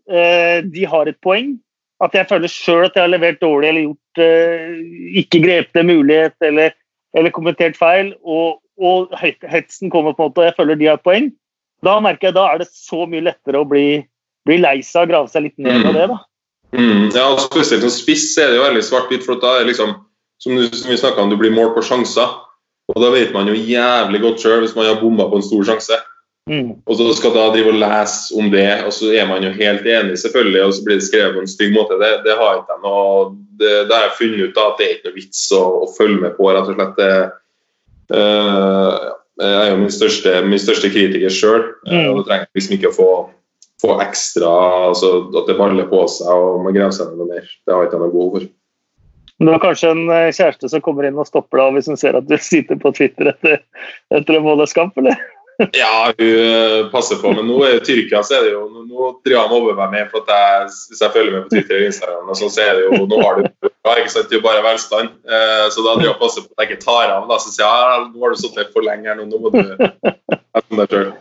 de 0.67 0.87
har 0.89 1.09
et 1.09 1.19
poeng, 1.23 1.55
at 2.03 2.15
jeg 2.17 2.27
føler 2.27 2.51
sjøl 2.51 2.87
at 2.89 2.97
jeg 2.97 3.05
har 3.05 3.13
levert 3.13 3.39
dårlig 3.39 3.69
eller 3.69 3.85
gjort 3.85 5.19
ikke 5.23 5.39
grepet 5.45 5.79
en 5.79 5.87
mulighet 5.87 6.35
eller, 6.43 6.73
eller 7.15 7.33
kommentert 7.33 7.79
feil, 7.79 8.11
og, 8.19 8.59
og 8.75 9.13
hetsen 9.15 9.93
kommer 9.93 10.17
på 10.17 10.25
en 10.25 10.33
måte, 10.33 10.43
og 10.43 10.49
jeg 10.49 10.57
føler 10.57 10.79
de 10.81 10.89
har 10.91 10.99
et 10.99 11.07
poeng, 11.07 11.31
da 11.83 11.95
merker 12.03 12.29
jeg 12.29 12.37
da 12.37 12.49
er 12.49 12.61
det 12.61 12.69
så 12.71 13.05
mye 13.09 13.23
lettere 13.29 13.63
å 13.63 13.67
bli, 13.67 14.03
bli 14.47 14.59
lei 14.59 14.77
seg 14.83 15.07
og 15.07 15.13
grave 15.13 15.31
seg 15.31 15.47
litt 15.47 15.63
ned 15.63 15.87
av 15.87 15.95
det. 15.95 16.05
da. 16.11 16.19
Mm, 16.73 17.11
ja, 17.13 17.27
og 17.29 17.41
Spesielt 17.43 17.85
som 17.85 17.93
spiss 17.93 18.31
er 18.41 18.49
det 18.49 18.57
jo 18.57 18.65
veldig 18.65 18.85
svart-hvitt. 18.85 19.25
for 19.25 19.41
da 19.41 19.59
er 19.59 19.69
liksom, 19.69 19.93
som, 20.41 20.55
du, 20.57 20.65
som 20.73 20.89
vi 20.89 20.97
om, 21.21 21.29
Du 21.29 21.37
blir 21.37 21.53
målt 21.53 21.75
på 21.75 21.85
sjanser. 21.85 22.39
og 22.89 23.01
Da 23.01 23.11
vet 23.13 23.33
man 23.33 23.47
jo 23.47 23.53
jævlig 23.53 24.21
godt 24.21 24.41
sjøl 24.41 24.65
hvis 24.65 24.75
man 24.75 24.89
har 24.89 25.01
bomma 25.01 25.29
på 25.29 25.39
en 25.39 25.45
stor 25.45 25.63
sjanse. 25.63 25.99
Mm. 26.49 26.83
Og 26.85 26.97
så 26.99 27.13
skal 27.15 27.31
da 27.31 27.51
drive 27.53 27.71
og 27.71 27.79
lese 27.79 28.35
om 28.35 28.49
det, 28.51 28.83
og 28.83 28.91
så 28.91 29.13
er 29.15 29.29
man 29.29 29.45
jo 29.45 29.53
helt 29.55 29.85
enig, 29.87 30.17
selvfølgelig, 30.19 30.63
og 30.65 30.73
så 30.75 30.83
blir 30.83 30.97
det 30.99 31.05
skrevet 31.05 31.37
på 31.37 31.39
en 31.39 31.47
stygg 31.47 31.71
måte. 31.71 31.95
Det, 32.01 32.09
det 32.25 32.35
har 32.35 32.57
ikke 32.57 32.75
jeg 32.75 32.83
noe 32.83 33.29
det, 33.61 33.71
det, 33.87 33.93
har 33.95 34.09
jeg 34.09 34.17
funnet 34.17 34.41
ut 34.43 34.57
da, 34.57 34.65
at 34.67 34.81
det 34.81 34.85
er 34.85 34.97
ikke 34.97 35.07
noe 35.07 35.15
vits 35.21 35.45
å, 35.55 35.61
å 35.85 35.87
følge 35.95 36.19
med 36.19 36.35
på. 36.35 36.49
rett 36.51 36.67
og 36.67 36.75
slett. 36.75 36.99
Det, 36.99 37.13
Uh, 38.13 39.13
jeg 39.41 39.53
er 39.65 39.71
jo 39.71 39.77
min 39.81 39.93
største, 39.93 40.33
min 40.45 40.61
største 40.61 40.89
kritiker 40.93 41.31
sjøl. 41.33 41.63
Mm. 41.87 42.11
og 42.13 42.25
trenger 42.27 42.49
liksom 42.53 42.75
ikke 42.77 42.91
å 42.91 42.95
få, 42.95 43.09
få 43.83 43.99
ekstra 44.03 44.49
altså 44.89 45.13
At 45.35 45.49
det 45.49 45.57
baller 45.59 45.87
på 45.91 46.03
seg 46.11 46.31
og 46.31 46.63
man 46.65 46.75
graver 46.75 46.95
seg 46.95 47.13
noe 47.17 47.29
mer. 47.29 47.43
Det 47.43 47.73
har 47.73 47.83
jeg 47.83 47.91
ikke 47.91 48.01
noe 48.03 48.15
behov 48.15 48.33
for. 48.37 48.49
det 49.43 49.51
var 49.51 49.63
kanskje 49.63 49.91
en 49.91 50.03
eh, 50.13 50.31
kjæreste 50.31 50.71
som 50.71 50.83
kommer 50.85 51.07
inn 51.07 51.19
og 51.19 51.27
stopper 51.27 51.59
deg 51.59 51.77
hvis 51.77 51.91
hun 51.91 51.99
ser 51.99 52.19
at 52.19 52.27
du 52.29 52.35
sitter 52.51 52.79
på 52.79 52.93
Twitter 52.95 53.33
etter, 53.33 53.63
etter 54.15 54.39
en 54.39 54.45
månedskamp, 54.49 54.99
eller? 55.03 55.19
Ja, 55.77 56.09
hun 56.17 56.87
passer 56.89 57.19
på, 57.21 57.29
men 57.37 57.45
nå 57.45 57.59
er 57.61 57.75
det 57.77 57.83
Tyrkia 57.85 58.23
så 58.25 58.39
er 58.39 58.47
det 58.47 58.53
jo 58.55 58.63
Nå 58.73 59.09
driver 59.21 59.43
han 59.43 59.53
over 59.53 59.75
meg 59.77 59.91
med 59.93 60.07
for 60.09 60.25
at 60.25 60.31
jeg, 60.33 60.71
hvis 60.89 61.03
jeg 61.03 61.13
følger 61.13 61.35
med 61.35 61.43
på 61.45 61.53
Twitter 61.53 61.77
og 61.77 61.89
Instagram, 61.91 62.31
og 62.33 62.39
så, 62.39 62.49
så 62.55 62.63
er 62.63 62.79
det 62.79 62.87
jo 62.87 63.05
Nå 63.11 63.19
har 63.21 63.37
du 63.37 63.43
ikke 64.01 64.13
sant, 64.15 64.31
det 64.31 64.37
er 64.37 64.39
jo 64.39 64.45
bare 64.47 64.63
velstand. 64.65 65.11
Eh, 65.27 65.65
så 65.69 65.83
da 65.85 65.93
driver 65.99 66.09
jeg 66.09 66.21
passer 66.23 66.45
på 66.45 66.55
at 66.55 66.63
jeg 66.63 66.71
ikke 66.71 66.85
tar 66.85 67.13
av. 67.13 67.27
da, 67.29 67.37
Så 67.43 67.53
sier 67.53 67.67
jeg 67.67 67.93
ja, 67.93 67.99
nå 68.07 68.23
har 68.23 68.33
du 68.33 68.39
sittet 68.41 68.73
for 68.73 68.85
lenge 68.85 69.11
her, 69.11 69.19
nå, 69.19 69.27
nå 69.29 69.41
må 69.43 69.51
du 69.53 69.59
ete 69.61 70.63
deg 70.79 70.95
sjøl. 70.95 71.11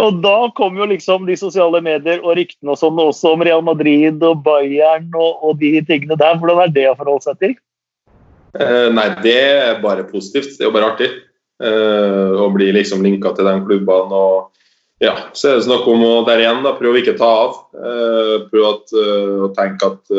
Og 0.00 0.22
da 0.22 0.36
kom 0.56 0.78
jo 0.78 0.86
liksom 0.90 1.26
de 1.28 1.36
sosiale 1.38 1.82
medier 1.84 2.22
og 2.22 2.36
ryktene 2.38 2.74
og 2.74 2.80
sånn 2.80 2.98
også 3.00 3.34
om 3.36 3.44
Real 3.46 3.62
Madrid 3.64 4.22
og 4.26 4.42
Bayern 4.46 5.10
og, 5.14 5.42
og, 5.42 5.58
de 5.60 5.76
tingene 5.86 6.18
der. 6.18 6.38
Hvordan 6.40 6.64
er 6.64 6.72
det 6.74 6.88
å 6.90 6.96
forholde 6.98 7.26
seg 7.28 7.42
til? 7.42 7.54
Eh, 8.58 8.88
nei, 8.92 9.08
det 9.24 9.38
er 9.38 9.84
bare 9.84 10.08
positivt. 10.08 10.56
Det 10.56 10.66
er 10.66 10.70
jo 10.70 10.74
bare 10.74 10.90
artig. 10.94 11.10
Eh, 11.62 12.32
å 12.42 12.48
bli 12.52 12.72
liksom 12.74 13.04
linka 13.04 13.34
til 13.36 13.48
de 13.48 13.54
klubbene. 13.68 14.18
og 14.18 14.50
ja, 15.02 15.14
Så 15.32 15.50
er 15.50 15.60
det 15.60 15.68
snakk 15.68 15.86
om 15.90 16.02
å 16.06 16.12
der 16.26 16.42
igjen 16.42 16.64
da, 16.66 16.74
prøve 16.78 16.98
å 16.98 17.02
ikke 17.02 17.18
ta 17.20 17.30
av. 17.46 17.60
Eh, 17.76 18.34
prøve 18.50 18.74
at, 18.74 18.96
eh, 18.98 19.36
å 19.46 19.52
tenke 19.56 19.92
at 19.92 20.16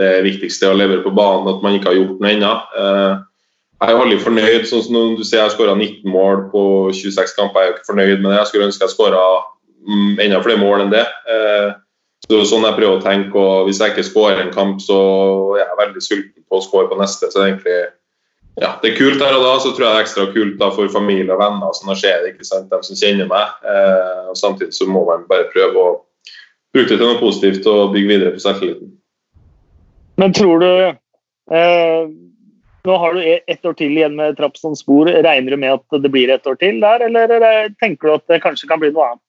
det 0.00 0.12
viktigste 0.24 0.68
er 0.68 0.76
å 0.76 0.78
levere 0.78 1.04
på 1.04 1.12
banen, 1.14 1.50
at 1.50 1.62
man 1.62 1.76
ikke 1.76 1.90
har 1.90 1.98
gjort 1.98 2.22
noe 2.22 2.30
ennå. 2.30 2.54
Jeg 3.80 3.94
er 3.94 4.00
aldri 4.02 4.18
fornøyd. 4.20 4.66
sånn 4.68 4.82
som 4.84 4.96
når 4.96 5.14
du 5.16 5.24
ser 5.24 5.38
Jeg 5.38 5.46
har 5.48 5.54
skåra 5.54 5.74
19 5.76 6.10
mål 6.12 6.50
på 6.52 6.62
26 6.92 7.36
kamper. 7.36 7.60
Jeg 7.60 7.66
er 7.66 7.70
jo 7.70 7.76
ikke 7.78 7.92
fornøyd 7.92 8.18
med 8.20 8.30
det. 8.30 8.38
Jeg 8.38 8.50
skulle 8.50 8.66
ønske 8.68 8.84
jeg 8.84 8.94
skåra 8.96 9.22
enda 10.20 10.42
flere 10.44 10.60
mål 10.60 10.84
enn 10.84 10.92
det. 10.92 11.06
Så 12.20 12.34
det 12.34 12.40
er 12.42 12.50
sånn 12.50 12.66
jeg 12.68 12.76
prøver 12.76 12.98
å 12.98 13.04
tenke, 13.04 13.40
og 13.40 13.64
Hvis 13.66 13.80
jeg 13.80 13.94
ikke 13.94 14.04
skårer 14.04 14.42
en 14.42 14.52
kamp, 14.52 14.82
så 14.84 14.98
er 15.56 15.64
jeg 15.64 15.80
veldig 15.80 16.02
sulten 16.04 16.44
på 16.44 16.60
å 16.60 16.64
skåre 16.66 16.90
på 16.90 17.00
neste. 17.00 17.30
så 17.30 17.40
det 17.40 17.46
er 17.46 17.52
egentlig 17.54 17.78
ja, 18.60 18.74
det 18.82 18.90
er 18.90 18.98
kult 18.98 19.22
her 19.22 19.36
og 19.38 19.44
da, 19.46 19.52
så 19.62 19.70
tror 19.72 19.86
jeg 19.86 19.92
det 19.94 19.98
er 19.98 20.04
ekstra 20.04 20.24
kult 20.34 20.56
da 20.60 20.68
for 20.74 20.92
familie 20.92 21.32
og 21.32 21.40
venner. 21.40 21.72
så 21.72 21.86
nå 21.86 21.94
skjer 21.96 22.26
ikke 22.28 22.44
sant, 22.44 22.68
de 22.70 22.80
som 22.84 22.98
kjenner 22.98 23.28
meg. 23.30 23.52
Eh, 23.64 24.30
og 24.32 24.36
Samtidig 24.36 24.74
så 24.76 24.88
må 24.90 25.04
man 25.06 25.24
bare 25.30 25.48
prøve 25.54 25.80
å 25.80 25.92
bruke 26.74 26.90
det 26.90 26.98
til 26.98 27.06
noe 27.06 27.20
positivt 27.22 27.68
og 27.70 27.94
bygge 27.94 28.10
videre 28.10 28.34
på 28.34 28.42
selvtilliten. 28.42 28.90
Men 30.20 30.34
tror 30.36 30.60
du 30.60 30.68
eh, 30.68 32.10
Nå 32.88 32.96
har 32.96 33.14
du 33.14 33.20
e- 33.20 33.42
ett 33.46 33.66
år 33.66 33.74
til 33.76 33.96
igjen 33.96 34.14
med 34.16 34.38
Trapsons 34.38 34.80
spor. 34.80 35.10
Regner 35.10 35.52
du 35.52 35.60
med 35.60 35.76
at 35.76 36.02
det 36.02 36.12
blir 36.12 36.30
et 36.32 36.46
år 36.48 36.56
til 36.60 36.80
der, 36.80 37.04
eller 37.08 37.74
tenker 37.80 38.08
du 38.08 38.14
at 38.14 38.32
det 38.32 38.40
kanskje 38.44 38.70
kan 38.70 38.80
bli 38.80 38.92
noe 38.94 39.10
annet? 39.10 39.26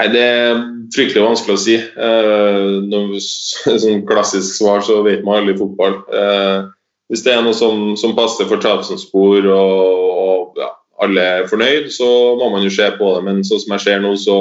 Nei, 0.00 0.08
Det 0.08 0.24
er 0.24 0.60
fryktelig 0.94 1.22
vanskelig 1.22 1.54
å 1.54 1.60
si. 1.60 1.76
Eh, 1.76 3.20
sånn 3.84 4.04
klassisk 4.08 4.58
svar 4.58 4.82
så 4.86 5.00
vet 5.06 5.22
man 5.26 5.42
aldri 5.42 5.58
fotball. 5.58 6.00
Eh, 6.10 6.70
hvis 7.10 7.24
det 7.26 7.34
er 7.34 7.44
noe 7.44 7.54
som, 7.54 7.92
som 8.00 8.16
passer 8.18 8.48
for 8.48 8.62
Trabzonspor 8.62 9.46
og, 9.50 10.08
og 10.24 10.60
ja, 10.60 10.70
alle 11.04 11.26
er 11.36 11.50
fornøyd, 11.50 11.90
så 11.94 12.08
må 12.40 12.50
man 12.54 12.66
jo 12.66 12.72
se 12.74 12.88
på 12.96 13.12
det. 13.16 13.22
Men 13.26 13.44
sånn 13.46 13.62
som 13.62 13.76
jeg 13.76 13.86
ser 13.86 14.02
nå, 14.02 14.14
så, 14.18 14.38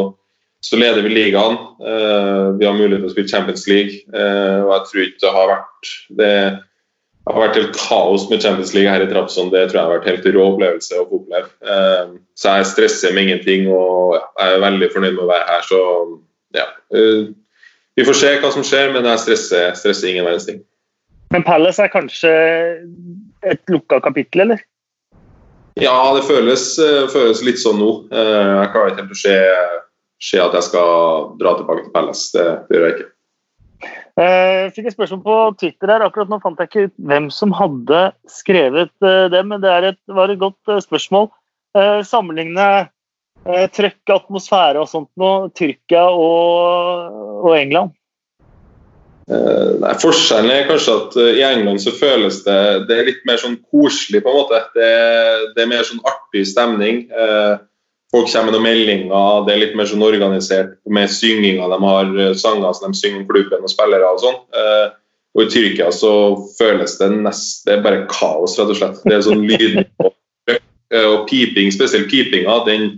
så 0.66 0.80
leder 0.80 1.06
vi 1.06 1.14
ligaen. 1.14 1.60
Eh, 1.82 2.48
vi 2.58 2.70
har 2.70 2.78
mulighet 2.78 3.04
til 3.04 3.12
å 3.12 3.14
spille 3.14 3.34
Champions 3.34 3.68
League. 3.70 4.02
Eh, 4.10 4.58
og 4.64 4.74
jeg 4.74 4.90
tror 4.90 5.06
ikke 5.06 5.24
det 5.26 5.38
har 5.38 5.54
vært 5.54 5.94
det 6.22 6.34
har 7.36 7.44
vært 7.46 7.60
helt 7.60 7.76
kaos 7.78 8.26
med 8.30 8.42
Champions 8.44 8.72
League 8.74 8.92
her 8.92 9.04
i 9.04 9.10
Trabzon. 9.10 9.52
Det 9.54 9.68
tror 9.70 9.80
jeg 9.80 9.86
har 9.86 9.98
vært 9.98 10.10
helt 10.10 10.30
rå 10.36 10.46
opplevelse 10.54 10.98
å 10.98 11.06
få 11.10 11.20
oppleve. 11.22 11.52
Eh, 11.62 12.16
så 12.40 12.56
jeg 12.58 12.72
stresser 12.72 13.14
med 13.14 13.28
ingenting 13.28 13.70
og 13.74 14.18
jeg 14.18 14.56
er 14.56 14.64
veldig 14.64 14.90
fornøyd 14.96 15.14
med 15.18 15.26
å 15.28 15.30
være 15.30 15.52
her. 15.52 15.68
Så 15.70 15.82
ja. 16.58 16.66
Eh, 16.96 17.30
vi 18.00 18.08
får 18.08 18.18
se 18.18 18.34
hva 18.40 18.52
som 18.56 18.66
skjer, 18.66 18.94
men 18.96 19.08
jeg 19.10 19.24
stresser, 19.26 19.74
stresser 19.78 20.12
ingen 20.12 20.26
verdens 20.28 20.48
ting. 20.48 20.64
Men 21.34 21.46
Palace 21.46 21.84
er 21.84 21.94
kanskje 21.94 22.32
et 23.46 23.62
lukka 23.70 24.00
kapittel, 24.02 24.48
eller? 24.48 24.64
Ja, 25.80 25.96
det 26.16 26.26
føles, 26.28 26.80
eh, 26.82 27.06
føles 27.12 27.44
litt 27.46 27.62
sånn 27.62 27.80
nå. 27.80 27.92
Eh, 28.12 28.48
jeg 28.64 28.72
klarer 28.74 28.92
ikke 28.92 29.04
helt 29.04 29.16
å 29.16 29.20
se, 29.22 29.36
se, 30.18 30.42
at 30.42 30.56
jeg 30.58 30.68
skal 30.72 31.36
dra 31.40 31.54
tilbake 31.60 31.86
til 31.86 31.94
Palace. 31.94 32.32
Det, 32.34 32.48
det 32.68 32.80
gjør 32.80 32.88
jeg 32.88 32.98
ikke. 32.98 33.10
Jeg 34.20 34.66
eh, 34.66 34.72
fikk 34.76 34.90
et 34.90 34.96
spørsmål 34.98 35.20
på 35.24 35.36
Twitter 35.62 35.94
her. 35.94 36.04
Akkurat 36.04 36.32
nå 36.32 36.42
fant 36.44 36.60
jeg 36.60 36.68
ikke 36.68 36.88
ut 36.90 36.96
hvem 37.08 37.30
som 37.32 37.54
hadde 37.56 38.02
skrevet 38.28 38.92
det, 39.00 39.44
men 39.48 39.62
det 39.64 39.76
et, 39.94 40.00
var 40.12 40.32
et 40.34 40.42
godt 40.42 40.74
spørsmål. 40.84 41.30
Sammenligne 42.04 42.66
trøkk, 43.46 44.02
atmosfære 44.12 44.82
og 44.82 44.90
sånt 44.92 45.08
med 45.22 45.54
Tyrkia 45.56 46.02
og, 46.12 47.16
og 47.46 47.56
England. 47.56 47.94
Nei, 49.30 49.94
Forskjellen 50.02 50.52
er 50.52 50.68
kanskje 50.68 50.96
at 50.98 51.18
i 51.38 51.44
England 51.46 51.80
så 51.84 51.94
føles 51.94 52.42
det 52.48 52.60
det 52.90 53.00
litt 53.06 53.24
mer 53.30 53.40
sånn 53.40 53.60
koselig. 53.70 54.24
på 54.26 54.34
en 54.34 54.40
måte. 54.42 54.64
Det, 54.76 54.92
det 55.56 55.64
er 55.64 55.72
mer 55.72 55.86
sånn 55.88 56.02
artig 56.10 56.44
stemning. 56.50 57.06
Uh, 57.14 57.62
folk 58.14 58.30
kommer 58.32 58.50
med 58.50 58.56
noen 58.58 58.66
meldinger, 58.66 59.44
det 59.46 59.54
er 59.54 59.62
litt 59.64 59.76
mer 59.78 59.90
sånn 59.90 60.06
organisert 60.06 60.78
med 60.90 61.12
synginga. 61.14 61.68
De 61.72 61.80
har 61.84 62.14
sanger 62.40 62.78
som 62.78 62.94
de 62.94 63.00
synger 63.00 63.28
klubben 63.30 63.66
og 63.66 63.72
spillere 63.72 64.08
og 64.10 64.24
sånn. 64.24 64.40
og 65.38 65.44
i 65.44 65.50
Tyrkia 65.54 65.92
så 65.94 66.14
føles 66.58 66.98
det 66.98 67.12
nest, 67.14 67.62
det 67.68 67.76
er 67.76 67.84
bare 67.86 68.08
kaos, 68.10 68.58
rett 68.58 68.74
og 68.74 68.80
slett. 68.80 69.04
Det 69.06 69.14
er 69.18 69.28
sånn 69.28 69.46
lydnivå 69.46 70.10
og 71.06 71.28
piping, 71.30 71.70
spesielt 71.70 72.10
pipinga. 72.10 72.64
den 72.66 72.90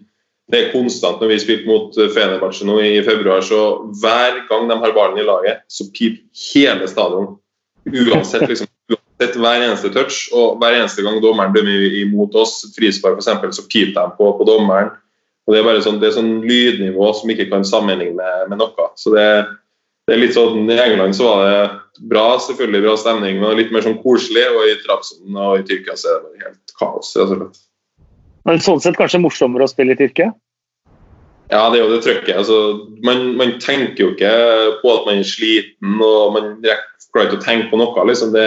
det 0.52 0.60
er 0.60 0.74
konstant 0.74 1.22
når 1.22 1.32
vi 1.32 1.40
spilte 1.40 1.70
mot 1.70 1.98
eh, 2.00 2.12
Fenerbahçe 2.12 2.68
nå 2.68 2.78
i 2.84 3.00
februar. 3.06 3.44
så 3.46 3.62
Hver 4.02 4.44
gang 4.50 4.68
de 4.70 4.78
har 4.84 4.96
ballen 4.96 5.22
i 5.22 5.28
laget, 5.28 5.64
så 5.72 5.88
piper 5.96 6.24
hele 6.52 6.90
stadion. 6.92 7.38
Uansett, 7.88 8.50
liksom, 8.50 8.68
uansett 9.22 9.38
hver 9.38 9.62
eneste 9.62 9.92
touch. 9.94 10.30
Og 10.34 10.60
hver 10.60 10.80
eneste 10.80 11.04
gang 11.04 11.22
dommeren 11.22 11.54
dømmer 11.54 11.96
imot 12.02 12.36
oss, 12.36 12.62
frispark 12.76 13.20
f.eks., 13.20 13.56
så 13.58 13.68
keeper 13.70 13.94
de 13.96 14.18
på, 14.18 14.32
på, 14.38 14.46
dommeren. 14.46 14.92
og 15.46 15.54
Det 15.54 15.60
er 15.60 15.66
bare 15.66 15.82
sånn, 15.82 16.00
det 16.02 16.10
er 16.10 16.18
sånn 16.18 16.42
lydnivå 16.46 17.14
som 17.14 17.30
ikke 17.30 17.50
kan 17.50 17.64
sammenligne 17.64 18.16
med, 18.18 18.50
med 18.50 18.62
noe. 18.62 18.92
så 18.96 19.14
det, 19.16 19.28
det, 20.08 20.16
er 20.16 20.22
litt 20.22 20.36
sånn, 20.36 20.70
I 20.70 20.80
England 20.80 21.16
så 21.16 21.28
var 21.28 21.42
det 21.46 22.06
bra, 22.10 22.38
selvfølgelig 22.40 22.86
bra 22.86 22.96
stemning, 22.98 23.42
men 23.42 23.58
litt 23.58 23.72
mer 23.72 23.86
sånn 23.86 24.02
koselig. 24.04 24.48
Og 24.50 24.70
i 24.70 24.78
Trabzon 24.86 25.36
og 25.36 25.60
i 25.60 25.68
Tyrkia 25.68 25.98
så 25.98 26.16
er 26.16 26.24
det 26.24 26.48
helt 26.48 26.78
kaos. 26.78 27.16
rett 27.18 27.28
og 27.28 27.36
slett. 27.36 27.68
Men 28.48 28.64
sånn 28.64 28.82
sett 28.82 28.98
kanskje 28.98 29.22
morsommere 29.22 29.68
å 29.68 29.70
spille 29.70 29.94
i 29.94 30.00
Tyrkia? 30.00 30.32
Ja, 31.52 31.66
det 31.68 31.82
er 31.82 31.84
jo 31.84 31.92
det 31.92 32.04
trøkket. 32.06 32.32
Altså, 32.32 32.58
man, 33.04 33.34
man, 33.36 33.58
tenker 33.60 34.00
jo 34.00 34.14
ikke 34.14 34.32
på 34.80 34.94
at 34.94 35.08
man 35.10 35.20
er 35.20 35.28
sliten 35.28 36.00
og 36.00 36.38
man 36.38 36.54
klarer 36.64 37.28
ikke 37.28 37.42
å 37.42 37.44
tenke 37.44 37.68
på 37.68 37.80
noe. 37.82 38.06
Liksom. 38.08 38.32
Det, 38.32 38.46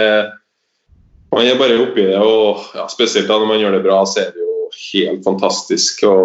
man 1.35 1.49
er 1.49 1.59
bare 1.59 1.77
oppi 1.83 2.07
det. 2.07 2.17
og 2.17 2.63
ja, 2.77 2.87
Spesielt 2.91 3.29
da 3.29 3.39
når 3.41 3.51
man 3.51 3.61
gjør 3.61 3.77
det 3.77 3.83
bra, 3.85 3.99
så 4.07 4.23
er 4.23 4.31
det 4.35 4.41
jo 4.43 4.69
helt 4.93 5.21
fantastisk 5.27 6.01
å 6.07 6.15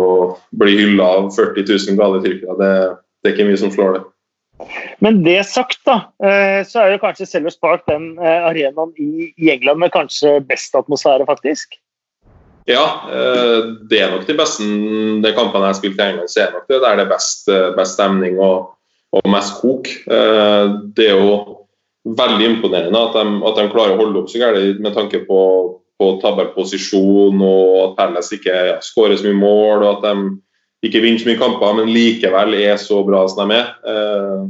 bli 0.62 0.78
hylla 0.78 1.10
av 1.18 1.28
40 1.36 1.66
000 1.66 2.00
gale 2.00 2.22
tyrkere. 2.24 2.56
Det, 2.60 2.72
det 3.20 3.30
er 3.30 3.36
ikke 3.36 3.50
mye 3.50 3.60
som 3.60 3.74
slår 3.74 3.98
det. 3.98 4.06
Men 5.00 5.22
det 5.24 5.38
sagt, 5.48 5.80
da, 5.88 6.00
eh, 6.24 6.60
så 6.68 6.82
er 6.82 6.94
jo 6.94 7.02
kanskje 7.02 7.28
Sellers 7.28 7.56
Park 7.60 7.86
den 7.88 8.12
eh, 8.20 8.48
arenaen 8.48 8.92
i 9.00 9.48
England 9.52 9.80
med 9.80 9.94
kanskje 9.94 10.38
best 10.48 10.76
atmosfære, 10.76 11.24
faktisk? 11.28 11.78
Ja, 12.68 12.84
eh, 13.08 13.70
det 13.90 14.02
er 14.02 14.12
nok 14.12 14.26
de 14.28 14.36
beste 14.36 14.66
de 15.24 15.32
kampene 15.36 15.64
jeg 15.64 15.72
har 15.72 15.78
spilt 15.80 16.02
i 16.02 16.06
England, 16.10 16.32
så 16.32 16.44
er 16.44 16.52
nok 16.54 16.68
det 16.68 16.82
der 16.84 17.00
det 17.00 17.06
er 17.06 17.14
best, 17.14 17.48
best 17.78 17.96
stemning 17.96 18.36
og, 18.38 18.74
og, 19.16 19.24
mest 19.32 19.56
kok. 19.62 19.88
Det 20.96 21.08
er 21.08 21.16
jo 21.16 21.59
veldig 22.04 22.46
imponerende 22.48 23.00
at 23.00 23.16
de, 23.18 23.24
at 23.48 23.58
de 23.58 23.70
klarer 23.72 23.96
å 23.96 24.00
holde 24.00 24.22
opp 24.22 24.30
så 24.32 24.40
galt 24.40 24.80
med 24.80 24.94
tanke 24.96 25.22
på, 25.26 25.40
på 26.00 26.12
tabellposisjon 26.22 27.42
og 27.44 27.74
at 27.84 27.96
Pelles 27.98 28.30
ikke 28.36 28.54
ja, 28.70 28.78
skårer 28.84 29.18
så 29.20 29.28
mye 29.28 29.40
mål 29.40 29.84
og 29.84 29.90
at 29.98 30.06
de 30.08 30.88
ikke 30.88 31.02
vinner 31.04 31.20
så 31.20 31.28
mye 31.28 31.40
kamper, 31.40 31.74
men 31.76 31.90
likevel 31.92 32.54
er 32.56 32.78
så 32.80 33.02
bra 33.04 33.26
som 33.28 33.50
de 33.50 33.58
er. 33.58 33.66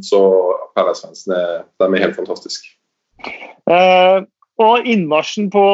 Så 0.06 0.20
Pelles-fansen 0.78 1.34
er 1.34 2.04
helt 2.04 2.14
fantastiske. 2.14 2.76
Eh, 3.70 4.20
og 4.60 4.86
innmarsjen 4.88 5.48
på, 5.52 5.64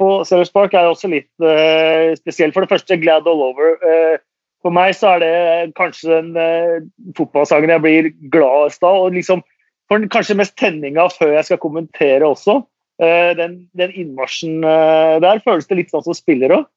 på 0.00 0.08
Sellers 0.28 0.52
Park 0.52 0.74
er 0.74 0.88
også 0.88 1.10
litt 1.12 1.30
eh, 1.44 2.16
spesiell. 2.18 2.54
For 2.54 2.64
det 2.64 2.72
første, 2.72 2.96
'Glad 2.96 3.28
All 3.28 3.44
Over'. 3.50 3.76
Uh, 3.84 4.16
for 4.64 4.72
meg 4.76 4.94
så 4.96 5.14
er 5.16 5.22
det 5.24 5.74
kanskje 5.76 6.10
den 6.10 6.30
uh, 6.36 6.80
fotballsangen 7.16 7.72
jeg 7.72 7.84
blir 7.84 8.10
gladest 8.32 8.82
av. 8.84 9.06
og 9.06 9.16
liksom 9.16 9.44
for 9.90 10.10
kanskje 10.12 10.38
mest 10.38 10.56
tenninga 10.60 11.08
før 11.12 11.34
jeg 11.34 11.48
skal 11.48 11.62
kommentere 11.62 12.28
også. 12.28 12.60
Uh, 13.00 13.32
den, 13.38 13.64
den 13.76 13.94
innmarsjen 13.96 14.60
der 14.62 15.40
føles 15.44 15.66
det 15.66 15.78
litt 15.78 15.92
sånn 15.92 16.04
som 16.04 16.16
spiller 16.16 16.58
òg. 16.58 16.68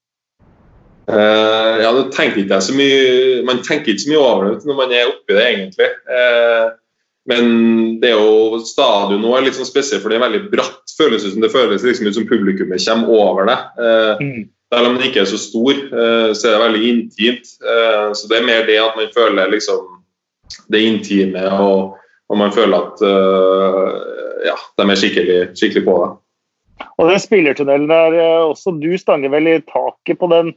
ja, 1.04 1.90
det 1.92 2.04
tenker 2.16 2.40
ikke 2.40 2.56
jeg 2.56 2.64
så 2.64 2.74
mye 2.78 3.42
Man 3.44 3.58
tenker 3.60 3.92
ikke 3.92 4.06
så 4.06 4.12
mye 4.14 4.22
over 4.24 4.46
det 4.46 4.70
når 4.70 4.78
man 4.78 4.94
er 4.96 5.10
oppi 5.10 5.36
det, 5.36 5.48
egentlig. 5.50 5.90
Men 7.28 7.50
det 8.00 8.14
er 8.14 8.22
jo 8.22 8.62
stadion 8.64 9.20
nå 9.24 9.34
er 9.36 9.44
litt 9.44 9.58
sånn 9.58 9.68
spesielt, 9.68 10.00
for 10.04 10.12
det 10.12 10.18
er 10.18 10.24
veldig 10.24 10.46
bratt. 10.54 10.96
føles 10.96 11.28
som 11.28 11.44
Det 11.44 11.52
føles 11.52 11.84
liksom 11.84 12.08
ut 12.08 12.18
som 12.18 12.30
publikummet 12.30 12.88
kommer 12.88 13.20
over 13.20 13.52
det. 13.52 13.60
Uh, 13.80 14.24
mm. 14.24 14.42
Selv 14.74 14.90
om 14.90 14.96
den 14.98 15.06
ikke 15.06 15.22
er 15.22 15.30
så 15.30 15.38
stor, 15.38 15.72
eh, 15.72 16.32
så 16.34 16.48
er 16.48 16.56
det 16.56 16.64
veldig 16.64 16.86
intimt. 16.90 17.50
Eh, 17.62 18.08
så 18.18 18.30
det 18.30 18.40
er 18.40 18.48
mer 18.48 18.64
det 18.66 18.80
at 18.82 18.96
man 18.98 19.12
føler 19.14 19.52
liksom 19.52 19.84
det 20.74 20.82
intime, 20.82 21.44
og, 21.62 22.00
og 22.34 22.40
man 22.42 22.54
føler 22.54 22.82
at 22.82 23.02
eh, 23.06 23.90
ja, 24.50 24.58
de 24.80 24.90
er 24.90 25.00
skikkelig, 25.00 25.40
skikkelig 25.54 25.86
på 25.86 25.98
det. 26.02 26.12
Og 26.98 27.10
den 27.12 27.22
spillertunnelen 27.22 27.92
der 27.92 28.18
eh, 28.18 28.42
også, 28.42 28.74
du 28.82 28.90
stanger 28.98 29.30
vel 29.34 29.52
i 29.52 29.60
taket 29.70 30.18
på 30.18 30.30
den 30.34 30.56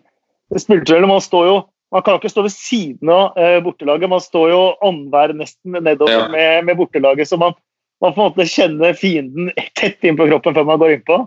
spillertunnelen. 0.57 1.13
Man 1.13 1.25
står 1.25 1.51
jo 1.51 1.57
man 1.95 2.03
kan 2.03 2.17
ikke 2.19 2.33
stå 2.33 2.43
ved 2.43 2.51
siden 2.51 3.11
av 3.15 3.37
eh, 3.39 3.61
bortelaget, 3.63 4.11
man 4.11 4.21
står 4.21 4.49
jo 4.51 4.63
annenhver 4.83 5.37
nesten 5.39 5.77
nedover 5.79 6.13
ja. 6.13 6.25
med, 6.33 6.65
med, 6.67 6.77
bortelaget. 6.81 7.29
Så 7.29 7.39
man, 7.39 7.55
man 8.03 8.17
på 8.17 8.25
en 8.25 8.33
måte 8.33 8.49
kjenner 8.51 8.97
fienden 8.97 9.53
tett 9.79 10.03
innpå 10.03 10.27
kroppen 10.33 10.57
før 10.57 10.67
man 10.67 10.81
går 10.83 10.97
innpå. 10.97 11.21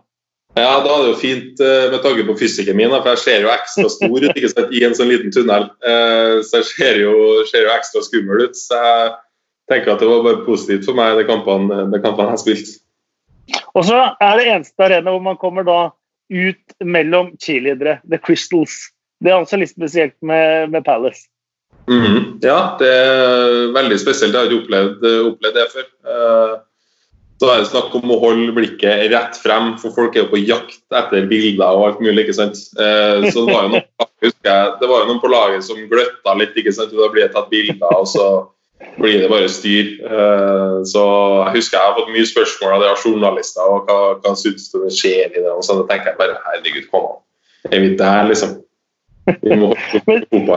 Ja, 0.57 0.81
da 0.83 0.91
er 0.91 1.05
det 1.05 1.11
jo 1.13 1.21
fint 1.21 1.61
med 1.61 2.01
tanke 2.03 2.25
på 2.25 2.35
fysikken 2.41 2.75
min, 2.75 2.91
for 2.91 3.13
jeg 3.13 3.21
ser 3.21 3.45
jo 3.45 3.51
ekstra 3.53 3.85
stor 3.93 4.25
ut 4.25 4.33
ikke 4.33 4.49
sant, 4.51 4.71
i 4.73 4.81
en 4.83 4.97
sånn 4.97 5.11
liten 5.13 5.31
tunnel. 5.31 5.69
Eh, 5.85 6.41
så 6.43 6.59
jeg 6.59 6.69
ser 6.73 7.01
jo, 7.05 7.15
ser 7.47 7.69
jo 7.69 7.73
ekstra 7.77 8.03
skummel 8.03 8.49
ut. 8.49 8.57
Så 8.59 8.75
jeg 8.75 9.13
tenker 9.69 9.93
at 9.93 10.03
det 10.03 10.09
var 10.09 10.25
bare 10.25 10.45
positivt 10.45 10.87
for 10.89 10.97
meg, 10.97 11.17
de 11.19 11.25
kampene, 11.29 11.85
de 11.93 12.01
kampene 12.03 12.29
jeg 12.29 12.37
har 12.37 12.43
spilt. 12.43 12.71
Og 13.77 13.85
så 13.87 13.97
er 14.21 14.37
det 14.37 14.47
eneste 14.51 14.85
arena 14.85 15.13
hvor 15.13 15.25
man 15.25 15.39
kommer 15.41 15.65
da 15.67 15.79
ut 16.29 16.85
mellom 16.85 17.33
cheerleadere, 17.41 17.99
The 18.09 18.19
Crystals. 18.21 18.77
Det 19.19 19.31
er 19.31 19.41
også 19.41 19.59
litt 19.59 19.73
spesielt 19.73 20.15
med, 20.21 20.69
med 20.73 20.85
Palace. 20.85 21.27
Mm 21.89 22.01
-hmm. 22.05 22.39
Ja, 22.41 22.75
det 22.79 22.87
er 22.87 23.73
veldig 23.73 23.99
spesielt. 23.99 24.33
Jeg 24.33 24.41
har 24.41 24.51
ikke 24.51 24.63
opplevd, 24.63 25.05
opplevd 25.33 25.55
det 25.55 25.71
før. 25.73 25.87
Uh, 26.05 26.59
så 27.39 27.49
er 27.49 27.57
det 27.57 27.67
snakk 27.71 27.95
om 27.95 28.11
å 28.11 28.19
holde 28.19 28.51
blikket 28.51 29.11
rett 29.11 29.37
frem, 29.39 29.77
for 29.79 29.95
folk 29.95 30.15
er 30.15 30.19
jo 30.19 30.33
på 30.33 30.43
jakt 30.43 30.83
etter 30.91 31.25
bilder 31.25 31.71
og 31.71 31.85
alt 31.87 31.99
mulig. 31.99 32.19
ikke 32.19 32.33
sant? 32.33 32.57
Uh, 32.77 33.25
så 33.31 33.45
det 33.45 33.53
var, 33.53 33.63
jo 33.63 33.69
noen, 33.69 33.85
jeg, 34.21 34.71
det 34.81 34.89
var 34.89 34.99
jo 34.99 35.07
noen 35.07 35.23
på 35.23 35.31
laget 35.33 35.63
som 35.63 35.89
gløtta 35.89 36.35
litt, 36.37 36.57
ikke 36.57 36.73
sant? 36.75 36.91
da 36.91 37.09
blir 37.09 37.23
det 37.25 37.33
tatt 37.33 37.49
bilder, 37.49 37.95
og 37.95 38.07
så 38.07 38.25
blir 38.99 39.21
det 39.21 39.29
bare 39.31 39.49
styr. 39.51 39.91
Uh, 40.03 40.79
så 40.87 41.03
jeg 41.47 41.57
husker 41.57 41.77
jeg 41.77 41.87
har 41.87 41.97
fått 41.97 42.13
mye 42.13 42.29
spørsmål 42.29 42.77
av 42.77 42.85
de 42.85 42.93
journalister 43.03 43.67
og 43.67 43.89
hva, 43.89 43.99
hva 44.23 44.35
syns 44.39 44.69
du 44.71 44.79
det 44.85 44.93
skjer 44.95 45.33
i 45.33 45.43
det. 45.43 45.51
og 45.51 45.63
så 45.65 45.81
tenker 45.89 46.13
jeg 46.13 46.19
bare 46.21 46.39
herregud, 46.47 46.87
kom 46.93 47.11
an. 47.11 47.21
Er 47.69 47.83
vi 47.83 47.93
der, 47.99 48.23
liksom? 48.29 48.57
men, 49.45 50.55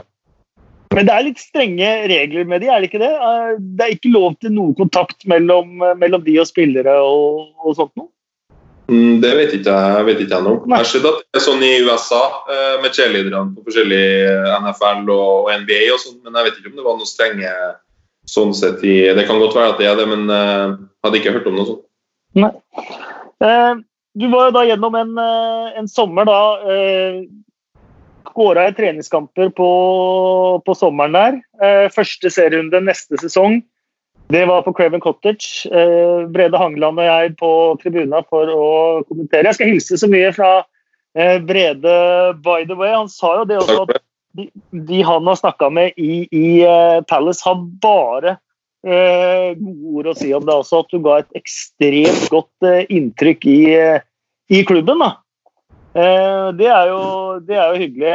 men 0.93 1.07
det 1.07 1.13
er 1.13 1.25
litt 1.27 1.41
strenge 1.41 1.89
regler 2.09 2.47
med 2.49 2.63
de, 2.63 2.71
er 2.71 2.81
det 2.81 2.89
ikke 2.89 3.03
det? 3.03 3.11
Eh, 3.11 3.51
det 3.59 3.85
er 3.85 3.93
ikke 3.97 4.13
lov 4.13 4.39
til 4.41 4.55
noe 4.55 4.73
kontakt 4.77 5.27
mellom, 5.29 5.83
mellom 5.99 6.23
de 6.25 6.39
og 6.41 6.49
spillere 6.49 6.95
og, 7.03 7.51
og 7.61 7.77
sånt 7.77 7.93
noe? 7.99 8.09
Mm, 8.91 9.21
det 9.23 9.29
vet 9.37 9.53
ikke 9.55 9.73
jeg 9.73 10.05
vet 10.09 10.21
ikke. 10.25 10.39
Jeg 10.43 10.73
har 10.73 10.87
sett 10.87 11.05
at 11.07 11.21
det 11.23 11.39
er 11.39 11.43
sånn 11.45 11.63
i 11.63 11.75
USA 11.85 12.23
eh, 12.51 12.75
med 12.83 12.95
cheerleaderne 12.95 13.55
på 13.55 13.63
forskjellige 13.67 14.57
NFL 14.63 15.11
og 15.13 15.51
NBA 15.63 15.85
og 15.93 16.01
sånn, 16.03 16.19
men 16.23 16.39
jeg 16.39 16.49
vet 16.49 16.59
ikke 16.59 16.71
om 16.71 16.79
det 16.79 16.87
var 16.87 16.99
noe 16.99 17.09
strenge 17.09 17.53
sånn 18.29 18.53
sett 18.55 18.83
i 18.87 18.99
Det 19.15 19.25
kan 19.27 19.41
godt 19.41 19.55
være 19.57 19.73
at 19.73 19.81
det 19.81 19.87
er 19.89 19.97
det, 19.99 20.07
men 20.09 20.27
uh, 20.31 20.75
hadde 21.05 21.19
ikke 21.19 21.33
hørt 21.35 21.49
om 21.49 21.57
noe 21.59 21.69
sånt. 21.69 21.83
Nei. 22.39 22.51
Uh, 23.43 23.81
du 24.17 24.27
var 24.31 24.49
jo 24.49 24.55
da 24.55 24.63
gjennom 24.69 24.95
en, 24.95 25.17
en 25.19 25.87
sommer 25.89 26.27
da 26.29 26.37
skåra 28.33 28.67
i 28.67 28.73
treningskamper 28.73 29.49
på, 29.57 29.69
på, 30.65 30.75
sommeren 30.77 31.15
der. 31.17 31.39
Uh, 31.61 31.87
første 31.93 32.31
serierunde 32.33 32.81
neste 32.85 33.19
sesong. 33.21 33.61
Det 34.33 34.45
var 34.49 34.63
på 34.65 34.73
Craven 34.73 35.01
Cottage. 35.03 35.67
Eh, 35.67 36.23
Brede 36.31 36.57
Hangeland 36.57 36.97
og 36.97 37.05
jeg 37.05 37.33
på 37.37 37.49
tribuna 37.83 38.23
for 38.31 38.49
å 38.49 38.67
kommentere. 39.05 39.49
Jeg 39.51 39.57
skal 39.57 39.69
hilse 39.69 39.99
så 39.99 40.07
mye 40.09 40.31
fra 40.33 40.63
eh, 41.13 41.35
Brede, 41.43 41.97
by 42.41 42.63
the 42.65 42.77
way. 42.79 42.93
Han 42.95 43.11
sa 43.11 43.35
jo 43.41 43.43
det 43.51 43.59
også 43.59 43.83
at 43.83 43.99
de, 44.71 45.01
han 45.01 45.27
har 45.27 45.35
snakka 45.35 45.69
med 45.69 45.91
i, 45.97 46.27
i 46.31 46.65
uh, 46.65 47.01
Palace, 47.07 47.41
har 47.45 47.61
bare 47.81 48.37
uh, 48.87 49.53
gode 49.59 49.93
ord 49.93 50.09
å 50.11 50.15
si 50.17 50.31
om 50.33 50.45
det 50.45 50.55
også. 50.55 50.81
At 50.83 50.93
du 50.93 51.01
ga 51.05 51.19
et 51.21 51.39
ekstremt 51.39 52.25
godt 52.33 52.67
uh, 52.67 52.81
inntrykk 52.89 53.47
i, 53.51 53.61
i 54.49 54.63
klubben. 54.67 55.03
da. 55.03 55.13
Det 55.93 56.65
er, 56.65 56.87
jo, 56.89 57.01
det 57.45 57.53
er 57.53 57.67
jo 57.69 57.81
hyggelig. 57.83 58.13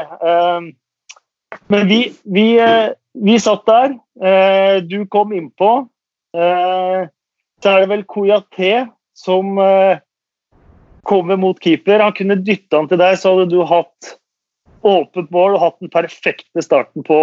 Men 1.71 1.85
vi, 1.87 1.99
vi, 2.27 2.47
vi 3.15 3.37
satt 3.39 3.63
der. 3.71 3.95
Du 4.83 4.97
kom 5.07 5.31
innpå. 5.37 5.69
Så 6.35 7.71
er 7.71 7.79
det 7.85 7.91
vel 7.93 8.03
Koyaté 8.11 8.73
som 9.15 9.55
kommer 11.07 11.39
mot 11.39 11.63
keeper. 11.63 12.03
Han 12.03 12.17
kunne 12.19 12.41
dytte 12.43 12.81
han 12.81 12.91
til 12.91 12.99
deg, 12.99 13.15
så 13.23 13.37
hadde 13.37 13.47
du 13.55 13.63
hatt 13.71 14.19
åpent 14.87 15.31
mål 15.35 15.57
og 15.57 15.63
hatt 15.63 15.79
den 15.83 15.93
perfekte 15.93 16.65
starten 16.65 17.05
på, 17.07 17.21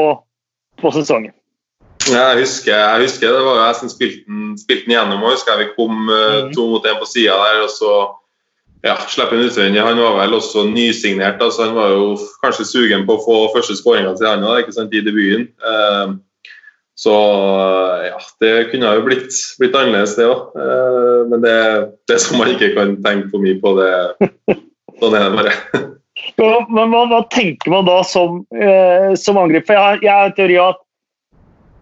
på 0.81 0.91
sesongen. 0.95 1.33
Jeg 2.05 2.37
husker, 2.37 2.75
jeg 2.75 3.01
husker 3.07 3.33
det 3.33 3.45
var 3.47 3.63
jeg 3.63 3.77
som 3.79 3.89
spilte 3.89 4.27
den, 4.27 4.51
spilte 4.59 4.85
den 4.85 4.93
gjennom. 4.93 5.23
og 5.23 5.33
husker 5.33 5.55
jeg 5.55 5.63
Vi 5.63 5.73
kom 5.77 6.11
uh, 6.11 6.51
to 6.53 6.67
mot 6.73 6.85
én 6.85 6.99
på 7.01 7.07
sida 7.09 7.37
der, 7.39 7.63
og 7.65 7.71
så 7.73 7.93
ja, 8.85 8.93
slipper 9.09 9.39
han 9.39 9.47
utvendig. 9.47 9.81
Han 9.81 9.97
var 9.97 10.19
vel 10.19 10.37
også 10.37 10.67
nysignert, 10.69 11.41
så 11.41 11.65
han 11.65 11.73
var 11.77 11.95
jo 11.95 12.11
kanskje 12.43 12.67
sugen 12.69 13.07
på 13.07 13.17
å 13.17 13.23
få 13.23 13.39
første 13.55 13.79
skåringa 13.79 14.13
til 14.19 14.29
han 14.29 14.45
ikke 14.59 14.75
sant, 14.75 14.93
i 14.93 15.01
debuten. 15.01 15.49
Uh, 15.65 16.21
så 16.95 17.15
ja, 18.05 18.19
det 18.39 18.53
kunne 18.71 18.93
jo 18.95 19.01
blitt, 19.03 19.33
blitt 19.59 19.73
annerledes, 19.75 20.13
det 20.15 20.29
òg. 20.29 20.53
Men 21.27 21.41
det, 21.43 21.57
det 22.07 22.21
som 22.23 22.39
man 22.39 22.53
ikke 22.53 22.69
kan 22.77 22.93
tenke 23.03 23.33
for 23.33 23.43
mye 23.43 23.57
på, 23.59 23.73
det 23.81 24.55
sånn 25.01 25.17
er 25.17 25.25
det 25.25 25.33
bare. 25.35 25.55
Men 26.37 26.93
hva, 26.93 27.05
hva, 27.11 27.21
tenker 27.33 27.73
man 27.73 27.87
da 27.87 27.99
som, 28.07 28.43
som 29.19 29.39
angriper? 29.41 29.75
Jeg, 29.75 30.03
jeg 30.05 30.13
har 30.13 30.29
en 30.29 30.37
teori 30.37 30.59
at 30.63 30.79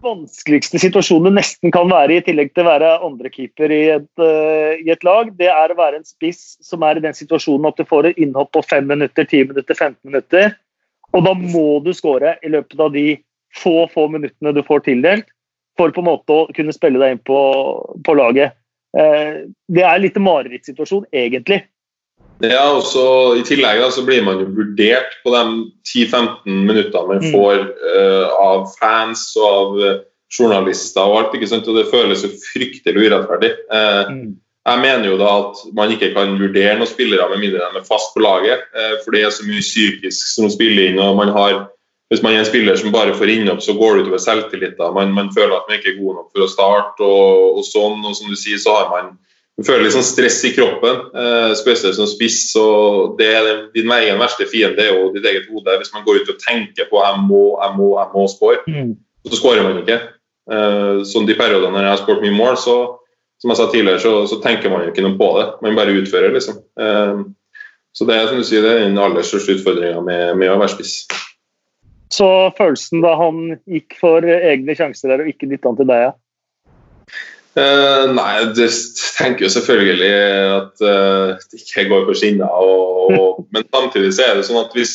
vanskeligste 0.04 0.78
situasjonen 0.80 1.30
det 1.30 1.38
nesten 1.38 1.72
kan 1.74 1.88
være 1.90 2.18
i, 2.18 2.22
tillegg 2.24 2.52
til 2.52 2.64
å 2.64 2.70
være 2.70 2.90
andrekeeper 3.06 3.72
i, 3.74 3.82
uh, 4.20 4.72
i 4.76 4.90
et 4.92 5.06
lag, 5.06 5.30
det 5.38 5.50
er 5.50 5.72
å 5.72 5.78
være 5.78 6.00
en 6.00 6.08
spiss 6.08 6.56
som 6.64 6.84
er 6.86 6.98
i 6.98 7.04
den 7.04 7.16
situasjonen 7.16 7.70
at 7.70 7.80
du 7.80 7.86
får 7.88 8.10
et 8.10 8.20
innhopp 8.22 8.52
på 8.56 8.64
5 8.64 8.90
minutter, 8.90 9.26
10 9.26 9.52
minutter, 9.52 9.74
15 9.74 9.96
minutter. 10.10 10.56
Og 11.14 11.24
da 11.26 11.34
må 11.38 11.78
du 11.84 11.92
skåre 11.94 12.36
i 12.42 12.50
løpet 12.50 12.80
av 12.80 12.92
de 12.94 13.06
få, 13.54 13.84
få 13.92 14.08
minuttene 14.10 14.54
du 14.54 14.64
får 14.66 14.84
tildelt, 14.88 15.28
for 15.78 15.94
på 15.94 16.02
en 16.02 16.10
måte 16.10 16.34
å 16.34 16.48
kunne 16.54 16.74
spille 16.74 17.00
deg 17.02 17.16
inn 17.16 17.24
på, 17.26 17.38
på 18.06 18.18
laget. 18.18 18.56
Uh, 18.94 19.46
det 19.72 19.86
er 19.86 20.02
litt 20.02 20.18
marerittsituasjon, 20.20 21.08
egentlig. 21.14 21.64
Ja, 22.42 22.64
og 22.74 22.82
så 22.88 23.04
I 23.38 23.44
tillegg 23.46 23.80
da, 23.82 23.90
så 23.94 24.02
blir 24.06 24.24
man 24.26 24.40
jo 24.42 24.48
vurdert 24.56 25.18
på 25.22 25.32
de 25.34 25.42
10-15 25.86 26.64
minuttene 26.66 27.10
man 27.10 27.22
mm. 27.22 27.34
får 27.34 27.60
uh, 27.84 28.32
av 28.40 28.64
fans 28.80 29.28
og 29.38 29.46
av 29.48 29.76
uh, 29.78 30.00
journalister 30.34 31.04
og 31.04 31.18
alt. 31.20 31.36
ikke 31.36 31.50
sant, 31.50 31.68
og 31.70 31.78
Det 31.78 31.90
føles 31.92 32.24
jo 32.26 32.32
fryktelig 32.50 33.06
urettferdig. 33.06 33.52
Uh, 33.70 34.10
mm. 34.10 34.32
Jeg 34.64 34.80
mener 34.80 35.10
jo 35.10 35.20
da 35.20 35.30
at 35.42 35.62
man 35.76 35.92
ikke 35.92 36.14
kan 36.16 36.38
vurdere 36.40 36.78
noen 36.78 36.88
spillere 36.88 37.28
med 37.30 37.42
mindre 37.42 37.60
de 37.60 37.80
er 37.82 37.86
fast 37.86 38.14
på 38.14 38.22
laget. 38.24 38.62
for 39.04 39.12
det 39.12 39.20
er 39.20 39.34
så 39.36 39.44
mye 39.44 39.60
psykisk 39.60 40.30
som 40.30 40.48
spiller 40.48 40.88
inn. 40.88 40.98
og 41.04 41.18
man 41.18 41.28
har 41.36 41.66
Hvis 42.08 42.22
man 42.22 42.32
er 42.32 42.38
en 42.38 42.48
spiller 42.48 42.76
som 42.76 42.92
bare 42.92 43.12
får 43.12 43.28
innhopp, 43.28 43.60
så 43.60 43.74
går 43.76 43.96
det 43.96 44.06
utover 44.06 44.22
selvtilliten. 44.24 44.94
Man, 44.94 45.12
man, 45.12 45.28
føler 45.36 45.52
at 45.52 45.68
man 45.68 45.76
ikke 45.76 45.92
er 45.92 46.00
god 46.00 46.14
nok 46.14 46.32
for 46.32 46.46
å 46.46 46.48
starte. 46.48 47.04
og, 47.04 47.58
og 47.58 47.64
sånn, 47.68 48.00
og 48.08 48.16
som 48.16 48.32
du 48.32 48.36
sier, 48.40 48.56
så 48.56 48.72
har 48.78 48.88
man 48.88 49.12
du 49.54 49.62
føler 49.62 49.84
litt 49.84 49.94
sånn 49.94 50.06
stress 50.06 50.40
i 50.48 50.50
kroppen, 50.56 51.04
eh, 51.14 51.52
spesielt 51.58 51.94
som 51.94 52.08
spiss. 52.10 52.56
og 52.58 53.14
det 53.20 53.28
er 53.38 53.50
Din 53.74 53.92
egen 53.92 54.18
verste 54.18 54.48
fiende 54.50 54.82
er 54.82 54.90
jo 54.94 55.12
ditt 55.14 55.24
eget 55.24 55.46
hode. 55.50 55.78
Hvis 55.78 55.92
man 55.94 56.04
går 56.04 56.22
ut 56.22 56.34
og 56.34 56.42
tenker 56.42 56.90
på 56.90 56.98
jeg 56.98 57.22
må, 57.28 57.44
jeg 57.62 57.76
må, 57.78 57.88
jeg 58.00 58.08
må 58.14 58.26
score, 58.28 58.58
mm. 58.66 58.92
så 59.30 59.38
skårer 59.38 59.62
man 59.62 59.82
ikke. 59.84 60.00
Sånn 61.08 61.24
De 61.24 61.38
periodene 61.38 61.72
når 61.72 61.86
jeg 61.86 61.92
har 61.94 62.02
skåret 62.02 62.24
mye 62.26 62.36
mål, 62.36 62.58
så 62.60 62.76
som 63.44 63.52
jeg 63.52 63.58
sa 63.58 63.64
tidligere, 63.68 64.00
så, 64.00 64.12
så, 64.24 64.38
tenker 64.40 64.72
man 64.72 64.86
jo 64.86 64.92
ikke 64.92 65.02
noe 65.04 65.18
på 65.20 65.26
det. 65.36 65.46
Man 65.60 65.76
bare 65.76 65.92
utfører, 65.98 66.32
liksom. 66.32 66.62
Eh, 66.80 67.18
så 67.92 68.06
det 68.08 68.16
er 68.16 68.30
som 68.30 68.40
du 68.40 68.46
sier, 68.48 68.64
det 68.64 68.70
er 68.72 68.86
den 68.86 68.96
aller 68.98 69.26
største 69.26 69.58
utfordringa 69.58 70.00
med, 70.00 70.22
med, 70.40 70.48
å 70.48 70.56
være 70.62 70.72
spiss. 70.72 70.94
Så 72.14 72.28
følelsen 72.56 73.02
da 73.04 73.12
han 73.20 73.58
gikk 73.68 73.98
for 74.00 74.24
egne 74.24 74.76
sjanser 74.78 75.12
der 75.12 75.24
og 75.24 75.28
ikke 75.28 75.50
dytta 75.50 75.70
han 75.70 75.76
til 75.76 75.90
deg, 75.90 76.06
ja? 76.06 76.14
Uh, 77.54 78.10
nei, 78.10 78.48
du 78.50 78.64
tenker 79.14 79.46
jo 79.46 79.50
selvfølgelig 79.54 80.14
at 80.50 80.80
uh, 80.82 81.34
det 81.52 81.60
ikke 81.60 81.88
går 81.92 82.06
på 82.08 82.16
skinner. 82.18 82.50
Og, 82.50 83.10
og, 83.14 83.42
men 83.54 83.66
samtidig 83.68 84.14
så 84.16 84.26
er 84.26 84.38
det 84.38 84.46
sånn 84.48 84.58
at 84.64 84.74
hvis, 84.74 84.94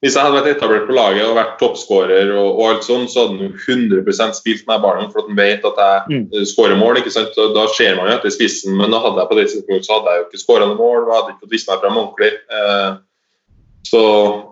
hvis 0.00 0.16
jeg 0.16 0.24
hadde 0.24 0.38
vært 0.38 0.48
etablert 0.54 0.86
på 0.88 0.96
laget 0.96 1.26
og 1.28 1.36
vært 1.36 1.58
toppskårer, 1.60 2.32
og, 2.32 2.48
og, 2.54 2.62
alt 2.70 2.86
sånn, 2.88 3.04
så 3.12 3.26
hadde 3.26 3.50
han 3.50 3.56
100% 4.00 4.38
spilt 4.40 4.64
med 4.70 4.84
ballen 4.84 5.10
for 5.12 5.24
at 5.24 5.28
han 5.28 5.40
vet 5.40 5.66
at 5.68 5.82
jeg 5.84 6.22
mm. 6.22 6.46
skårer 6.54 6.80
mål. 6.80 7.02
ikke 7.02 7.12
sant? 7.12 7.36
Og 7.40 7.52
da 7.56 7.66
ser 7.76 7.98
man 7.98 8.08
jo 8.08 8.14
etter 8.16 8.32
spissen, 8.32 8.78
men 8.80 8.94
da 8.94 9.02
hadde 9.04 9.20
jeg 9.20 9.32
på 9.32 9.40
det 9.40 9.48
tidspunktet 9.50 9.88
så 9.88 9.98
hadde 9.98 10.14
jeg 10.14 10.22
jo 10.22 10.28
ikke 10.30 10.44
skåra 10.44 10.70
noe 10.70 10.80
mål. 10.80 11.02
og 11.04 11.16
hadde 11.18 11.34
ikke 11.34 11.44
fått 11.44 11.58
vist 11.58 11.68
meg 11.68 11.84
frem 11.84 12.00
ordentlig. 12.00 12.32
Uh, 12.48 13.02
så 13.84 14.00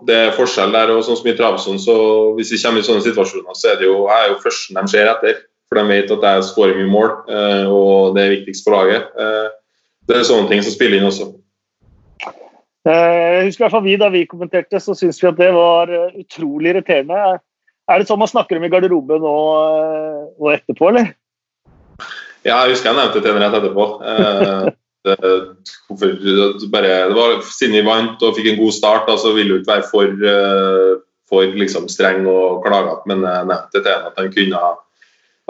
det 0.05 0.19
er 0.27 0.35
forskjell 0.37 0.75
der. 0.75 0.93
og 0.93 1.01
sånn 1.07 1.17
som 1.17 1.31
i 1.31 1.33
Travson, 1.37 1.81
så 1.81 1.97
Hvis 2.37 2.53
vi 2.53 2.61
kommer 2.61 2.83
i 2.83 2.85
sånne 2.85 3.05
situasjoner, 3.05 3.57
så 3.57 3.73
er 3.73 3.81
det 3.81 3.89
jo, 3.89 4.03
jeg 4.05 4.21
er 4.21 4.31
jo 4.35 4.39
førsten 4.45 4.77
de 4.77 4.93
ser 4.93 5.09
etter. 5.09 5.41
For 5.73 5.81
de 5.81 5.89
vet 5.89 6.11
at 6.13 6.25
jeg 6.27 6.45
skårer 6.45 6.75
mye 6.77 6.91
mål, 6.91 7.13
eh, 7.33 7.63
og 7.65 8.13
det 8.13 8.21
er 8.21 8.33
viktigst 8.35 8.67
for 8.67 8.75
laget. 8.75 9.07
Eh, 9.17 9.47
det 10.05 10.19
er 10.19 10.27
sånne 10.27 10.51
ting 10.51 10.61
som 10.61 10.75
spiller 10.75 10.99
inn 10.99 11.07
også. 11.07 11.31
Eh, 12.85 12.91
jeg 12.93 13.47
husker 13.47 13.63
i 13.63 13.65
hvert 13.65 13.73
fall 13.73 13.85
vi 13.87 13.95
Da 13.97 14.09
vi 14.13 14.21
kommenterte, 14.29 14.77
så 14.77 14.93
syntes 14.93 15.17
vi 15.23 15.31
at 15.31 15.39
det 15.39 15.49
var 15.55 15.89
utrolig 16.19 16.75
irriterende. 16.75 17.39
Er 17.89 17.97
det 17.97 18.05
sånn 18.05 18.21
man 18.21 18.29
snakker 18.29 18.59
om 18.59 18.67
i 18.67 18.69
garderoben 18.69 19.25
og, 19.25 20.29
og 20.37 20.53
etterpå, 20.53 20.91
eller? 20.91 21.09
Ja, 22.45 22.59
jeg 22.67 22.75
husker 22.75 22.91
jeg 22.91 22.99
nevnte 22.99 23.23
det 23.23 23.25
til 23.25 23.41
rett 23.41 23.59
etterpå. 23.61 23.89
Det, 25.03 25.17
bare, 26.71 26.91
det 27.09 27.15
var, 27.17 27.33
siden 27.43 27.73
vi 27.75 27.81
vant 27.83 28.21
og 28.23 28.37
fikk 28.37 28.45
en 28.53 28.59
god 28.61 28.71
start, 28.71 29.09
så 29.19 29.33
ville 29.35 29.51
du 29.51 29.59
ikke 29.59 29.73
være 29.73 29.89
for, 29.89 30.13
for 31.27 31.57
liksom, 31.59 31.89
streng 31.91 32.23
og 32.23 32.63
klagete, 32.63 33.03
men 33.11 33.25
jeg 33.27 33.49
nevnte 33.49 33.81
til 33.81 33.91
ham 33.91 34.05
at 34.07 34.21
han 34.21 34.31
kunne 34.31 34.61
ha 34.61 34.69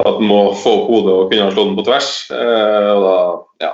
at 0.01 0.19
man 0.19 0.29
må 0.29 0.41
få 0.57 0.73
opp 0.79 0.89
hodet 0.89 1.13
og 1.13 1.31
kunne 1.31 1.51
slå 1.53 1.67
den 1.67 1.77
på 1.77 1.85
tvers. 1.85 2.09
Eh, 2.33 2.89
og 2.93 3.05
da, 3.05 3.17
ja, 3.67 3.73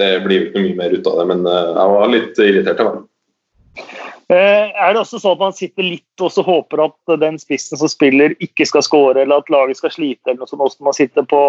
Det 0.00 0.10
blir 0.24 0.48
ikke 0.48 0.62
mye 0.62 0.78
mer 0.78 0.92
ut 0.94 1.06
av 1.06 1.16
det, 1.18 1.26
men 1.30 1.46
eh, 1.46 1.70
jeg 1.76 1.94
var 1.94 2.12
litt 2.14 2.42
irritert. 2.46 2.82
av 2.84 2.98
Eh, 4.30 4.66
er 4.70 4.92
det 4.94 5.00
også 5.00 5.18
sånn 5.18 5.34
at 5.34 5.42
man 5.42 5.54
sitter 5.56 5.82
litt 5.82 6.22
og 6.22 6.36
håper 6.46 6.84
at 6.84 7.14
den 7.18 7.38
spissen 7.42 7.78
som 7.80 7.90
spiller, 7.90 8.36
ikke 8.38 8.66
skal 8.68 8.84
skåre, 8.86 9.24
eller 9.24 9.42
at 9.42 9.50
laget 9.50 9.80
skal 9.80 9.90
slite, 9.90 10.22
eller 10.28 10.44
noe 10.44 10.50
sånt, 10.50 10.62
også 10.62 10.86
man 10.86 10.94
sitter 10.94 11.26
på, 11.26 11.40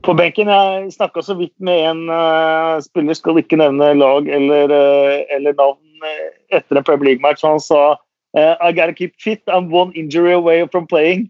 på 0.00 0.14
benken? 0.16 0.48
Jeg 0.48 0.94
snakka 0.94 1.20
så 1.26 1.36
vidt 1.36 1.52
med 1.60 1.82
en 1.90 2.00
uh, 2.08 2.80
spiller, 2.80 3.18
skal 3.18 3.42
ikke 3.42 3.60
nevne 3.60 3.92
lag 4.00 4.32
eller, 4.32 4.72
uh, 4.72 5.28
eller 5.36 5.58
navn, 5.60 6.08
etter 6.56 6.80
en 6.80 6.88
Premier 6.88 7.10
League-match. 7.10 7.44
Han 7.44 7.60
sa 7.60 7.98
I 8.36 8.72
gotta 8.72 8.92
keep 8.92 9.12
fit, 9.20 9.40
I'm 9.48 9.70
one 9.72 9.92
injury 9.92 10.32
away 10.32 10.66
from 10.72 10.86
playing. 10.86 11.28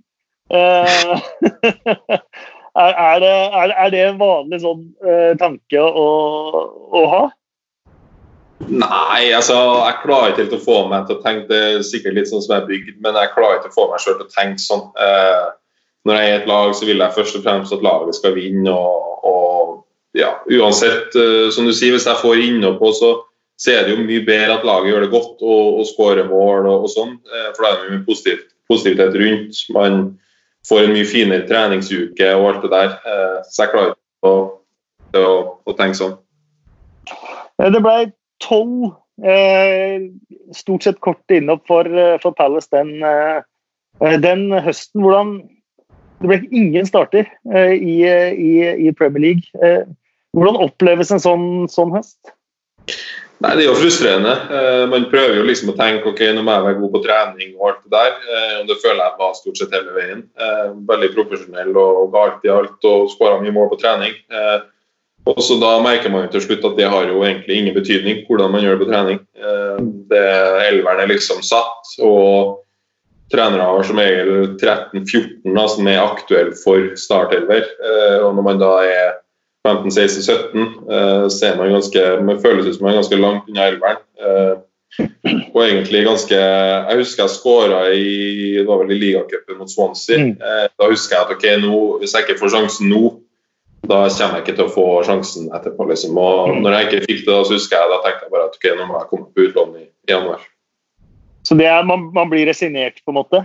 Eh, 0.51 1.21
er, 2.77 3.21
det, 3.21 3.33
er, 3.77 3.91
det, 3.91 4.03
en 4.05 4.21
vanlig 4.21 4.61
sånn 4.63 4.85
uh, 5.03 5.33
tanke 5.41 5.83
å, 5.83 6.07
å, 6.95 7.03
ha? 7.11 7.23
Nei, 8.67 9.33
altså 9.35 9.57
jeg 9.57 10.01
klarer 10.05 10.33
ikke 10.33 10.45
helt 10.45 10.57
å 10.57 10.63
få 10.63 10.79
meg 10.91 11.09
til 11.09 11.19
å 11.19 11.25
tenke 11.25 11.51
det 11.51 11.63
er 11.65 11.87
sikkert 11.87 12.17
litt 12.17 12.31
sånn 12.31 12.45
som 12.45 12.55
jeg 12.55 12.63
er 12.63 12.69
bygd, 12.71 12.99
men 13.05 13.19
jeg 13.19 13.33
klarer 13.35 13.59
ikke 13.59 13.73
å 13.73 13.77
få 13.77 13.87
meg 13.91 14.03
selv 14.05 14.21
til 14.21 14.29
å 14.29 14.35
tenke 14.37 14.63
sånn. 14.63 14.85
Uh, 14.95 15.49
når 16.07 16.21
jeg 16.21 16.27
er 16.27 16.35
i 16.37 16.41
et 16.41 16.51
lag, 16.51 16.75
så 16.79 16.87
vil 16.87 17.03
jeg 17.03 17.17
først 17.17 17.39
og 17.41 17.47
fremst 17.47 17.75
at 17.75 17.83
laget 17.83 18.19
skal 18.19 18.37
vinne. 18.37 18.71
og, 18.71 19.25
og 19.27 19.73
ja, 20.17 20.37
Uansett, 20.47 21.17
uh, 21.19 21.49
som 21.55 21.67
du 21.67 21.75
sier, 21.75 21.97
hvis 21.97 22.07
jeg 22.07 22.23
får 22.23 22.45
innhopp, 22.45 22.85
så, 22.95 23.11
så 23.59 23.75
er 23.75 23.83
det 23.83 23.97
jo 23.97 24.05
mye 24.07 24.23
bedre 24.29 24.61
at 24.61 24.69
laget 24.69 24.93
gjør 24.93 25.09
det 25.09 25.11
godt 25.17 25.43
og, 25.43 25.83
og 25.83 25.91
skårer 25.91 26.31
mål 26.31 26.71
og, 26.71 26.87
og 26.87 26.93
sånn. 26.93 27.19
for 27.57 27.67
da 27.67 27.73
er 27.73 27.83
det 27.83 27.97
mye 27.97 28.07
positivt, 28.07 28.47
positivitet 28.71 29.19
rundt. 29.19 29.65
Man 29.75 29.99
får 30.69 30.85
en 30.85 30.95
mye 30.95 31.09
finere 31.09 31.47
treningsuke 31.49 32.31
og 32.37 32.47
alt 32.51 32.63
det 32.67 32.73
der. 32.75 32.95
Eh, 33.07 33.35
så 33.51 33.65
jeg 33.65 33.73
klarer 33.73 33.93
ikke 33.95 34.31
å, 34.31 34.37
å, 35.21 35.35
å, 35.67 35.75
tenke 35.79 35.99
sånn. 35.99 36.17
Eh, 37.61 37.69
det 37.73 37.83
ble 37.85 37.97
tolv 38.45 38.93
eh, 39.23 40.09
stort 40.57 40.87
sett 40.87 41.03
kort 41.05 41.35
innopp 41.35 41.67
for, 41.71 41.91
for 42.23 42.37
Palace 42.39 42.71
den, 42.75 42.97
den, 44.25 44.49
høsten. 44.67 45.05
Hvordan 45.05 45.37
Det 46.17 46.31
ble 46.31 46.41
ingen 46.49 46.87
starter 46.89 47.27
i, 47.53 47.97
i, 48.09 48.53
i, 48.89 48.93
Premier 48.97 49.21
League. 49.21 49.87
hvordan 50.33 50.63
oppleves 50.65 51.11
en 51.13 51.21
sånn, 51.21 51.49
sånn 51.69 51.93
høst? 51.93 52.33
Nei, 53.45 53.53
Det 53.57 53.65
er 53.65 53.69
jo 53.69 53.77
frustrerende. 53.77 54.33
Eh, 54.49 54.85
man 54.89 55.09
prøver 55.11 55.37
jo 55.37 55.45
liksom 55.45 55.73
å 55.73 55.77
tenke 55.77 56.09
ok, 56.09 56.23
nå 56.33 56.45
må 56.45 56.55
jeg 56.55 56.67
være 56.67 56.79
god 56.81 56.93
på 56.95 57.03
trening 57.05 57.51
og 57.59 57.67
alt 57.69 57.83
det 57.85 57.93
der. 57.93 58.15
Eh, 58.33 58.55
og 58.61 58.71
Det 58.71 58.79
føler 58.81 59.03
jeg 59.03 59.19
var 59.19 59.35
stort 59.37 59.61
sett 59.61 59.75
hele 59.77 59.97
veien. 59.97 60.23
Eh, 60.41 60.71
veldig 60.89 61.11
profesjonell 61.17 61.77
og 61.77 62.15
ga 62.15 62.25
alt 62.31 62.47
i 62.49 62.55
alt 62.55 62.89
og 62.89 63.11
skåra 63.13 63.43
mye 63.43 63.53
mål 63.53 63.69
på 63.75 63.81
trening. 63.83 64.17
Og 65.27 65.41
så 65.43 65.59
Da 65.59 65.81
merker 65.83 66.09
man 66.09 66.23
jo 66.25 66.33
til 66.33 66.47
slutt 66.47 66.65
at 66.65 66.77
det 66.79 66.89
har 66.89 67.09
jo 67.11 67.25
egentlig 67.27 67.59
ingen 67.59 67.75
betydning 67.75 68.25
hvordan 68.29 68.53
man 68.53 68.63
gjør 68.63 68.79
det 68.79 68.87
på 68.87 68.93
trening. 68.93 69.19
Det 70.09 70.27
Elveren 70.71 71.03
er 71.03 71.11
liksom 71.11 71.43
satt, 71.43 71.83
og 71.99 72.63
trenere 73.29 73.67
har 73.67 73.83
som 73.83 73.99
regel 73.99 74.55
13-14 74.55 75.69
som 75.69 75.89
er 75.89 75.99
aktuelle 75.99 76.55
for 76.55 76.95
startelver. 76.95 77.67
Og 78.23 78.37
når 78.39 78.43
man 78.47 78.63
da 78.63 78.71
er 78.87 79.19
15-16-17, 79.67 80.71
uh, 80.89 81.27
ser 81.33 81.59
man 81.59 81.75
ganske 81.75 82.07
man 82.25 82.41
føles 82.43 82.69
ut 82.69 82.79
som 82.79 82.87
man 82.87 82.95
er 82.95 83.03
ganske 83.03 83.21
langt 83.21 83.51
unna 83.51 83.69
elveren. 83.73 84.01
Uh, 84.23 84.63
og 85.53 85.61
egentlig 85.61 86.07
ganske 86.07 86.37
Jeg 86.37 86.97
husker 86.97 87.23
jeg 87.25 87.35
skåra 87.35 87.81
i 87.93 88.57
det 88.57 88.65
var 88.69 88.81
vel 88.81 88.95
i 88.95 89.01
ligacupen 89.01 89.59
mot 89.61 89.71
Swansea. 89.71 90.33
Uh, 90.41 90.67
da 90.73 90.91
husker 90.91 91.17
jeg 91.17 91.27
at 91.27 91.35
ok, 91.37 91.47
nå, 91.67 91.81
hvis 92.01 92.15
jeg 92.17 92.27
ikke 92.27 92.41
får 92.41 92.55
sjansen 92.55 92.93
nå, 92.93 93.03
da 93.87 94.07
kommer 94.11 94.39
jeg 94.39 94.45
ikke 94.45 94.57
til 94.59 94.67
å 94.67 94.75
få 94.75 94.87
sjansen 95.07 95.51
etterpå. 95.55 95.89
liksom. 95.91 96.19
Og 96.19 96.53
mm. 96.53 96.63
når 96.65 96.77
jeg 96.77 96.89
ikke 96.89 97.05
fikk 97.07 97.25
det, 97.25 97.33
da, 97.33 97.43
så 97.45 97.59
husker 97.59 97.79
jeg 97.79 97.93
da 97.93 98.03
tenkte 98.05 98.27
jeg 98.27 98.35
bare 98.35 98.49
at 98.49 98.59
ok, 98.59 98.69
nå 98.79 98.87
må 98.89 99.01
jeg 99.01 99.11
komme 99.13 99.29
på 99.31 99.49
utlån 99.49 99.75
i, 99.83 99.85
i 99.87 100.15
januar. 100.15 100.47
Så 101.47 101.55
det 101.59 101.69
er, 101.71 101.85
man, 101.87 102.09
man 102.15 102.31
blir 102.31 102.49
resignert, 102.49 102.99
på 103.05 103.13
en 103.13 103.21
måte? 103.21 103.45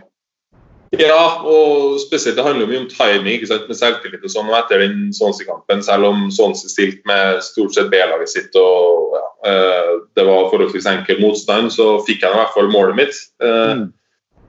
Ja, 1.00 1.40
og 1.48 2.02
spesielt 2.04 2.36
det 2.36 2.44
handler 2.44 2.68
mye 2.68 2.82
om 2.82 2.90
timing 2.92 3.38
ikke 3.38 3.48
sant, 3.48 3.70
med 3.72 3.78
selvtillit 3.80 4.26
og 4.28 4.34
sånn. 4.34 4.50
Og 4.52 4.58
etter 4.58 4.82
den 4.84 5.14
Swansea-kampen, 5.16 5.84
selv 5.86 6.10
om 6.10 6.26
Swansea 6.36 6.72
stilte 6.72 7.08
med 7.08 7.40
stort 7.46 7.78
sett 7.78 7.88
B-laget 7.94 8.32
sitt 8.32 8.58
og 8.60 9.16
ja, 9.16 9.24
eh, 9.48 9.92
det 10.20 10.26
var 10.28 10.50
forholdsvis 10.52 10.90
enkel 10.92 11.22
motstand, 11.24 11.72
så 11.72 11.94
fikk 12.04 12.26
jeg 12.26 12.36
i 12.36 12.40
hvert 12.42 12.52
fall 12.56 12.68
målet 12.74 12.98
mitt. 13.00 13.22
Eh, 13.40 13.72
mm. 13.80 13.86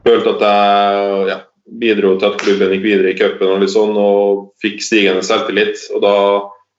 Følte 0.02 0.32
at 0.34 0.42
jeg 0.48 1.28
ja, 1.30 1.36
bidro 1.84 2.16
til 2.18 2.32
at 2.32 2.42
klubben 2.42 2.74
gikk 2.74 2.88
videre 2.88 3.12
i 3.12 3.18
cupen 3.20 3.52
og 3.54 3.62
litt 3.62 3.74
sånn, 3.76 3.94
og 3.94 4.48
fikk 4.64 4.82
stigende 4.82 5.22
selvtillit. 5.26 5.84
Og 5.94 6.02
da 6.02 6.16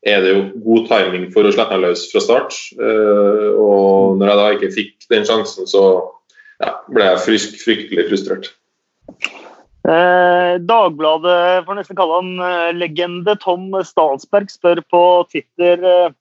er 0.04 0.26
det 0.26 0.34
jo 0.34 0.42
god 0.66 0.90
timing 0.90 1.30
for 1.32 1.48
å 1.48 1.54
slippe 1.56 1.78
løs 1.80 2.04
fra 2.12 2.24
start. 2.26 2.58
Eh, 2.76 3.48
og 3.56 4.20
når 4.20 4.28
jeg 4.28 4.42
da 4.42 4.50
ikke 4.58 4.74
fikk 4.76 5.08
den 5.16 5.24
sjansen, 5.30 5.72
så 5.72 5.86
ja, 6.60 6.76
ble 6.92 7.08
jeg 7.14 7.24
frysk, 7.30 7.56
fryktelig 7.64 8.10
frustrert. 8.12 8.52
Eh, 9.84 10.54
Dagbladet, 10.64 11.66
får 11.68 11.76
nesten 11.76 11.98
kalle 11.98 12.20
han 12.22 12.36
eh, 12.40 12.70
legende, 12.78 13.36
Tom 13.42 13.74
Stalsberg 13.84 14.52
spør 14.52 14.80
på 14.88 15.02
Twitter 15.28 15.84
eh, 15.84 16.14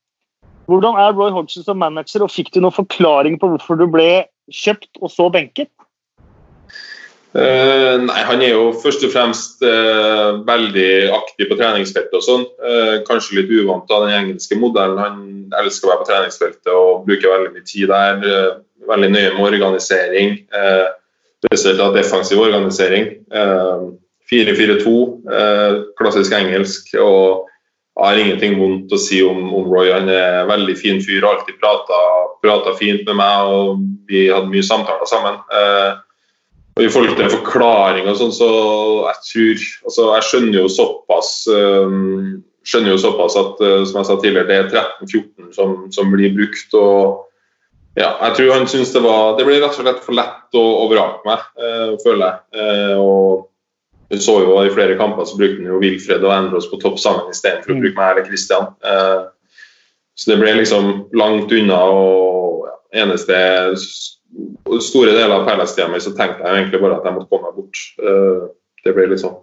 hvordan 0.70 0.98
er 0.98 1.14
Roy 1.14 1.30
Hodgson 1.34 1.62
som 1.66 1.78
manager, 1.78 2.24
og 2.24 2.32
fikk 2.32 2.50
du 2.54 2.58
noen 2.62 2.74
forklaring 2.74 3.38
på 3.38 3.52
hvorfor 3.52 3.78
du 3.78 3.86
ble 3.90 4.24
kjøpt 4.50 4.98
og 5.02 5.12
så 5.12 5.28
benket? 5.30 5.70
Uh, 7.32 7.96
nei, 8.02 8.18
Han 8.28 8.42
er 8.44 8.50
jo 8.52 8.64
først 8.76 9.06
og 9.06 9.12
fremst 9.14 9.62
uh, 9.64 10.42
veldig 10.44 10.90
aktiv 11.16 11.48
på 11.48 11.56
treningsfeltet 11.56 12.16
og 12.18 12.24
sånn. 12.26 12.42
Uh, 12.60 13.00
kanskje 13.06 13.38
litt 13.38 13.52
uvant 13.62 13.88
av 13.94 14.04
den 14.04 14.18
engelske 14.18 14.58
modellen. 14.60 15.00
Han 15.00 15.54
elsker 15.62 15.88
å 15.88 15.92
være 15.94 16.02
på 16.02 16.08
treningsfeltet 16.10 16.72
og 16.74 17.06
bruker 17.06 17.32
veldig 17.32 17.54
mye 17.54 17.68
tid 17.68 17.88
der. 17.92 18.58
veldig 18.88 19.08
nøye 19.14 19.30
med 19.32 19.46
organisering. 19.46 20.36
Uh, 20.52 20.92
spesielt 21.42 21.80
av 21.80 21.96
defensiv 21.96 22.40
organisering. 22.40 23.08
4-4-2, 24.32 24.92
eh, 25.30 25.38
eh, 25.38 25.80
klassisk 25.98 26.32
engelsk. 26.32 26.94
og 26.94 27.48
jeg 27.92 28.06
har 28.06 28.18
ingenting 28.18 28.54
vondt 28.56 28.92
å 28.92 28.98
si 28.98 29.20
om, 29.22 29.50
om 29.52 29.66
Roy. 29.68 29.90
Han 29.92 30.08
er 30.08 30.42
en 30.42 30.48
veldig 30.48 30.76
fin 30.80 31.00
fyr, 31.04 31.26
alltid 31.28 31.58
prata 31.60 32.72
fint 32.78 33.04
med 33.04 33.18
meg, 33.18 33.50
og 33.52 33.82
vi 34.08 34.30
hadde 34.32 34.48
mye 34.48 34.64
samtaler 34.64 35.04
sammen. 35.10 35.36
Eh, 35.52 35.90
og 36.72 36.86
I 36.86 36.88
forhold 36.88 37.18
til 37.18 37.28
forklaring 37.34 38.08
og 38.08 38.16
sånn, 38.16 38.32
så 38.32 38.48
jeg 39.04 39.18
tror 39.26 39.64
altså 39.90 40.06
Jeg 40.14 40.24
skjønner 40.24 40.56
jo 40.56 40.70
såpass 40.72 41.32
um, 41.52 42.38
skjønner 42.64 42.94
jo 42.94 43.02
såpass 43.02 43.36
at 43.36 43.60
som 43.90 43.98
jeg 43.98 44.08
sa 44.08 44.16
tidligere, 44.22 44.48
det 44.48 44.56
er 44.56 44.86
13-14 45.04 45.50
som, 45.52 45.74
som, 45.92 46.08
blir 46.14 46.32
brukt. 46.32 46.72
og 46.72 47.26
ja, 47.94 48.08
jeg 48.22 48.36
tror 48.36 48.52
han 48.54 48.68
syns 48.70 48.92
det 48.94 49.02
var 49.04 49.34
Det 49.36 49.44
ble 49.44 49.58
rett 49.60 49.74
og 49.74 49.84
slett 49.84 50.04
for 50.04 50.16
lett 50.16 50.56
å, 50.56 50.62
å 50.84 50.86
vrake 50.88 51.26
meg, 51.28 51.42
øh, 51.60 51.90
føler 52.04 52.24
jeg. 52.24 52.62
Eh, 52.62 52.94
og 53.00 53.48
du 54.12 54.20
så 54.20 54.38
jo 54.44 54.56
I 54.60 54.72
flere 54.72 54.96
kamper 55.00 55.28
så 55.28 55.36
brukte 55.40 55.60
han 55.60 55.68
jo 55.68 55.80
Wilfred 55.80 56.24
og 56.24 56.32
Endros 56.34 56.70
på 56.70 56.80
topp 56.80 56.98
sammen 57.00 57.32
istedenfor 57.32 57.72
mm. 57.72 57.78
å 57.78 57.84
bruke 57.84 58.00
meg 58.00 58.14
eller 58.14 58.28
Christian. 58.28 58.70
Eh, 58.84 59.20
så 60.16 60.32
det 60.32 60.38
ble 60.40 60.56
liksom 60.60 60.90
langt 61.16 61.52
unna. 61.52 61.78
og 61.84 62.66
ja, 62.68 62.76
eneste 63.04 63.38
Store 64.80 65.12
deler 65.12 65.34
av 65.36 65.48
Palace-tida 65.48 65.90
mi 65.92 66.00
så 66.00 66.14
tenkte 66.16 66.44
jeg 66.46 66.62
egentlig 66.62 66.80
bare 66.80 66.96
at 66.96 67.04
jeg 67.04 67.16
måtte 67.18 67.28
komme 67.28 67.50
meg 67.50 67.58
bort. 67.60 67.80
Det 68.82 68.94
ble 68.96 69.10
litt 69.10 69.20
sånn. 69.20 69.34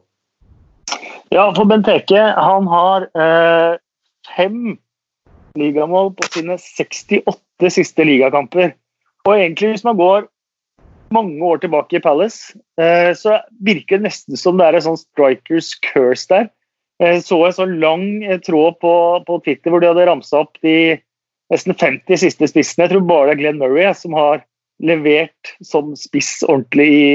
Ja, 1.30 1.43
for 1.54 1.70
Benteke 1.70 2.24
han 2.34 2.66
har 2.72 3.06
eh, 3.14 3.76
fem 4.34 4.80
ligamål 5.60 6.16
på 6.18 6.30
sine 6.34 6.58
68 6.58 7.38
åtte 7.60 7.72
siste 7.74 8.05
ligakamper. 8.07 8.74
Og 9.28 9.36
egentlig, 9.36 9.76
hvis 9.76 9.84
man 9.84 9.97
går 9.99 10.28
mange 11.12 11.43
år 11.43 11.57
tilbake 11.60 11.97
i 11.97 12.01
Palace, 12.01 12.55
eh, 12.80 13.12
så 13.14 13.41
virker 13.66 13.97
det 13.97 14.07
nesten 14.07 14.38
som 14.38 14.57
det 14.57 14.68
er 14.68 14.78
en 14.78 14.86
sånn 14.88 15.01
strikers 15.01 15.74
curse 15.84 16.30
der. 16.30 16.49
Jeg 16.99 17.24
så 17.24 17.39
en 17.45 17.55
sånn 17.55 17.76
lang 17.82 18.24
eh, 18.24 18.39
tråd 18.39 18.80
på, 18.80 18.93
på 19.28 19.39
Twitter 19.43 19.72
hvor 19.72 19.82
de 19.82 19.89
hadde 19.89 20.07
ramsa 20.07 20.43
opp 20.43 20.55
de 20.64 20.99
nesten 21.51 21.74
50 21.74 22.22
siste 22.22 22.47
spissene. 22.47 22.86
Jeg 22.86 22.93
tror 22.93 23.07
bare 23.10 23.32
det 23.32 23.36
er 23.38 23.41
Glenn 23.41 23.60
Murray 23.60 23.91
som 23.97 24.16
har 24.16 24.43
levert 24.80 25.55
som 25.66 25.95
spiss 25.99 26.39
ordentlig 26.47 26.88
i, 26.93 27.07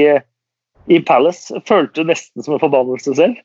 i 0.91 1.01
Palace. 1.01 1.55
Følte 1.65 2.05
nesten 2.05 2.43
som 2.43 2.57
en 2.57 2.61
forbannelse 2.61 3.15
selv. 3.17 3.39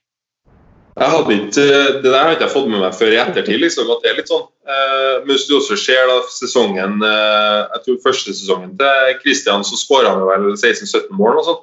Jeg 1.01 1.09
hadde 1.09 1.33
ikke, 1.35 1.67
Det 2.03 2.11
der 2.13 2.19
har 2.19 2.35
ikke 2.35 2.45
jeg 2.45 2.53
fått 2.53 2.69
med 2.69 2.83
meg 2.83 2.97
før 2.97 3.15
i 3.15 3.21
ettertid. 3.23 3.61
liksom, 3.63 3.89
at 3.89 4.03
det 4.05 4.11
er 4.11 4.19
litt 4.19 4.29
sånn. 4.29 4.47
Eh, 4.69 5.15
men 5.25 5.33
hvis 5.33 5.47
du 5.49 5.57
også 5.57 5.79
ser 5.81 6.09
da 6.11 6.19
sesongen 6.29 7.01
eh, 7.01 7.61
jeg 7.75 7.85
tror 7.87 8.03
første 8.05 8.35
sesongen 8.37 8.75
til 8.81 9.15
Kristian, 9.23 9.65
så 9.65 9.79
skåra 9.81 10.13
han 10.13 10.27
vel 10.29 10.51
16-17 10.53 11.09
mål? 11.17 11.41
og 11.41 11.47
sånt. 11.49 11.63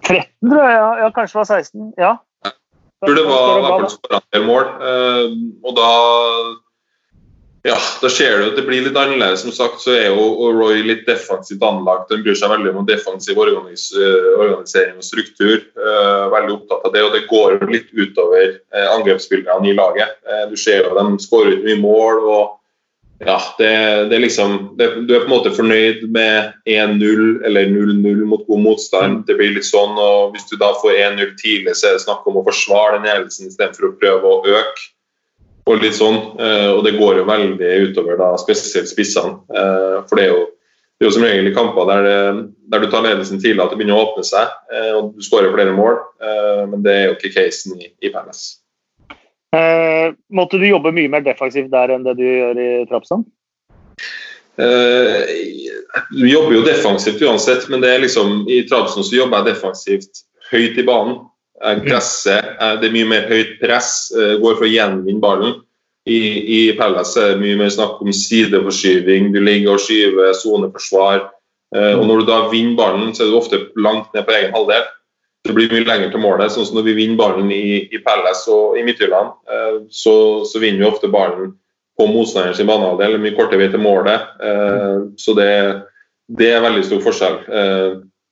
13, 0.00 0.24
tror 0.48 0.62
jeg. 0.64 0.78
Ja, 0.78 0.88
ja 1.02 1.10
kanskje 1.12 1.36
det 1.36 1.42
var 1.42 1.50
16. 1.60 1.92
Ja. 2.00 2.14
Jeg 2.46 3.10
tror 3.10 3.18
det 3.18 3.26
var 3.28 3.66
fall 3.66 3.90
skåra 3.92 4.22
en 4.22 4.30
del 4.32 4.46
mål. 4.48 4.70
Eh, 4.88 5.36
og 5.66 5.76
da 5.76 5.90
ja, 7.66 7.76
da 8.02 8.08
ser 8.12 8.38
du 8.38 8.44
at 8.46 8.58
det 8.58 8.64
blir 8.66 8.84
litt 8.84 8.98
annerledes. 8.98 9.42
Som 9.42 9.54
sagt 9.54 9.80
så 9.82 9.94
er 9.96 10.04
jo 10.08 10.50
Roy 10.54 10.84
litt 10.86 11.06
defensivt 11.08 11.64
anlagt. 11.66 12.12
Han 12.14 12.22
bryr 12.22 12.38
seg 12.38 12.52
veldig 12.52 12.74
om 12.76 12.86
defensiv 12.88 13.40
organis 13.42 13.88
eh, 13.96 14.28
organisering 14.36 15.00
og 15.00 15.06
struktur. 15.06 15.64
Uh, 15.74 16.28
veldig 16.34 16.54
opptatt 16.60 16.86
av 16.86 16.94
det, 16.94 17.02
og 17.06 17.16
det 17.16 17.24
går 17.30 17.56
jo 17.56 17.70
litt 17.72 17.90
utover 17.90 18.54
uh, 18.74 18.86
angrepsspillerne 18.94 19.72
i 19.72 19.74
laget. 19.76 20.14
Du 20.50 20.56
ser 20.60 20.84
jo 20.84 20.94
de 20.94 21.18
skårer 21.24 21.56
ut 21.56 21.66
mye 21.66 21.80
mål. 21.82 22.22
og 22.26 22.54
ja, 23.18 23.38
det, 23.58 23.70
det 24.10 24.16
er 24.18 24.20
liksom, 24.20 24.58
det, 24.76 24.90
Du 25.08 25.14
er 25.16 25.22
på 25.24 25.30
en 25.30 25.32
måte 25.32 25.54
fornøyd 25.56 26.02
med 26.12 26.52
1-0 26.68 27.46
eller 27.48 27.70
0-0 27.72 28.26
mot 28.28 28.44
god 28.46 28.60
motstand. 28.62 29.22
Det 29.26 29.38
blir 29.38 29.54
litt 29.56 29.68
sånn, 29.68 29.96
og 29.96 30.34
Hvis 30.34 30.46
du 30.50 30.58
da 30.60 30.74
får 30.82 30.98
1-0 31.16 31.32
tidlig, 31.40 31.74
så 31.78 31.90
er 31.90 31.96
det 31.96 32.04
snakk 32.04 32.26
om 32.28 32.38
å 32.38 32.44
forsvare 32.46 32.98
den 32.98 33.08
ledelsen 33.08 33.48
istedenfor 33.48 33.90
å 33.90 33.96
prøve 33.96 34.34
å 34.34 34.44
øke 34.44 34.92
og 35.66 35.80
litt 35.82 35.96
sånn. 35.98 36.18
Eh, 36.40 36.68
og 36.74 36.84
det 36.86 36.96
går 36.98 37.22
jo 37.22 37.28
veldig 37.28 37.72
utover 37.88 38.20
da, 38.20 38.32
spesielt 38.40 38.90
spissene. 38.90 39.40
Eh, 39.50 39.96
for 40.06 40.18
det 40.18 40.28
er 40.28 40.34
jo, 40.34 40.44
det 40.96 41.04
er 41.04 41.10
jo 41.10 41.14
som 41.16 41.26
regel 41.26 41.50
i 41.50 41.54
kamper 41.56 41.88
der, 41.90 42.06
det, 42.06 42.44
der, 42.72 42.84
du 42.84 42.92
tar 42.92 43.04
ledelsen 43.04 43.42
tidlig 43.42 43.64
at 43.64 43.74
det 43.74 43.80
begynner 43.80 43.98
å 43.98 44.06
åpne 44.06 44.24
seg, 44.26 44.54
eh, 44.72 44.92
og 44.96 45.16
du 45.16 45.26
skårer 45.26 45.54
flere 45.54 45.74
mål. 45.76 45.98
Men 46.70 46.80
det 46.82 46.94
er 46.94 47.04
jo 47.10 47.16
ikke 47.18 47.34
casen 47.34 47.76
i, 47.78 47.90
i 48.02 48.10
Palace. 48.10 48.62
Eh, 49.56 50.12
måtte 50.32 50.58
du 50.58 50.66
jobbe 50.66 50.92
mye 50.94 51.10
mer 51.12 51.24
defensivt 51.24 51.70
der 51.72 51.92
enn 51.94 52.06
det 52.06 52.16
du 52.18 52.24
gjør 52.24 52.58
i 52.60 52.70
Trapsand? 52.90 53.26
Eh, 54.56 55.36
du 56.10 56.24
jobber 56.28 56.56
jo 56.56 56.64
defensivt 56.66 57.22
uansett, 57.22 57.68
men 57.72 57.82
det 57.84 57.92
er 57.92 58.04
liksom, 58.04 58.44
i 58.48 58.62
Trabzon 58.68 59.04
så 59.06 59.20
jobber 59.20 59.42
jeg 59.42 59.54
defensivt 59.54 60.22
høyt 60.50 60.78
i 60.80 60.86
banen. 60.86 61.20
Gresset, 61.62 62.56
det 62.80 62.88
er 62.88 62.92
mye 62.92 63.08
mer 63.08 63.30
høyt 63.30 63.56
press, 63.62 64.10
eh, 64.12 64.36
går 64.42 64.58
for 64.58 64.66
å 64.66 64.70
gjenvinne 64.70 65.22
ballen. 65.22 65.54
I, 66.06 66.18
i 66.54 66.58
Pellas 66.78 67.16
er 67.18 67.32
det 67.32 67.40
mye 67.42 67.56
mer 67.58 67.70
snakk 67.72 68.02
om 68.02 68.12
sideforskyving, 68.14 69.32
du 69.34 69.40
ligger 69.42 69.74
og 69.74 69.82
skyver 69.82 70.36
soneforsvar. 70.38 71.24
Eh, 71.74 71.94
og 71.96 72.04
når 72.06 72.20
du 72.20 72.28
da 72.28 72.42
vinner 72.52 72.76
ballen, 72.78 73.14
så 73.14 73.24
er 73.24 73.32
du 73.32 73.38
ofte 73.40 73.62
langt 73.74 74.12
ned 74.14 74.26
på 74.28 74.36
egen 74.36 74.54
halvdel. 74.54 74.84
Det 75.46 75.54
blir 75.54 75.72
mye 75.72 75.86
lenger 75.86 76.12
til 76.12 76.22
målet. 76.22 76.52
sånn 76.52 76.66
som 76.68 76.78
Når 76.78 76.86
vi 76.90 76.96
vinner 77.00 77.18
ballen 77.18 77.50
i, 77.54 77.88
i 77.90 78.02
Pellas 78.04 78.44
og 78.52 78.78
i 78.78 78.84
Midtjylland, 78.86 79.34
eh, 79.50 79.80
så, 79.90 80.44
så, 80.44 80.62
vinner 80.62 80.84
vi 80.84 80.90
ofte 80.90 81.10
ballen 81.10 81.56
på 81.96 82.06
motstanderens 82.12 82.60
banehalvdel. 82.60 83.18
Mye 83.18 83.34
kortere 83.34 83.64
vei 83.64 83.70
til 83.72 83.80
målet. 83.80 84.28
Så 85.16 85.32
det, 85.32 85.48
det 86.28 86.50
er 86.52 86.60
veldig 86.60 86.82
stor 86.84 87.00
forskjell. 87.00 87.38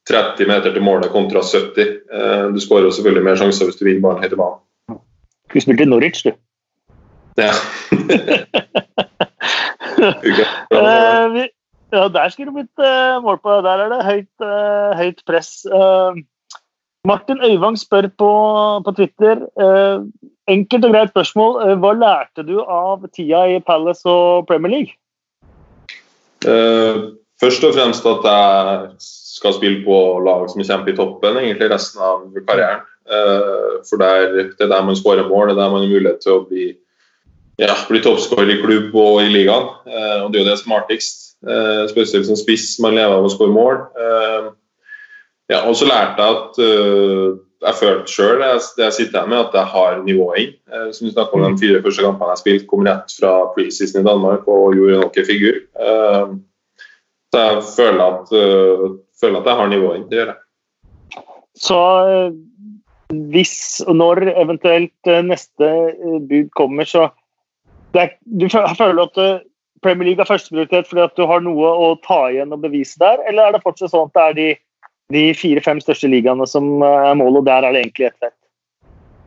30 0.09 0.49
meter 0.49 0.75
til 0.75 0.85
målet 0.85 1.13
kontra 1.13 1.41
70. 1.43 1.81
Eh, 2.13 2.47
du 2.53 2.61
skårer 2.61 2.93
selvfølgelig 2.93 3.25
mer 3.25 3.39
sjanser 3.41 3.69
hvis 3.69 3.79
du 3.81 3.87
vinner 3.87 4.05
ballen 4.05 4.25
helt 4.25 4.37
i 4.37 4.41
banen. 4.41 4.61
Du 5.53 5.61
spilte 5.63 5.87
Norwich, 5.89 6.25
du. 6.27 6.33
Ja. 7.39 7.51
uh, 10.75 11.47
ja, 11.95 12.09
der 12.09 12.29
skulle 12.31 12.51
det 12.51 12.57
blitt 12.59 12.83
uh, 12.83 13.23
mål 13.25 13.39
på. 13.43 13.51
Der 13.65 13.85
er 13.85 13.89
det 13.95 14.05
høyt, 14.07 14.35
uh, 14.45 14.93
høyt 14.99 15.25
press. 15.27 15.65
Martin 17.05 17.41
Øyvang 17.45 17.77
spør 17.79 18.09
på, 18.19 18.31
på 18.85 18.93
Twitter. 18.97 19.37
enkelt 20.49 20.85
og 20.85 20.93
greit 20.93 21.11
spørsmål. 21.11 21.77
hva 21.81 21.93
lærte 21.93 22.43
du 22.43 22.61
av 22.61 23.05
tida 23.13 23.45
i 23.49 23.61
Palace 23.61 24.09
og 24.09 24.47
Premier 24.47 24.73
League? 24.73 24.93
først 27.41 27.65
og 27.65 27.75
fremst 27.75 28.07
at 28.07 28.25
jeg 28.29 28.89
skal 29.35 29.55
spille 29.57 29.83
på 29.85 30.01
lag 30.25 30.47
som 30.51 30.63
kjemper 30.63 30.93
i 30.93 30.97
toppen 30.99 31.39
egentlig 31.41 31.71
resten 31.73 32.03
av 32.05 32.27
karrieren. 32.47 32.85
Uh, 33.05 33.83
for 33.85 34.01
der, 34.01 34.31
Det 34.55 34.65
er 34.65 34.71
der 34.71 34.85
man 34.85 34.97
skårer 34.97 35.29
mål, 35.29 35.49
det 35.49 35.57
er 35.57 35.61
der 35.61 35.71
man 35.71 35.83
har 35.83 35.91
mulighet 35.91 36.21
til 36.23 36.39
å 36.39 36.45
bli, 36.49 36.71
ja, 37.61 37.75
bli 37.89 38.01
toppskårer 38.01 38.55
i 38.55 38.61
klubb 38.63 38.95
og 38.97 39.21
i 39.25 39.33
ligaen. 39.33 39.67
Uh, 39.89 40.25
og 40.25 40.33
Det 40.33 40.41
er 40.41 40.45
jo 40.45 40.51
det 40.51 40.59
som 40.63 40.73
er 40.73 40.85
artigst. 40.85 41.21
Uh, 41.45 41.85
spesielt 41.91 42.27
som 42.31 42.39
spiss, 42.39 42.79
man 42.81 42.97
lever 42.97 43.19
av 43.19 43.27
å 43.27 43.33
skåre 43.33 43.53
mål. 43.53 43.83
ja, 45.51 45.61
og 45.69 45.75
så 45.77 45.85
lærte 45.85 46.25
jeg 46.25 46.37
at 46.39 46.57
jeg 47.65 47.77
følte 47.77 48.13
sjøl 48.13 48.41
det 48.41 48.85
jeg 48.87 48.95
sitter 48.97 49.21
her 49.21 49.29
med, 49.29 49.39
at 49.39 49.55
jeg 49.59 49.73
har 49.75 49.99
nivået 50.05 50.41
inn. 50.41 50.55
Som 50.93 51.05
vi 51.05 51.13
snakka 51.13 51.37
om 51.37 51.45
de 51.45 51.61
fire 51.61 51.83
første 51.85 52.05
kampene 52.05 52.33
jeg 52.33 52.41
spilte, 52.41 52.69
kom 52.71 52.87
rett 52.87 53.13
fra 53.19 53.33
preseason 53.53 54.01
i 54.01 54.09
Danmark 54.09 54.49
og 54.49 54.77
gjorde 54.77 55.03
noen 55.03 55.29
figur. 55.29 55.61
Så 57.35 57.45
jeg 57.45 57.63
føler 57.77 58.05
at 58.09 58.33
føler 59.21 59.41
at 59.41 59.51
jeg 59.51 59.61
har 59.61 59.71
nivået 59.73 60.05
til 60.09 60.19
å 60.19 60.23
gjøre. 60.23 60.37
Så 61.55 61.81
eh, 62.11 62.37
hvis 63.33 63.57
og 63.87 63.97
når 64.01 64.25
eventuelt 64.35 65.11
neste 65.27 65.71
bud 66.29 66.49
kommer, 66.59 66.89
så 66.89 67.09
er, 67.95 68.17
Du 68.25 68.49
føler 68.51 69.05
at 69.05 69.45
Premier 69.85 70.09
League 70.09 70.23
er 70.23 70.29
førsteprioritet 70.29 70.89
fordi 70.89 71.05
at 71.05 71.17
du 71.19 71.27
har 71.29 71.43
noe 71.45 71.69
å 71.87 71.91
ta 72.07 72.25
igjen 72.33 72.55
og 72.57 72.65
bevise 72.65 72.99
der, 72.99 73.21
eller 73.29 73.47
er 73.47 73.55
det 73.55 73.63
fortsatt 73.63 73.93
sånn 73.93 74.09
at 74.09 74.17
det 74.17 74.25
er 74.25 74.39
de, 74.39 74.49
de 75.15 75.25
fire-fem 75.37 75.83
største 75.85 76.09
ligaene 76.11 76.47
som 76.49 76.83
er 76.83 77.13
målet, 77.21 77.43
og 77.43 77.47
der 77.51 77.69
er 77.69 77.77
det 77.77 77.85
egentlig 77.85 78.09
ett 78.09 78.19
fett? 78.25 78.39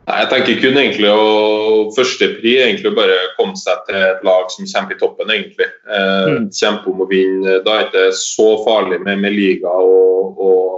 Nei, 0.07 0.21
Jeg 0.21 0.29
tenker 0.31 0.61
kun 0.63 0.77
egentlig 0.79 1.09
å 1.11 1.91
førstepri 1.95 2.53
egentlig 2.63 2.93
bare 2.95 3.15
komme 3.35 3.59
seg 3.59 3.81
til 3.89 3.97
et 3.99 4.23
lag 4.23 4.47
som 4.53 4.67
kjemper 4.67 4.95
i 4.95 5.01
toppen. 5.01 5.31
egentlig. 5.33 5.67
Eh, 5.67 6.27
mm. 6.31 6.49
Kjempe 6.55 6.93
om 6.93 7.03
å 7.03 7.09
vinne. 7.09 7.59
Da 7.65 7.75
er 7.75 7.89
det 7.91 8.05
ikke 8.07 8.21
så 8.21 8.49
farlig 8.63 9.01
med, 9.03 9.19
med 9.19 9.35
liga 9.35 9.67
og, 9.67 10.39
og 10.39 10.77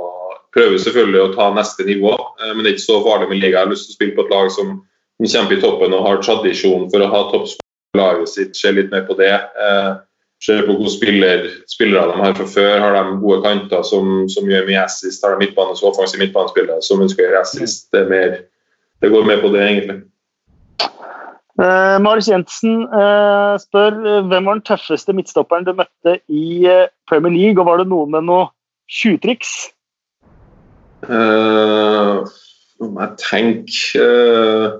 prøver 0.55 0.81
selvfølgelig 0.81 1.21
å 1.21 1.31
ta 1.37 1.49
neste 1.53 1.85
nivå, 1.85 2.15
eh, 2.41 2.53
men 2.55 2.63
det 2.63 2.71
er 2.71 2.77
ikke 2.77 2.87
så 2.87 2.99
farlig 3.05 3.29
med 3.29 3.41
liga. 3.43 3.59
Jeg 3.59 3.67
har 3.67 3.73
lyst 3.73 3.89
til 3.89 3.93
å 3.93 3.99
spille 3.99 4.17
på 4.17 4.25
et 4.25 4.33
lag 4.33 4.51
som, 4.57 4.75
som 5.19 5.31
kjemper 5.35 5.57
i 5.57 5.63
toppen 5.63 5.97
og 5.97 6.05
har 6.07 6.21
tradisjon 6.25 6.89
for 6.89 7.05
å 7.05 7.13
ha 7.13 7.23
toppspillerlaget 7.29 8.33
sitt, 8.33 8.57
se 8.57 8.73
litt 8.73 8.89
mer 8.93 9.05
på 9.05 9.17
det. 9.19 9.35
Eh, 9.37 9.91
se 10.41 10.55
på 10.65 10.73
hvor 10.73 10.89
spiller, 10.89 11.49
spillere 11.69 12.09
de 12.09 12.21
har 12.23 12.37
fra 12.37 12.47
før. 12.47 12.75
Har 12.81 12.95
de 12.95 13.17
gode 13.21 13.43
kanter 13.45 13.83
som, 13.85 14.23
som 14.31 14.49
gjør 14.49 14.69
mye 14.69 14.85
assist? 14.87 15.21
Har 15.21 15.35
de 15.35 15.45
midtbane, 15.45 15.75
så 15.77 15.91
offensive 15.91 16.23
midtbanespillere 16.23 16.81
som 16.81 17.03
ønsker 17.03 17.25
å 17.25 17.27
gjøre 17.27 17.41
assist? 17.43 17.89
Det, 17.93 18.05
mer, 18.09 18.39
det 19.01 19.11
går 19.11 19.27
mer 19.27 19.41
på 19.41 19.51
det, 19.53 19.65
egentlig. 19.65 19.97
Uh, 21.59 21.97
Marius 21.99 22.29
Jensen 22.31 22.85
uh, 22.87 23.59
spør 23.59 23.97
hvem 24.29 24.45
var 24.47 24.59
den 24.59 24.63
tøffeste 24.67 25.11
midtstopperen 25.15 25.67
du 25.67 25.73
møtte 25.75 26.19
i 26.31 26.63
uh, 26.63 26.87
Premier 27.09 27.35
League, 27.35 27.59
og 27.59 27.67
var 27.67 27.81
det 27.81 27.89
noen 27.91 28.13
med 28.15 28.29
noe 28.29 28.47
tjuvtriks? 28.87 29.73
Uh, 31.03 32.23
jeg 32.79 33.11
tenke 33.19 33.99
uh, 33.99 34.79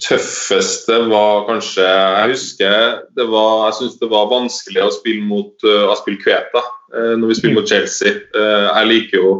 tøffeste 0.00 0.96
var 1.10 1.46
kanskje 1.48 1.84
Jeg 1.84 2.32
husker 2.32 3.00
det 3.16 3.26
var, 3.28 3.66
jeg 3.68 3.78
synes 3.78 4.00
det 4.00 4.10
var 4.12 4.32
vanskelig 4.32 4.82
å 4.84 4.92
spille 4.94 5.24
mot 5.28 5.68
uh, 5.68 5.92
Kveta 6.24 6.62
uh, 6.64 7.14
når 7.20 7.26
vi 7.28 7.38
spiller 7.38 7.60
mot 7.60 7.68
Chelsea. 7.68 8.20
Uh, 8.34 8.68
jeg 8.72 8.90
liker 8.92 9.20
jo 9.20 9.32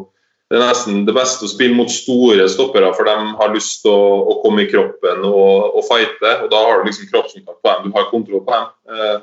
det 0.50 0.58
er 0.58 0.64
nesten 0.64 1.04
det 1.06 1.14
beste 1.14 1.46
å 1.46 1.50
spille 1.50 1.76
mot 1.78 1.90
store 1.94 2.48
stoppere, 2.50 2.88
for 2.96 3.06
de 3.06 3.34
har 3.38 3.52
lyst 3.54 3.84
til 3.84 3.92
å, 3.94 4.06
å, 4.32 4.38
komme 4.42 4.64
i 4.64 4.70
kroppen 4.70 5.22
og, 5.28 5.76
og, 5.76 5.84
fighte. 5.86 6.32
og 6.42 6.48
Da 6.50 6.62
har 6.66 6.80
du 6.80 6.88
liksom 6.88 7.06
kroppskontakt 7.12 7.60
på 7.62 7.70
dem, 7.70 7.84
du 7.86 7.94
har 7.94 8.08
kontroll 8.10 8.42
på 8.42 8.56
dem. 8.56 8.64
Eh, 8.90 9.20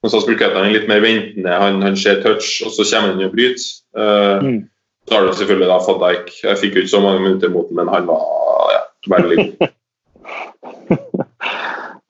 men 0.00 0.12
så 0.12 0.22
Aspelkveta 0.22 0.62
er 0.62 0.72
litt 0.72 0.88
mer 0.88 1.02
ventende, 1.04 1.58
han, 1.60 1.82
han 1.84 1.98
ser 2.00 2.22
touch, 2.24 2.48
og 2.64 2.72
så 2.72 2.86
kommer 2.88 3.12
han 3.12 3.26
og 3.26 3.34
bryter. 3.34 3.66
Eh, 3.92 4.46
mm. 4.46 4.56
Så 5.04 5.16
har 5.16 5.28
du 5.28 5.36
selvfølgelig 5.36 5.68
da 5.68 5.76
Van 5.84 6.00
Dijk. 6.06 6.32
Jeg 6.46 6.60
fikk 6.62 6.78
jo 6.78 6.86
ikke 6.86 6.94
så 6.94 7.02
mange 7.04 7.22
minutter 7.26 7.52
mot 7.52 7.68
ham, 7.68 7.76
men 7.82 7.92
han 7.92 8.08
var 8.08 8.72
ja, 8.72 8.82
veldig 9.16 9.38
god. 9.42 9.70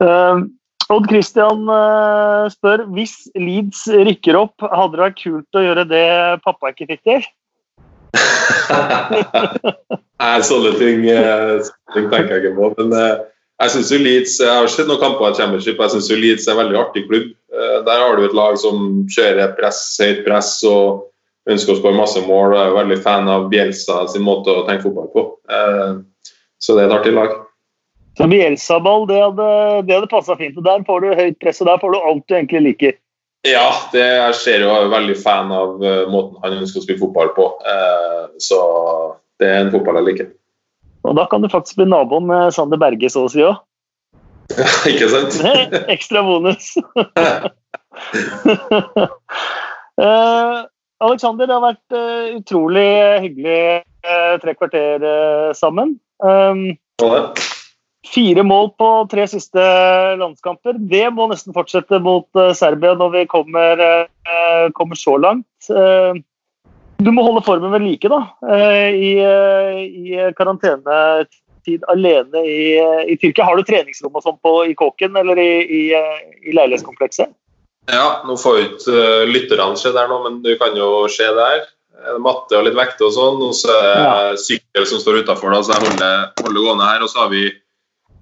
uh, 0.05 0.41
Odd 0.95 1.11
Christian 1.11 1.67
uh, 1.71 2.47
spør 2.51 2.87
hvis 2.95 3.19
Leeds 3.35 3.83
rykker 4.07 4.39
opp, 4.39 4.63
hadde 4.63 4.95
det 4.95 5.05
vært 5.05 5.21
kult 5.25 5.59
å 5.59 5.67
gjøre 5.67 5.87
det 5.91 6.07
pappa 6.47 6.71
ikke 6.71 6.89
fikk 6.95 7.05
til? 7.07 7.31
Nei, 10.21 10.39
sånne 10.45 10.71
ting, 10.77 11.05
sånne 11.07 11.95
ting, 11.95 12.09
tenker 12.11 12.35
jeg 12.35 12.43
ikke 12.43 12.57
på. 12.57 12.71
Men 12.79 12.95
uh, 12.95 13.13
jeg 13.63 13.75
syns 13.75 13.91
Leeds, 13.93 14.39
jeg 14.41 14.51
har 14.51 14.71
sett 14.71 14.89
noen 14.89 15.01
kamper 15.01 15.31
i 15.31 15.37
Championship, 15.37 15.81
jeg 15.81 15.93
syns 15.95 16.11
Leeds 16.13 16.47
er 16.47 16.55
en 16.55 16.61
veldig 16.63 16.81
artig 16.81 17.07
klubb. 17.09 17.29
der 17.85 18.01
har 18.01 18.17
du 18.17 18.23
et 18.25 18.37
lag 18.37 18.57
som 18.57 19.05
kjører 19.11 19.55
press, 19.57 19.81
høyt 20.01 20.23
press 20.25 20.51
og 20.65 21.07
ønsker 21.51 21.75
å 21.75 21.79
skåre 21.79 21.97
masse 21.97 22.21
mål. 22.25 22.55
og 22.55 22.61
er 22.61 22.79
veldig 22.79 22.99
fan 23.03 23.29
av 23.29 23.49
Bielsa 23.51 23.95
sin 24.09 24.25
måte 24.25 24.53
å 24.53 24.65
tenke 24.67 24.87
fotball 24.87 25.09
på. 25.13 25.27
så 26.61 26.75
det 26.75 26.83
er 26.83 26.89
et 26.89 26.99
artig 26.99 27.15
lag. 27.17 27.31
Så 28.17 28.27
Bielsa-ball, 28.27 29.05
det 29.07 29.19
hadde, 29.21 29.47
det 29.87 29.95
hadde 29.95 30.09
passa 30.11 30.35
fint. 30.39 30.57
og 30.57 30.65
Der 30.65 30.83
får 30.87 31.01
du 31.01 31.13
høyt 31.15 31.39
press, 31.39 31.61
og 31.63 31.69
der 31.69 31.79
får 31.81 31.93
du 31.93 31.99
alt 31.99 32.25
du 32.27 32.35
egentlig 32.35 32.63
liker. 32.65 32.97
Ja, 33.47 33.71
det, 33.89 34.03
jeg 34.05 34.35
ser 34.37 34.61
jo 34.61 34.69
er 34.69 34.91
veldig 34.91 35.15
fan 35.17 35.49
av 35.53 35.79
uh, 35.81 36.05
måten 36.11 36.37
han 36.43 36.59
ønsker 36.59 36.81
å 36.81 36.83
spille 36.85 37.01
fotball 37.01 37.31
på. 37.33 37.47
Uh, 37.65 38.29
så 38.41 38.59
det 39.41 39.49
er 39.49 39.63
en 39.63 39.71
fotball 39.73 39.97
jeg 39.97 40.07
liker. 40.11 40.27
Og 41.09 41.17
da 41.17 41.25
kan 41.29 41.41
du 41.41 41.49
faktisk 41.49 41.79
bli 41.79 41.87
nabo 41.89 42.19
med 42.21 42.53
Sander 42.53 42.77
Berge, 42.81 43.09
så 43.09 43.25
å 43.25 43.31
si 43.33 43.41
òg. 43.41 43.57
Ikke 44.91 45.09
sant? 45.09 45.39
Ekstra 45.89 46.21
bonus. 46.27 46.75
uh, 47.17 47.49
Alexander, 51.01 51.49
det 51.49 51.55
har 51.55 51.65
vært 51.65 51.91
utrolig 52.37 52.91
hyggelig 53.23 53.63
tre 54.43 54.53
kvarter 54.53 55.01
sammen. 55.57 55.95
Um, 56.21 56.77
Fire 58.07 58.43
mål 58.43 58.71
på 58.81 58.87
tre 59.11 59.27
siste 59.29 59.61
landskamper. 60.17 60.79
Det 60.89 61.05
må 61.13 61.27
nesten 61.29 61.53
fortsette 61.53 61.99
mot 62.01 62.25
uh, 62.33 62.49
Serbia 62.57 62.95
når 62.97 63.11
vi 63.13 63.27
kommer, 63.29 63.77
uh, 63.77 64.71
kommer, 64.73 64.97
så 64.97 65.19
langt. 65.21 65.69
Uh, 65.69 66.17
du 67.01 67.11
må 67.13 67.21
holde 67.25 67.43
formen 67.45 67.73
ved 67.73 67.85
like 67.85 68.09
da, 68.09 68.19
i, 68.93 69.15
i 69.17 70.17
karantenetid 70.37 71.87
alene 71.89 72.43
i, 72.45 72.59
i, 73.09 73.15
Tyrkia. 73.17 73.47
Har 73.47 73.57
du 73.57 73.65
treningsrom 73.65 74.19
og 74.19 74.21
sånn 74.21 74.37
i 74.69 74.75
kåken 74.77 75.17
eller 75.17 75.41
i, 75.41 75.49
i, 75.65 75.81
i 76.45 76.53
leilighetskomplekset? 76.53 77.33
Ja, 77.89 78.21
nå 78.29 78.35
får 78.37 78.59
jo 78.59 78.67
ikke 78.67 79.07
lytterne 79.31 79.81
se 79.81 79.95
der 79.95 80.13
nå, 80.13 80.19
men 80.27 80.37
du 80.45 80.51
kan 80.61 80.77
jo 80.77 81.07
se 81.09 81.25
der. 81.25 81.65
Matte 82.21 82.59
og 82.59 82.69
litt 82.69 82.77
vekter 82.77 83.09
og 83.09 83.17
sånn. 83.17 83.41
Og 83.49 83.57
så 83.57 83.73
er 83.73 83.81
det 83.81 84.05
ja. 84.05 84.37
sykkel 84.45 84.85
som 84.93 85.01
står 85.01 85.23
utafor, 85.25 85.57
så 85.57 85.73
jeg 85.73 85.87
holder, 85.87 86.29
holder 86.45 86.69
gående 86.69 86.91
her. 86.91 87.01
Og 87.01 87.09
så 87.09 87.23
har 87.23 87.33
vi 87.33 87.47
Eh, 87.49 87.60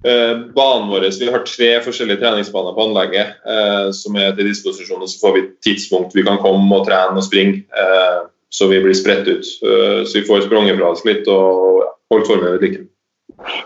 banen 0.02 0.88
vår, 0.88 1.10
Vi 1.20 1.30
har 1.30 1.42
tre 1.44 1.70
forskjellige 1.84 2.20
treningsbaner 2.22 2.72
på 2.72 2.84
anlegget 2.86 3.42
eh, 3.44 3.90
som 3.92 4.16
er 4.16 4.32
til 4.36 4.48
disposisjon. 4.48 5.02
og 5.02 5.10
Så 5.10 5.20
får 5.20 5.34
vi 5.36 5.42
tidspunkt 5.64 6.16
vi 6.16 6.24
kan 6.24 6.40
komme 6.40 6.78
og 6.78 6.86
trene 6.88 7.20
og 7.20 7.26
springe, 7.26 7.64
eh, 7.68 8.20
så 8.48 8.68
vi 8.70 8.80
blir 8.80 8.96
spredt 8.96 9.28
ut. 9.28 9.44
Eh, 9.44 10.04
så 10.04 10.20
vi 10.20 10.26
får 10.28 10.46
sprunget 10.46 10.78
fra 10.78 10.92
oss 10.94 11.04
litt 11.04 11.28
og 11.28 11.84
holdt 12.12 12.30
formen 12.30 12.56
ved 12.56 12.64
like. 12.64 12.86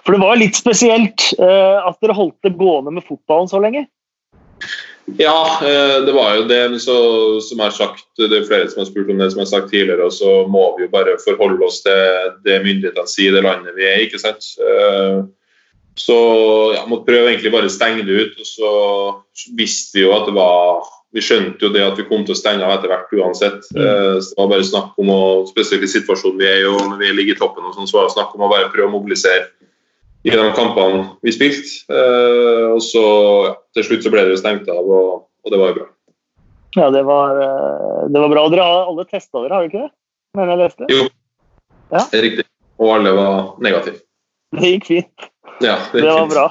For 0.05 0.15
det 0.15 0.23
var 0.23 0.41
litt 0.41 0.59
spesielt 0.59 1.31
eh, 1.39 1.79
at 1.83 2.03
dere 2.03 2.19
holdt 2.19 2.43
det 2.47 2.57
gående 2.59 2.95
med 2.95 3.07
fotballen 3.07 3.51
så 3.51 3.63
lenge? 3.63 3.87
Ja, 5.19 5.61
eh, 5.63 6.03
det 6.07 6.13
var 6.17 6.35
jo 6.39 6.45
det. 6.49 6.81
Så, 6.83 6.97
som 7.47 7.61
jeg 7.61 7.71
har 7.71 7.79
sagt, 7.79 8.05
det 8.19 8.31
er 8.33 8.47
flere 8.49 8.69
som 8.71 8.83
har 8.83 8.91
spurt 8.91 9.11
om 9.13 9.23
det 9.23 9.31
som 9.33 9.43
jeg 9.43 9.47
har 9.47 9.55
sagt 9.55 9.73
tidligere. 9.73 10.11
og 10.11 10.13
Så 10.13 10.35
må 10.51 10.67
vi 10.77 10.87
jo 10.87 10.93
bare 10.93 11.17
forholde 11.23 11.67
oss 11.67 11.83
til 11.87 12.37
det 12.47 12.61
myndighetene 12.67 13.11
sier, 13.11 13.35
det 13.35 13.47
landet 13.47 13.79
vi 13.79 13.87
er 13.87 14.03
i. 14.03 14.07
ikke 14.09 14.23
sant? 14.23 14.51
Så 15.95 16.15
ja, 16.75 16.83
måtte 16.91 17.07
prøve 17.07 17.31
egentlig 17.31 17.53
bare 17.55 17.71
å 17.71 17.73
stenge 17.73 18.03
det 18.07 18.19
ut. 18.19 18.39
Og 18.43 18.49
så 18.49 18.71
visste 19.59 19.99
vi 19.99 20.05
jo 20.07 20.15
at 20.17 20.29
det 20.29 20.37
var 20.37 20.85
Vi 21.15 21.23
skjønte 21.23 21.63
jo 21.63 21.69
det 21.71 21.83
at 21.87 21.95
vi 21.95 22.09
kom 22.09 22.25
til 22.27 22.35
å 22.35 22.39
stenge 22.39 22.67
av 22.67 22.73
etter 22.75 22.91
hvert 22.91 23.13
uansett. 23.15 23.69
Mm. 23.71 23.83
Eh, 23.85 24.17
så 24.19 24.33
det 24.33 24.41
var 24.41 24.49
bare 24.51 24.67
snakk 24.67 24.97
om 24.99 25.13
å, 25.15 25.21
Spesielt 25.47 25.85
i 25.87 25.91
situasjonen 25.93 26.41
vi 26.41 26.49
er 26.51 26.65
i 26.65 26.67
og 26.67 26.81
når 26.89 26.99
vi 27.05 27.11
ligger 27.15 27.37
i 27.37 27.39
toppen, 27.39 27.69
og 27.69 27.77
sånn, 27.77 27.87
så 27.87 28.01
var 28.01 28.09
det 28.09 28.17
snakk 28.17 28.33
om 28.35 28.43
å 28.43 28.49
bare 28.51 28.73
prøve 28.73 28.89
å 28.89 28.95
mobilisere 28.97 29.53
i 30.25 30.33
de 30.33 30.47
kampene 30.57 31.05
vi 31.23 31.35
spilte. 31.37 31.85
Eh, 31.87 32.65
og 32.73 32.81
så 32.83 33.05
ja, 33.47 33.53
til 33.77 33.87
slutt 33.87 34.07
så 34.07 34.11
ble 34.11 34.25
det 34.27 34.35
jo 34.35 34.41
stengt 34.41 34.67
av, 34.73 34.81
og, 34.83 35.29
og 35.45 35.55
det 35.55 35.61
var 35.61 35.71
jo 35.71 35.77
bra. 35.79 35.87
Ja, 36.75 36.89
det 36.91 37.05
var, 37.07 37.39
eh, 37.45 38.01
det 38.11 38.25
var 38.25 38.33
bra. 38.33 38.49
Dere 38.51 38.67
har 38.67 38.91
alle 38.91 39.07
testa 39.07 39.39
dere, 39.45 39.53
har 39.55 39.63
dere 39.63 39.71
ikke 39.71 39.85
det? 39.85 39.93
Mener 40.35 40.57
jeg 40.57 40.63
leste. 40.65 40.91
Jo, 40.91 41.07
ja. 41.95 42.03
det 42.03 42.19
er 42.19 42.27
riktig. 42.27 42.47
Og 42.83 42.91
alle 42.97 43.15
var 43.15 43.39
negative. 43.63 44.03
Det 44.59 44.75
gikk 44.75 44.91
fint. 44.91 45.29
Ja, 45.63 45.79
det, 45.93 46.01
det 46.01 46.11
var 46.11 46.27
bra. 46.27 46.47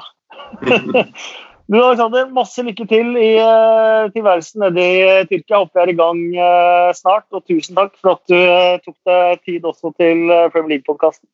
du 1.68 1.78
Alexander, 1.84 2.30
masse 2.32 2.64
lykke 2.64 2.86
til 2.88 3.18
i 3.20 3.34
uh, 3.42 4.08
tilværelsen 4.14 4.64
nede 4.64 4.86
i 4.86 5.04
uh, 5.04 5.20
Tyrkia. 5.28 5.60
Håper 5.60 5.82
jeg 5.82 5.90
er 5.90 5.94
i 5.94 6.00
gang 6.00 6.24
uh, 6.38 6.90
snart. 6.96 7.28
Og 7.36 7.44
tusen 7.50 7.78
takk 7.78 7.96
for 8.00 8.16
at 8.16 8.24
du 8.32 8.40
tok 8.86 8.98
deg 9.10 9.44
tid 9.44 9.68
også 9.68 9.94
til 10.00 10.26
Premier 10.54 10.78
League-podkasten. 10.78 11.28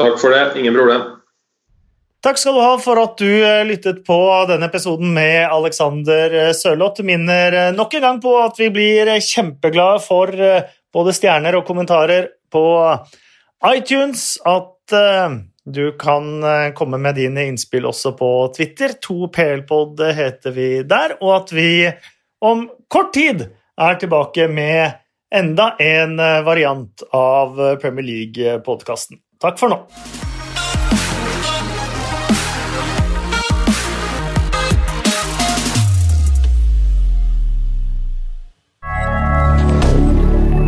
Takk 0.00 0.18
for 0.20 0.34
det. 0.34 0.44
Ingen 0.60 0.76
problem. 0.76 1.08
Takk 2.22 2.38
skal 2.38 2.54
du 2.54 2.62
ha 2.62 2.74
for 2.78 3.00
at 3.02 3.16
du 3.18 3.30
lyttet 3.66 4.04
på 4.06 4.16
denne 4.46 4.68
episoden 4.70 5.10
med 5.14 5.48
Alexander 5.50 6.52
Sørloth. 6.54 7.02
Minner 7.02 7.72
nok 7.74 7.96
en 7.98 8.04
gang 8.04 8.20
på 8.22 8.36
at 8.38 8.60
vi 8.62 8.68
blir 8.70 9.10
kjempeglade 9.18 10.04
for 10.04 10.30
både 10.94 11.14
stjerner 11.16 11.58
og 11.58 11.66
kommentarer 11.66 12.28
på 12.54 12.62
iTunes. 13.72 14.36
At 14.46 14.94
du 15.64 15.92
kan 15.92 16.42
eh, 16.42 16.72
komme 16.74 16.98
med 16.98 17.14
dine 17.14 17.44
innspill 17.46 17.86
også 17.86 18.12
på 18.18 18.30
Twitter. 18.56 18.96
2PLpod 19.06 20.02
heter 20.14 20.50
vi 20.50 20.82
der. 20.82 21.16
Og 21.22 21.36
at 21.36 21.52
vi 21.54 21.92
om 22.42 22.66
kort 22.90 23.12
tid 23.14 23.46
er 23.80 23.94
tilbake 24.00 24.48
med 24.50 24.98
enda 25.34 25.72
en 25.78 26.18
eh, 26.18 26.42
variant 26.42 27.06
av 27.14 27.56
Premier 27.82 28.06
League-podkasten. 28.06 29.22
Takk 29.42 29.58
for 29.62 29.70
nå. 29.70 29.84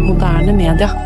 Moderne 0.07 0.55
media. 0.55 1.03